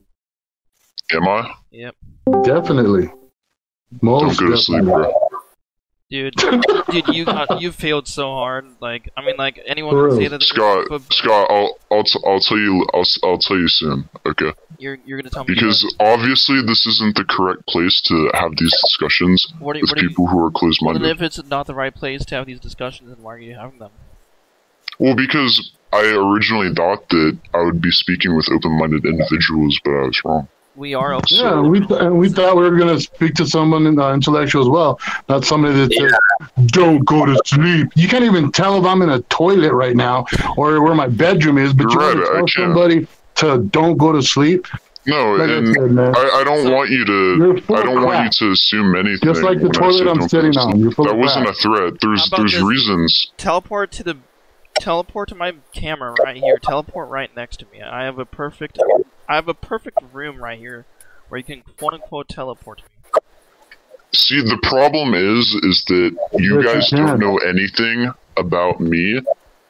Am 1.12 1.28
I? 1.28 1.51
Yep, 1.72 1.95
Definitely. 2.43 3.07
Don't 3.07 4.03
Most 4.03 4.39
go 4.39 4.49
to 4.51 4.57
sleep, 4.57 4.84
bro. 4.84 5.12
Dude. 6.10 6.36
dude, 6.91 7.07
you 7.10 7.26
got 7.26 7.62
you 7.62 7.72
failed 7.72 8.07
so 8.07 8.32
hard. 8.32 8.66
Like, 8.80 9.10
I 9.16 9.24
mean, 9.24 9.36
like 9.38 9.60
anyone 9.66 9.93
For 9.93 10.10
can 10.10 10.18
say 10.18 10.28
that. 10.28 10.43
Scott, 10.43 10.88
but 10.89 11.01
Scott, 11.14 11.47
I'll 11.49 11.78
I'll 11.91 12.03
t- 12.03 12.20
I'll 12.26 12.39
tell 12.39 12.57
you 12.57 12.86
I'll 12.93 13.01
s- 13.01 13.20
I'll 13.24 13.38
tell 13.38 13.57
you 13.57 13.68
soon. 13.68 14.10
Okay. 14.26 14.53
you're 14.78 14.97
you're 15.05 15.20
gonna 15.20 15.30
tell 15.30 15.43
me 15.43 15.53
Because 15.53 15.95
obviously 15.99 16.62
this 16.62 16.86
isn't 16.86 17.16
the 17.16 17.26
correct 17.26 17.68
place 17.68 18.01
to 18.01 18.32
have 18.34 18.55
these 18.57 18.74
discussions 18.82 19.53
what, 19.60 19.66
what, 19.66 19.76
you, 19.78 19.82
with 19.82 19.91
what 19.91 19.97
do 19.97 20.03
you, 20.03 20.10
people 20.10 20.28
who 20.28 20.45
are 20.45 20.51
closed-minded. 20.51 21.01
And 21.01 21.12
if 21.12 21.22
it's 21.22 21.43
not 21.45 21.68
the 21.68 21.76
right 21.76 21.93
place 21.93 22.26
to 22.26 22.36
have 22.36 22.47
these 22.47 22.60
discussions, 22.60 23.10
then 23.10 23.22
why 23.22 23.36
are 23.36 23.39
you 23.39 23.55
having 23.55 23.80
them? 23.80 23.91
Well, 24.97 25.16
because 25.16 25.72
I 25.93 26.01
originally 26.14 26.74
thought 26.74 27.07
that 27.10 27.38
I 27.53 27.62
would 27.64 27.82
be 27.82 27.91
speaking 27.91 28.36
with 28.36 28.49
open-minded 28.51 29.05
individuals, 29.05 29.80
but 29.84 29.91
I 29.91 30.07
was 30.07 30.22
wrong. 30.26 30.47
We 30.80 30.93
are 30.95 31.13
open. 31.13 31.27
Yeah, 31.30 31.59
we 31.59 31.80
th- 31.86 31.99
and 31.99 32.17
we 32.17 32.30
thought 32.30 32.55
we 32.55 32.63
were 32.63 32.77
going 32.77 32.95
to 32.95 33.01
speak 33.01 33.34
to 33.36 33.45
someone 33.45 33.86
in, 33.86 33.99
uh, 33.99 34.13
intellectual 34.13 34.61
as 34.63 34.69
well, 34.69 34.99
not 35.27 35.43
somebody 35.45 35.73
that 35.75 35.93
says, 35.93 36.13
"Don't 36.67 37.03
go 37.05 37.25
to 37.25 37.38
sleep." 37.45 37.89
You 37.95 38.07
can't 38.07 38.23
even 38.23 38.51
tell 38.51 38.77
if 38.80 38.86
I'm 38.86 39.01
in 39.01 39.09
a 39.09 39.19
toilet 39.23 39.73
right 39.73 39.95
now 39.95 40.25
or 40.57 40.82
where 40.82 40.95
my 40.95 41.07
bedroom 41.07 41.57
is, 41.57 41.73
but 41.73 41.91
You're 41.91 41.91
you 41.91 41.99
right, 41.99 42.17
I 42.17 42.23
tell 42.23 42.36
can't. 42.38 42.49
somebody 42.51 43.07
to 43.36 43.57
don't 43.71 43.97
go 43.97 44.11
to 44.13 44.21
sleep. 44.23 44.65
No, 45.05 45.32
Like 45.34 45.49
I 45.49 45.53
and 45.53 45.67
said, 45.73 45.99
I, 46.15 46.39
I 46.39 46.43
don't 46.43 46.63
So- 46.65 46.71
want 46.75 46.89
you 46.91 47.03
to. 47.05 47.61
I 47.73 47.84
don't 47.84 48.03
want 48.03 48.23
you 48.25 48.47
to 48.47 48.51
assume 48.53 48.95
anything. 48.95 49.27
Just 49.27 49.43
like 49.43 49.59
the 49.59 49.69
toilet 49.69 50.01
I'm 50.07 50.17
don't 50.17 50.17
go 50.19 50.23
to 50.23 50.30
sitting 50.30 50.57
on. 50.57 50.80
You're 50.80 50.91
full 50.91 51.05
That 51.05 51.17
wasn't 51.17 51.45
crap. 51.45 51.55
a 51.55 51.59
threat. 51.59 51.93
There's 52.01 52.30
there's 52.38 52.61
reasons. 52.61 53.32
teleport 53.38 53.91
to 53.93 54.03
the 54.03 54.17
teleport 54.80 55.27
to 55.30 55.36
my 55.36 55.55
camera 55.73 56.15
right 56.23 56.38
here. 56.38 56.57
Teleport 56.61 57.09
right 57.09 57.34
next 57.36 57.57
to 57.57 57.65
me. 57.71 57.82
I 57.82 58.03
have 58.05 58.17
a 58.19 58.25
perfect 58.25 58.77
I 59.30 59.36
have 59.36 59.47
a 59.47 59.53
perfect 59.53 59.99
room 60.11 60.43
right 60.43 60.57
here 60.57 60.86
where 61.30 61.38
you 61.38 61.43
can 61.43 61.61
quote 61.77 61.93
unquote 61.93 62.27
teleport 62.27 62.82
me. 62.82 63.19
See, 64.11 64.41
the 64.41 64.57
problem 64.63 65.13
is, 65.13 65.53
is 65.61 65.84
that 65.88 66.17
you 66.34 66.61
Yes, 66.63 66.73
guys 66.73 66.89
don't 66.89 67.19
know 67.19 67.38
anything 67.38 68.11
about 68.38 68.80
me 68.80 69.21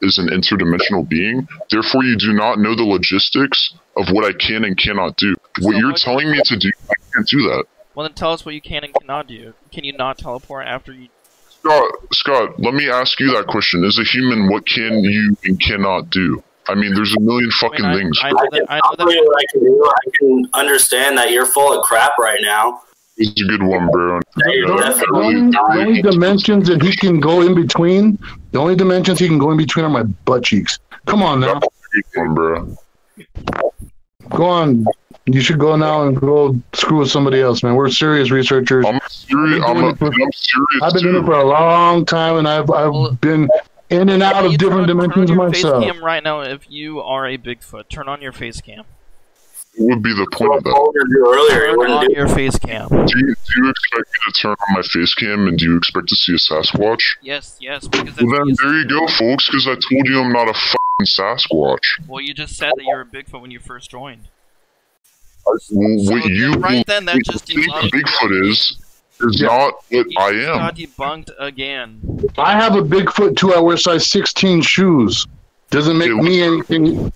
as 0.02 0.18
an 0.18 0.28
interdimensional 0.30 1.08
being. 1.08 1.46
Therefore, 1.70 2.06
you 2.06 2.16
do 2.16 2.32
not 2.32 2.58
know 2.58 2.74
the 2.74 2.86
logistics 2.86 3.74
of 3.98 4.10
what 4.12 4.24
I 4.24 4.32
can 4.32 4.64
and 4.64 4.78
cannot 4.78 5.18
do. 5.18 5.36
What 5.60 5.74
So 5.74 5.78
you're 5.78 5.92
what- 5.92 5.98
telling 5.98 6.32
me 6.32 6.40
to 6.46 6.56
do, 6.56 6.72
I 6.90 6.94
can't 7.14 7.28
do 7.28 7.42
that. 7.50 7.66
Well 7.96 8.08
then 8.08 8.16
tell 8.16 8.32
us 8.32 8.46
what 8.46 8.56
you 8.56 8.62
can 8.62 8.86
and 8.86 8.94
cannot 8.94 9.28
do. 9.28 9.56
Can 9.74 9.84
you 9.84 9.92
not 9.92 10.18
teleport 10.20 10.66
after 10.68 10.94
you 10.94 11.10
Scott, 11.50 11.92
Scott, 12.14 12.60
let 12.62 12.74
me 12.74 12.90
ask 12.90 13.20
you 13.20 13.34
that 13.34 13.48
question. 13.48 13.84
As 13.84 14.00
a 14.00 14.04
human, 14.04 14.48
what 14.48 14.66
can 14.66 15.04
you 15.04 15.36
and 15.44 15.60
cannot 15.60 16.10
do? 16.10 16.42
I 16.68 16.76
mean, 16.76 16.94
there's 16.94 17.16
a 17.16 17.20
million 17.20 17.50
fucking 17.60 17.84
I, 17.86 17.96
things. 17.96 18.20
I 18.22 18.32
know 18.32 18.38
I 18.40 18.44
that 18.52 18.60
can, 18.60 18.66
I 18.70 18.76
know 18.76 18.82
I'll 18.84 18.96
tell 18.98 19.12
you 19.12 19.24
that 19.24 19.38
I 19.40 19.52
can 19.52 19.64
do. 19.64 19.86
I 19.86 20.18
can 20.18 20.50
understand 20.54 21.18
that 21.18 21.32
you're 21.32 21.46
full 21.48 21.78
of 21.78 21.84
crap 21.84 22.18
right 22.20 22.40
now. 22.42 22.82
It's 23.18 23.42
a 23.42 23.46
good 23.46 23.64
one, 23.64 23.90
bro. 23.92 24.20
That 24.20 24.46
The, 24.46 25.06
the 25.12 25.18
only, 25.20 25.52
the 25.52 25.60
only 25.86 26.02
dimensions 26.02 26.68
that 26.70 26.82
he 26.82 26.96
can 26.96 27.20
go 27.20 27.42
in 27.42 27.54
between, 27.54 28.18
the 28.52 28.60
only 28.60 28.76
dimensions 28.76 29.20
he 29.20 29.28
can 29.28 29.38
go 29.40 29.52
in 29.52 29.58
between 29.58 29.84
are 29.86 29.90
my 29.90 30.04
butt 30.04 30.44
cheeks. 30.46 30.80
Come 31.06 31.22
on 31.24 31.42
now, 31.42 31.56
That's 31.56 31.66
a 31.66 32.02
good 32.14 32.22
one, 32.22 32.34
bro. 32.34 32.78
go 34.30 34.46
on. 34.46 34.86
You 35.26 35.42
should 35.42 35.60
go 35.60 35.76
now 35.76 36.08
and 36.08 36.20
go 36.20 36.56
screw 36.74 37.00
with 37.00 37.12
somebody 37.12 37.42
else, 37.42 37.62
man. 37.62 37.76
We're 37.76 37.90
serious 37.90 38.32
researchers. 38.32 38.86
I'm 38.86 39.00
serious. 39.10 39.64
I've 39.64 39.70
I'm, 39.70 39.76
been 39.76 39.84
a, 39.86 39.94
doing 39.94 39.94
it 39.94 39.98
for- 39.98 40.06
I'm 40.24 40.32
serious 40.32 40.82
I've 40.82 40.94
been 40.94 41.04
doing 41.04 41.16
it 41.24 41.26
for 41.26 41.34
a 41.34 41.44
long 41.46 42.06
time, 42.06 42.38
and 42.38 42.48
I've 42.48 42.72
I've 42.72 43.20
been 43.22 43.50
in 43.90 44.10
and 44.10 44.22
out 44.24 44.34
Can 44.36 44.46
of 44.46 44.52
different 44.58 44.88
turn 44.88 45.00
on- 45.00 45.10
dimensions 45.10 45.30
turn 45.30 45.40
on 45.40 45.44
your 45.46 45.54
face 45.54 45.64
cam 45.94 46.04
right 46.04 46.24
now 46.24 46.42
if 46.42 46.70
you 46.70 47.02
are 47.02 47.28
a 47.28 47.38
Bigfoot. 47.38 47.90
Turn 47.90 48.08
on 48.08 48.22
your 48.22 48.32
face 48.32 48.62
cam. 48.62 48.86
What 49.78 49.96
would 49.96 50.04
be 50.04 50.14
the 50.14 50.28
point 50.34 50.56
of 50.56 50.64
that? 50.64 50.72
told 50.76 50.96
you 50.96 51.02
to 51.02 51.30
earlier. 51.30 51.68
You 51.70 51.82
Turn 51.82 51.92
on 51.92 52.12
your 52.12 52.28
face 52.28 52.58
cam. 52.60 52.88
Do 52.90 52.96
you, 52.98 53.06
do 53.06 53.64
you 53.64 53.70
expect 53.70 54.10
me 54.12 54.32
to 54.32 54.32
turn 54.40 54.52
on 54.52 54.74
my 54.76 54.82
face 54.82 55.14
cam 55.14 55.48
and 55.48 55.58
do 55.58 55.66
you 55.66 55.78
expect 55.78 56.08
to 56.10 56.16
see 56.16 56.34
a 56.34 56.38
Sasquatch? 56.38 57.02
Yes, 57.22 57.56
yes, 57.62 57.88
because 57.88 58.16
Well, 58.20 58.46
then 58.46 58.56
there 58.62 58.74
you 58.74 58.80
you 58.80 58.90
go, 58.90 59.08
folks, 59.08 59.46
because 59.48 59.68
I 59.68 59.74
told 59.76 60.06
you 60.08 60.20
I'm 60.22 60.34
not 60.34 60.50
a 60.50 60.54
fucking 60.54 61.06
Sasquatch. 61.06 62.08
Well, 62.08 62.20
you 62.20 62.34
just 62.34 62.58
said 62.58 62.72
that 62.76 62.84
you're 62.84 63.02
a 63.02 63.06
Bigfoot 63.06 63.42
when 63.42 63.52
you 63.52 63.60
first 63.60 63.90
joined. 63.92 64.24
Well, 65.46 65.58
So 65.60 65.76
what 65.76 66.26
you 66.26 66.54
right 66.54 66.86
then, 66.86 67.06
that 67.06 67.18
just 67.24 67.48
you 67.54 67.64
think 67.64 67.94
Bigfoot 67.94 68.50
is, 68.50 68.78
is 69.22 69.42
Yeah. 69.42 69.48
not 69.48 69.74
what 69.90 70.08
You 70.12 70.20
I 70.20 70.30
am. 70.30 70.58
got 70.60 70.76
debunked 70.76 71.30
again. 71.40 72.02
I 72.38 72.54
have 72.54 72.76
a 72.76 72.82
Bigfoot 72.82 73.36
too. 73.38 73.54
I 73.54 73.60
wear 73.60 73.78
size 73.78 74.08
16 74.08 74.62
shoes. 74.62 75.26
Doesn't 75.70 75.98
make 75.98 76.10
Okay, 76.12 76.22
me 76.22 76.42
anything. 76.42 77.12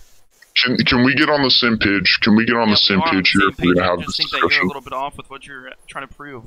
Can, 0.63 0.77
can 0.85 1.03
we 1.03 1.15
get 1.15 1.29
on 1.29 1.41
the 1.41 1.49
same 1.49 1.77
page? 1.79 2.19
Can 2.21 2.35
we 2.35 2.45
get 2.45 2.55
on 2.55 2.67
Yeah, 2.69 2.75
the 2.75 2.81
we 2.81 2.95
same 2.95 3.01
page 3.01 3.31
here 3.31 3.49
if 3.49 3.59
we're 3.59 3.73
gonna 3.73 3.87
I 3.87 3.89
have 3.91 3.99
just 4.01 4.17
this 4.17 4.29
think 4.29 4.31
that 4.31 4.51
you're 4.55 4.63
a 4.63 4.67
little 4.67 4.81
bit 4.83 4.93
off 4.93 5.17
with 5.17 5.29
what 5.29 5.47
you're 5.47 5.71
trying 5.87 6.07
to 6.07 6.13
prove. 6.13 6.43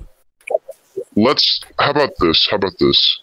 Let's. 1.17 1.61
How 1.79 1.91
about 1.91 2.11
this? 2.21 2.47
How 2.49 2.57
about 2.57 2.73
this? 2.79 3.21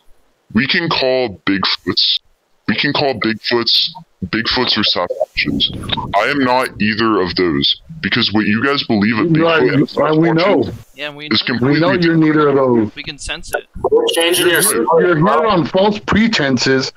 We 0.54 0.68
can 0.68 0.90
call 0.90 1.42
Bigfoots. 1.46 2.20
We 2.68 2.76
can 2.76 2.92
call 2.94 3.14
Bigfoots 3.20 3.90
Bigfoots 4.28 4.78
or 4.78 4.84
Sasquatches. 4.84 6.16
I 6.16 6.28
am 6.30 6.40
not 6.40 6.82
either 6.82 7.22
of 7.22 7.36
those 7.36 7.82
because 8.02 8.32
what 8.34 8.46
you 8.46 8.64
guys 8.64 8.84
believe 8.84 9.18
a 9.18 9.24
Bigfoot 9.24 9.44
Right, 9.44 9.74
and 9.74 10.16
a 10.16 10.20
we 10.20 10.32
know. 10.32 10.62
is- 10.62 10.70
Yeah, 10.96 11.14
we 11.14 11.28
know, 11.30 11.38
completely 11.46 11.74
We 11.74 11.80
know 11.80 11.92
you're 11.94 12.18
neither 12.18 12.48
of 12.50 12.56
those. 12.56 12.96
we 12.96 13.04
can 13.04 13.18
sense 13.18 13.52
it. 13.54 13.68
We're 13.82 14.06
changing 14.14 14.48
your 14.50 14.62
You're, 14.62 15.02
you're 15.02 15.18
here 15.18 15.46
on 15.48 15.66
false 15.66 16.00
pretenses. 16.00 16.92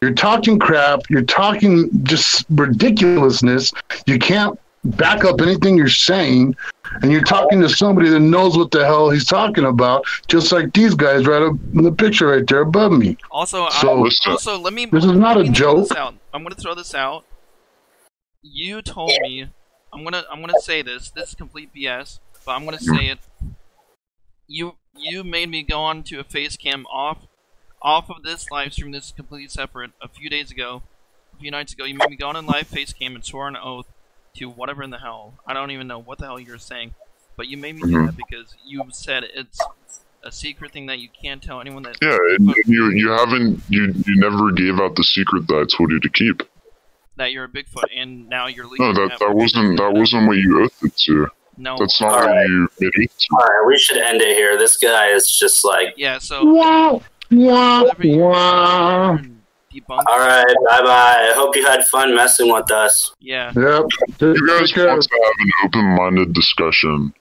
You're 0.00 0.14
talking 0.14 0.58
crap. 0.58 1.00
You're 1.08 1.22
talking 1.22 1.88
just 2.02 2.44
ridiculousness. 2.50 3.72
You 4.06 4.18
can't 4.18 4.58
back 4.84 5.24
up 5.24 5.40
anything 5.40 5.76
you're 5.76 5.88
saying. 5.88 6.56
And 7.00 7.10
you're 7.10 7.22
talking 7.22 7.60
to 7.62 7.68
somebody 7.68 8.08
that 8.10 8.20
knows 8.20 8.56
what 8.56 8.70
the 8.70 8.84
hell 8.84 9.10
he's 9.10 9.24
talking 9.24 9.64
about, 9.64 10.04
just 10.28 10.52
like 10.52 10.72
these 10.74 10.94
guys 10.94 11.26
right 11.26 11.42
up 11.42 11.54
in 11.74 11.82
the 11.82 11.92
picture 11.92 12.26
right 12.28 12.46
there 12.46 12.60
above 12.60 12.92
me. 12.92 13.16
Also, 13.30 13.68
So- 13.70 14.06
also 14.26 14.58
let 14.58 14.72
me. 14.72 14.86
This 14.86 15.04
is 15.04 15.12
not 15.12 15.38
a 15.38 15.44
joke. 15.48 15.88
I'm 15.96 16.42
gonna 16.42 16.54
throw 16.54 16.74
this 16.74 16.94
out. 16.94 17.24
You 18.42 18.82
told 18.82 19.12
me. 19.22 19.46
I'm 19.92 20.04
gonna. 20.04 20.24
I'm 20.30 20.40
gonna 20.40 20.60
say 20.60 20.82
this. 20.82 21.10
This 21.10 21.30
is 21.30 21.34
complete 21.34 21.70
BS, 21.74 22.18
but 22.44 22.52
I'm 22.52 22.64
gonna 22.64 22.78
say 22.80 23.06
it. 23.08 23.18
You 24.46 24.72
you 24.96 25.22
made 25.24 25.48
me 25.50 25.62
go 25.62 25.80
on 25.80 26.02
to 26.04 26.18
a 26.20 26.24
face 26.24 26.56
cam 26.56 26.86
off 26.86 27.18
off 27.80 28.10
of 28.10 28.22
this 28.22 28.50
live 28.50 28.72
stream. 28.72 28.92
This 28.92 29.06
is 29.06 29.12
completely 29.12 29.48
separate. 29.48 29.90
A 30.02 30.08
few 30.08 30.28
days 30.30 30.50
ago, 30.50 30.82
a 31.34 31.40
few 31.40 31.50
nights 31.50 31.72
ago, 31.72 31.84
you 31.84 31.94
made 31.94 32.10
me 32.10 32.16
go 32.16 32.28
on 32.28 32.36
a 32.36 32.40
live 32.40 32.66
face 32.66 32.92
cam 32.92 33.14
and 33.14 33.24
swore 33.24 33.48
an 33.48 33.56
oath 33.56 33.86
to 34.34 34.48
whatever 34.48 34.82
in 34.82 34.90
the 34.90 34.98
hell. 34.98 35.34
I 35.46 35.52
don't 35.54 35.70
even 35.70 35.86
know 35.86 35.98
what 35.98 36.18
the 36.18 36.24
hell 36.24 36.38
you're 36.40 36.58
saying, 36.58 36.94
but 37.36 37.48
you 37.48 37.56
made 37.56 37.76
me 37.76 37.82
do 37.82 37.88
Mhm. 37.98 38.06
that 38.06 38.16
because 38.16 38.54
you 38.64 38.84
said 38.90 39.24
it's 39.34 39.60
a 40.22 40.32
secret 40.32 40.72
thing 40.72 40.86
that 40.86 40.98
you 41.00 41.08
can't 41.22 41.42
tell 41.42 41.60
anyone 41.60 41.82
that 41.82 41.96
Yeah, 42.00 42.16
and 42.38 42.48
and 42.48 42.56
you 42.66 42.90
you 42.92 43.10
haven't 43.10 43.60
you 43.68 43.92
you 44.06 44.16
never 44.16 44.52
gave 44.52 44.78
out 44.80 44.96
the 44.96 45.04
secret 45.04 45.46
that 45.48 45.54
I 45.56 45.76
told 45.76 45.90
you 45.90 46.00
to 46.00 46.08
keep. 46.08 46.42
that 47.16 47.30
you're 47.30 47.44
a 47.44 47.48
Bigfoot, 47.48 47.84
and 47.94 48.26
now 48.30 48.46
you're 48.46 48.64
leaving. 48.66 48.94
No, 48.94 49.08
that 49.08 49.18
that 49.18 49.34
wasn't 49.34 49.76
that 49.78 49.92
wasn't 49.92 50.26
what 50.26 50.38
you 50.38 50.62
oathed 50.64 50.96
to. 51.04 51.28
No, 51.58 51.76
That's 51.78 52.00
not 52.00 52.12
what 52.12 52.28
Alright. 52.30 52.48
you 52.48 52.68
made 52.80 52.90
oath 52.98 53.18
to. 53.18 53.26
All 53.32 53.38
right, 53.46 53.66
we 53.66 53.76
should 53.78 53.98
end 53.98 54.22
it 54.22 54.34
here. 54.34 54.56
This 54.56 54.78
guy 54.78 55.08
is 55.08 55.30
just 55.30 55.62
like, 55.62 55.92
Yeah, 55.98 56.16
so 56.18 56.42
Wow. 56.44 57.02
Wow. 57.30 57.84
whatever 57.84 59.22
you're 59.72 59.84
Wow. 59.88 59.98
debunk. 59.98 60.02
all 60.10 60.18
right, 60.18 60.54
bye 60.68 60.82
bye. 60.82 61.30
I 61.30 61.32
hope 61.34 61.56
you 61.56 61.64
had 61.66 61.84
fun 61.86 62.14
messing 62.14 62.52
with 62.52 62.70
us. 62.70 63.12
Yeah, 63.20 63.52
Yep. 63.56 63.84
You 64.20 64.46
guys 64.46 64.68
Take 64.68 64.74
care. 64.74 64.88
want 64.88 65.02
to 65.02 65.08
have 65.24 65.34
an 65.38 65.52
open-minded 65.64 66.32
discussion 66.32 67.12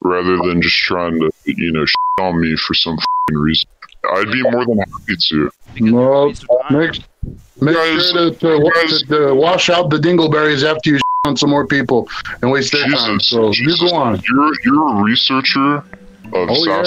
rather 0.00 0.36
than 0.36 0.60
just 0.62 0.76
trying 0.76 1.18
to 1.20 1.30
you 1.46 1.72
know 1.72 1.84
shit 1.84 1.96
on 2.20 2.40
me 2.40 2.56
for 2.56 2.74
some 2.74 2.96
fing 3.28 3.38
reason. 3.38 3.68
I'd 4.16 4.30
be 4.30 4.42
more 4.42 4.66
than 4.66 4.78
happy 4.78 5.16
to. 5.28 5.50
because 5.74 5.92
No, 5.92 6.28
it's 6.28 6.44
a 6.44 6.46
waste 6.46 6.50
of 6.50 6.68
time. 6.68 6.78
Make, 6.78 7.62
make 7.62 7.74
Guys, 7.74 8.10
sure 8.10 8.30
to, 8.30 8.36
to, 8.38 8.70
guys- 8.74 9.02
to, 9.04 9.06
to 9.28 9.34
wash 9.34 9.70
out 9.70 9.88
the 9.88 9.96
dingleberries 9.96 10.62
after 10.62 10.90
you 10.90 11.00
on 11.26 11.36
some 11.38 11.48
more 11.48 11.66
people 11.66 12.06
and 12.42 12.50
waste 12.50 12.70
their 12.72 12.86
time. 12.86 13.18
So 13.18 13.50
Jesus. 13.50 13.80
you 13.80 13.88
go 13.88 13.96
on. 13.96 14.20
You're 14.28 14.52
you're 14.62 14.98
a 14.98 15.02
researcher 15.02 15.76
of 15.76 15.84
Oh, 16.34 16.64
yeah. 16.66 16.82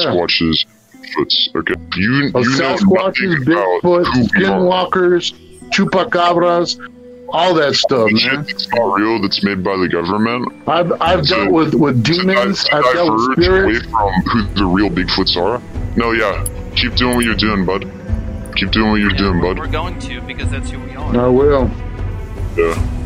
Sasquatches, 1.16 1.54
Bigfoots. 1.54 1.56
Okay, 1.56 1.74
you 1.98 2.32
Of 2.34 2.44
you 2.46 2.50
know 2.52 2.76
Sasquatches, 2.76 3.30
nothing 3.40 3.54
about 3.54 3.82
Bigfoot, 3.84 4.06
who 4.14 4.20
we 4.22 4.28
skinwalkers, 4.28 5.34
chupacabras, 5.72 6.90
all 7.30 7.54
that 7.56 7.76
stuff, 7.76 8.10
Shit 8.12 8.34
man. 8.34 8.44
that's 8.46 8.68
not 8.74 8.86
real. 8.98 9.22
That's 9.22 9.44
made 9.44 9.64
by 9.64 9.76
the 9.78 9.88
government. 9.90 10.52
I've 10.68 10.92
I've 11.02 11.24
To- 11.24 11.28
dealt 11.28 11.52
with 11.52 11.74
with 11.74 12.04
demons. 12.04 12.64
di- 12.64 12.70
to 12.70 12.76
I've 12.78 12.94
dealt 12.94 13.12
with 13.14 13.36
diverge 13.38 13.66
away 13.66 13.80
from 13.92 14.14
who 14.24 14.54
the 14.56 14.66
real 14.66 14.90
Bigfoots 14.90 15.36
are. 15.38 15.62
No, 15.96 16.12
yeah, 16.12 16.46
keep 16.76 16.96
doing 16.96 17.16
what 17.16 17.26
you're 17.26 17.36
doing, 17.36 17.66
bud. 17.66 17.86
Keep 18.56 18.72
doing 18.72 18.90
what 18.92 19.00
you're 19.02 19.12
Yeah, 19.12 19.18
doing, 19.18 19.40
we're, 19.40 19.54
bud. 19.56 19.60
we're 19.60 19.68
going 19.68 20.00
to 20.00 20.22
because 20.22 20.50
that's 20.50 20.70
who 20.72 20.80
we 20.80 20.96
are. 20.96 21.16
I 21.18 21.28
will. 21.28 21.70
Yeah. 22.56 22.97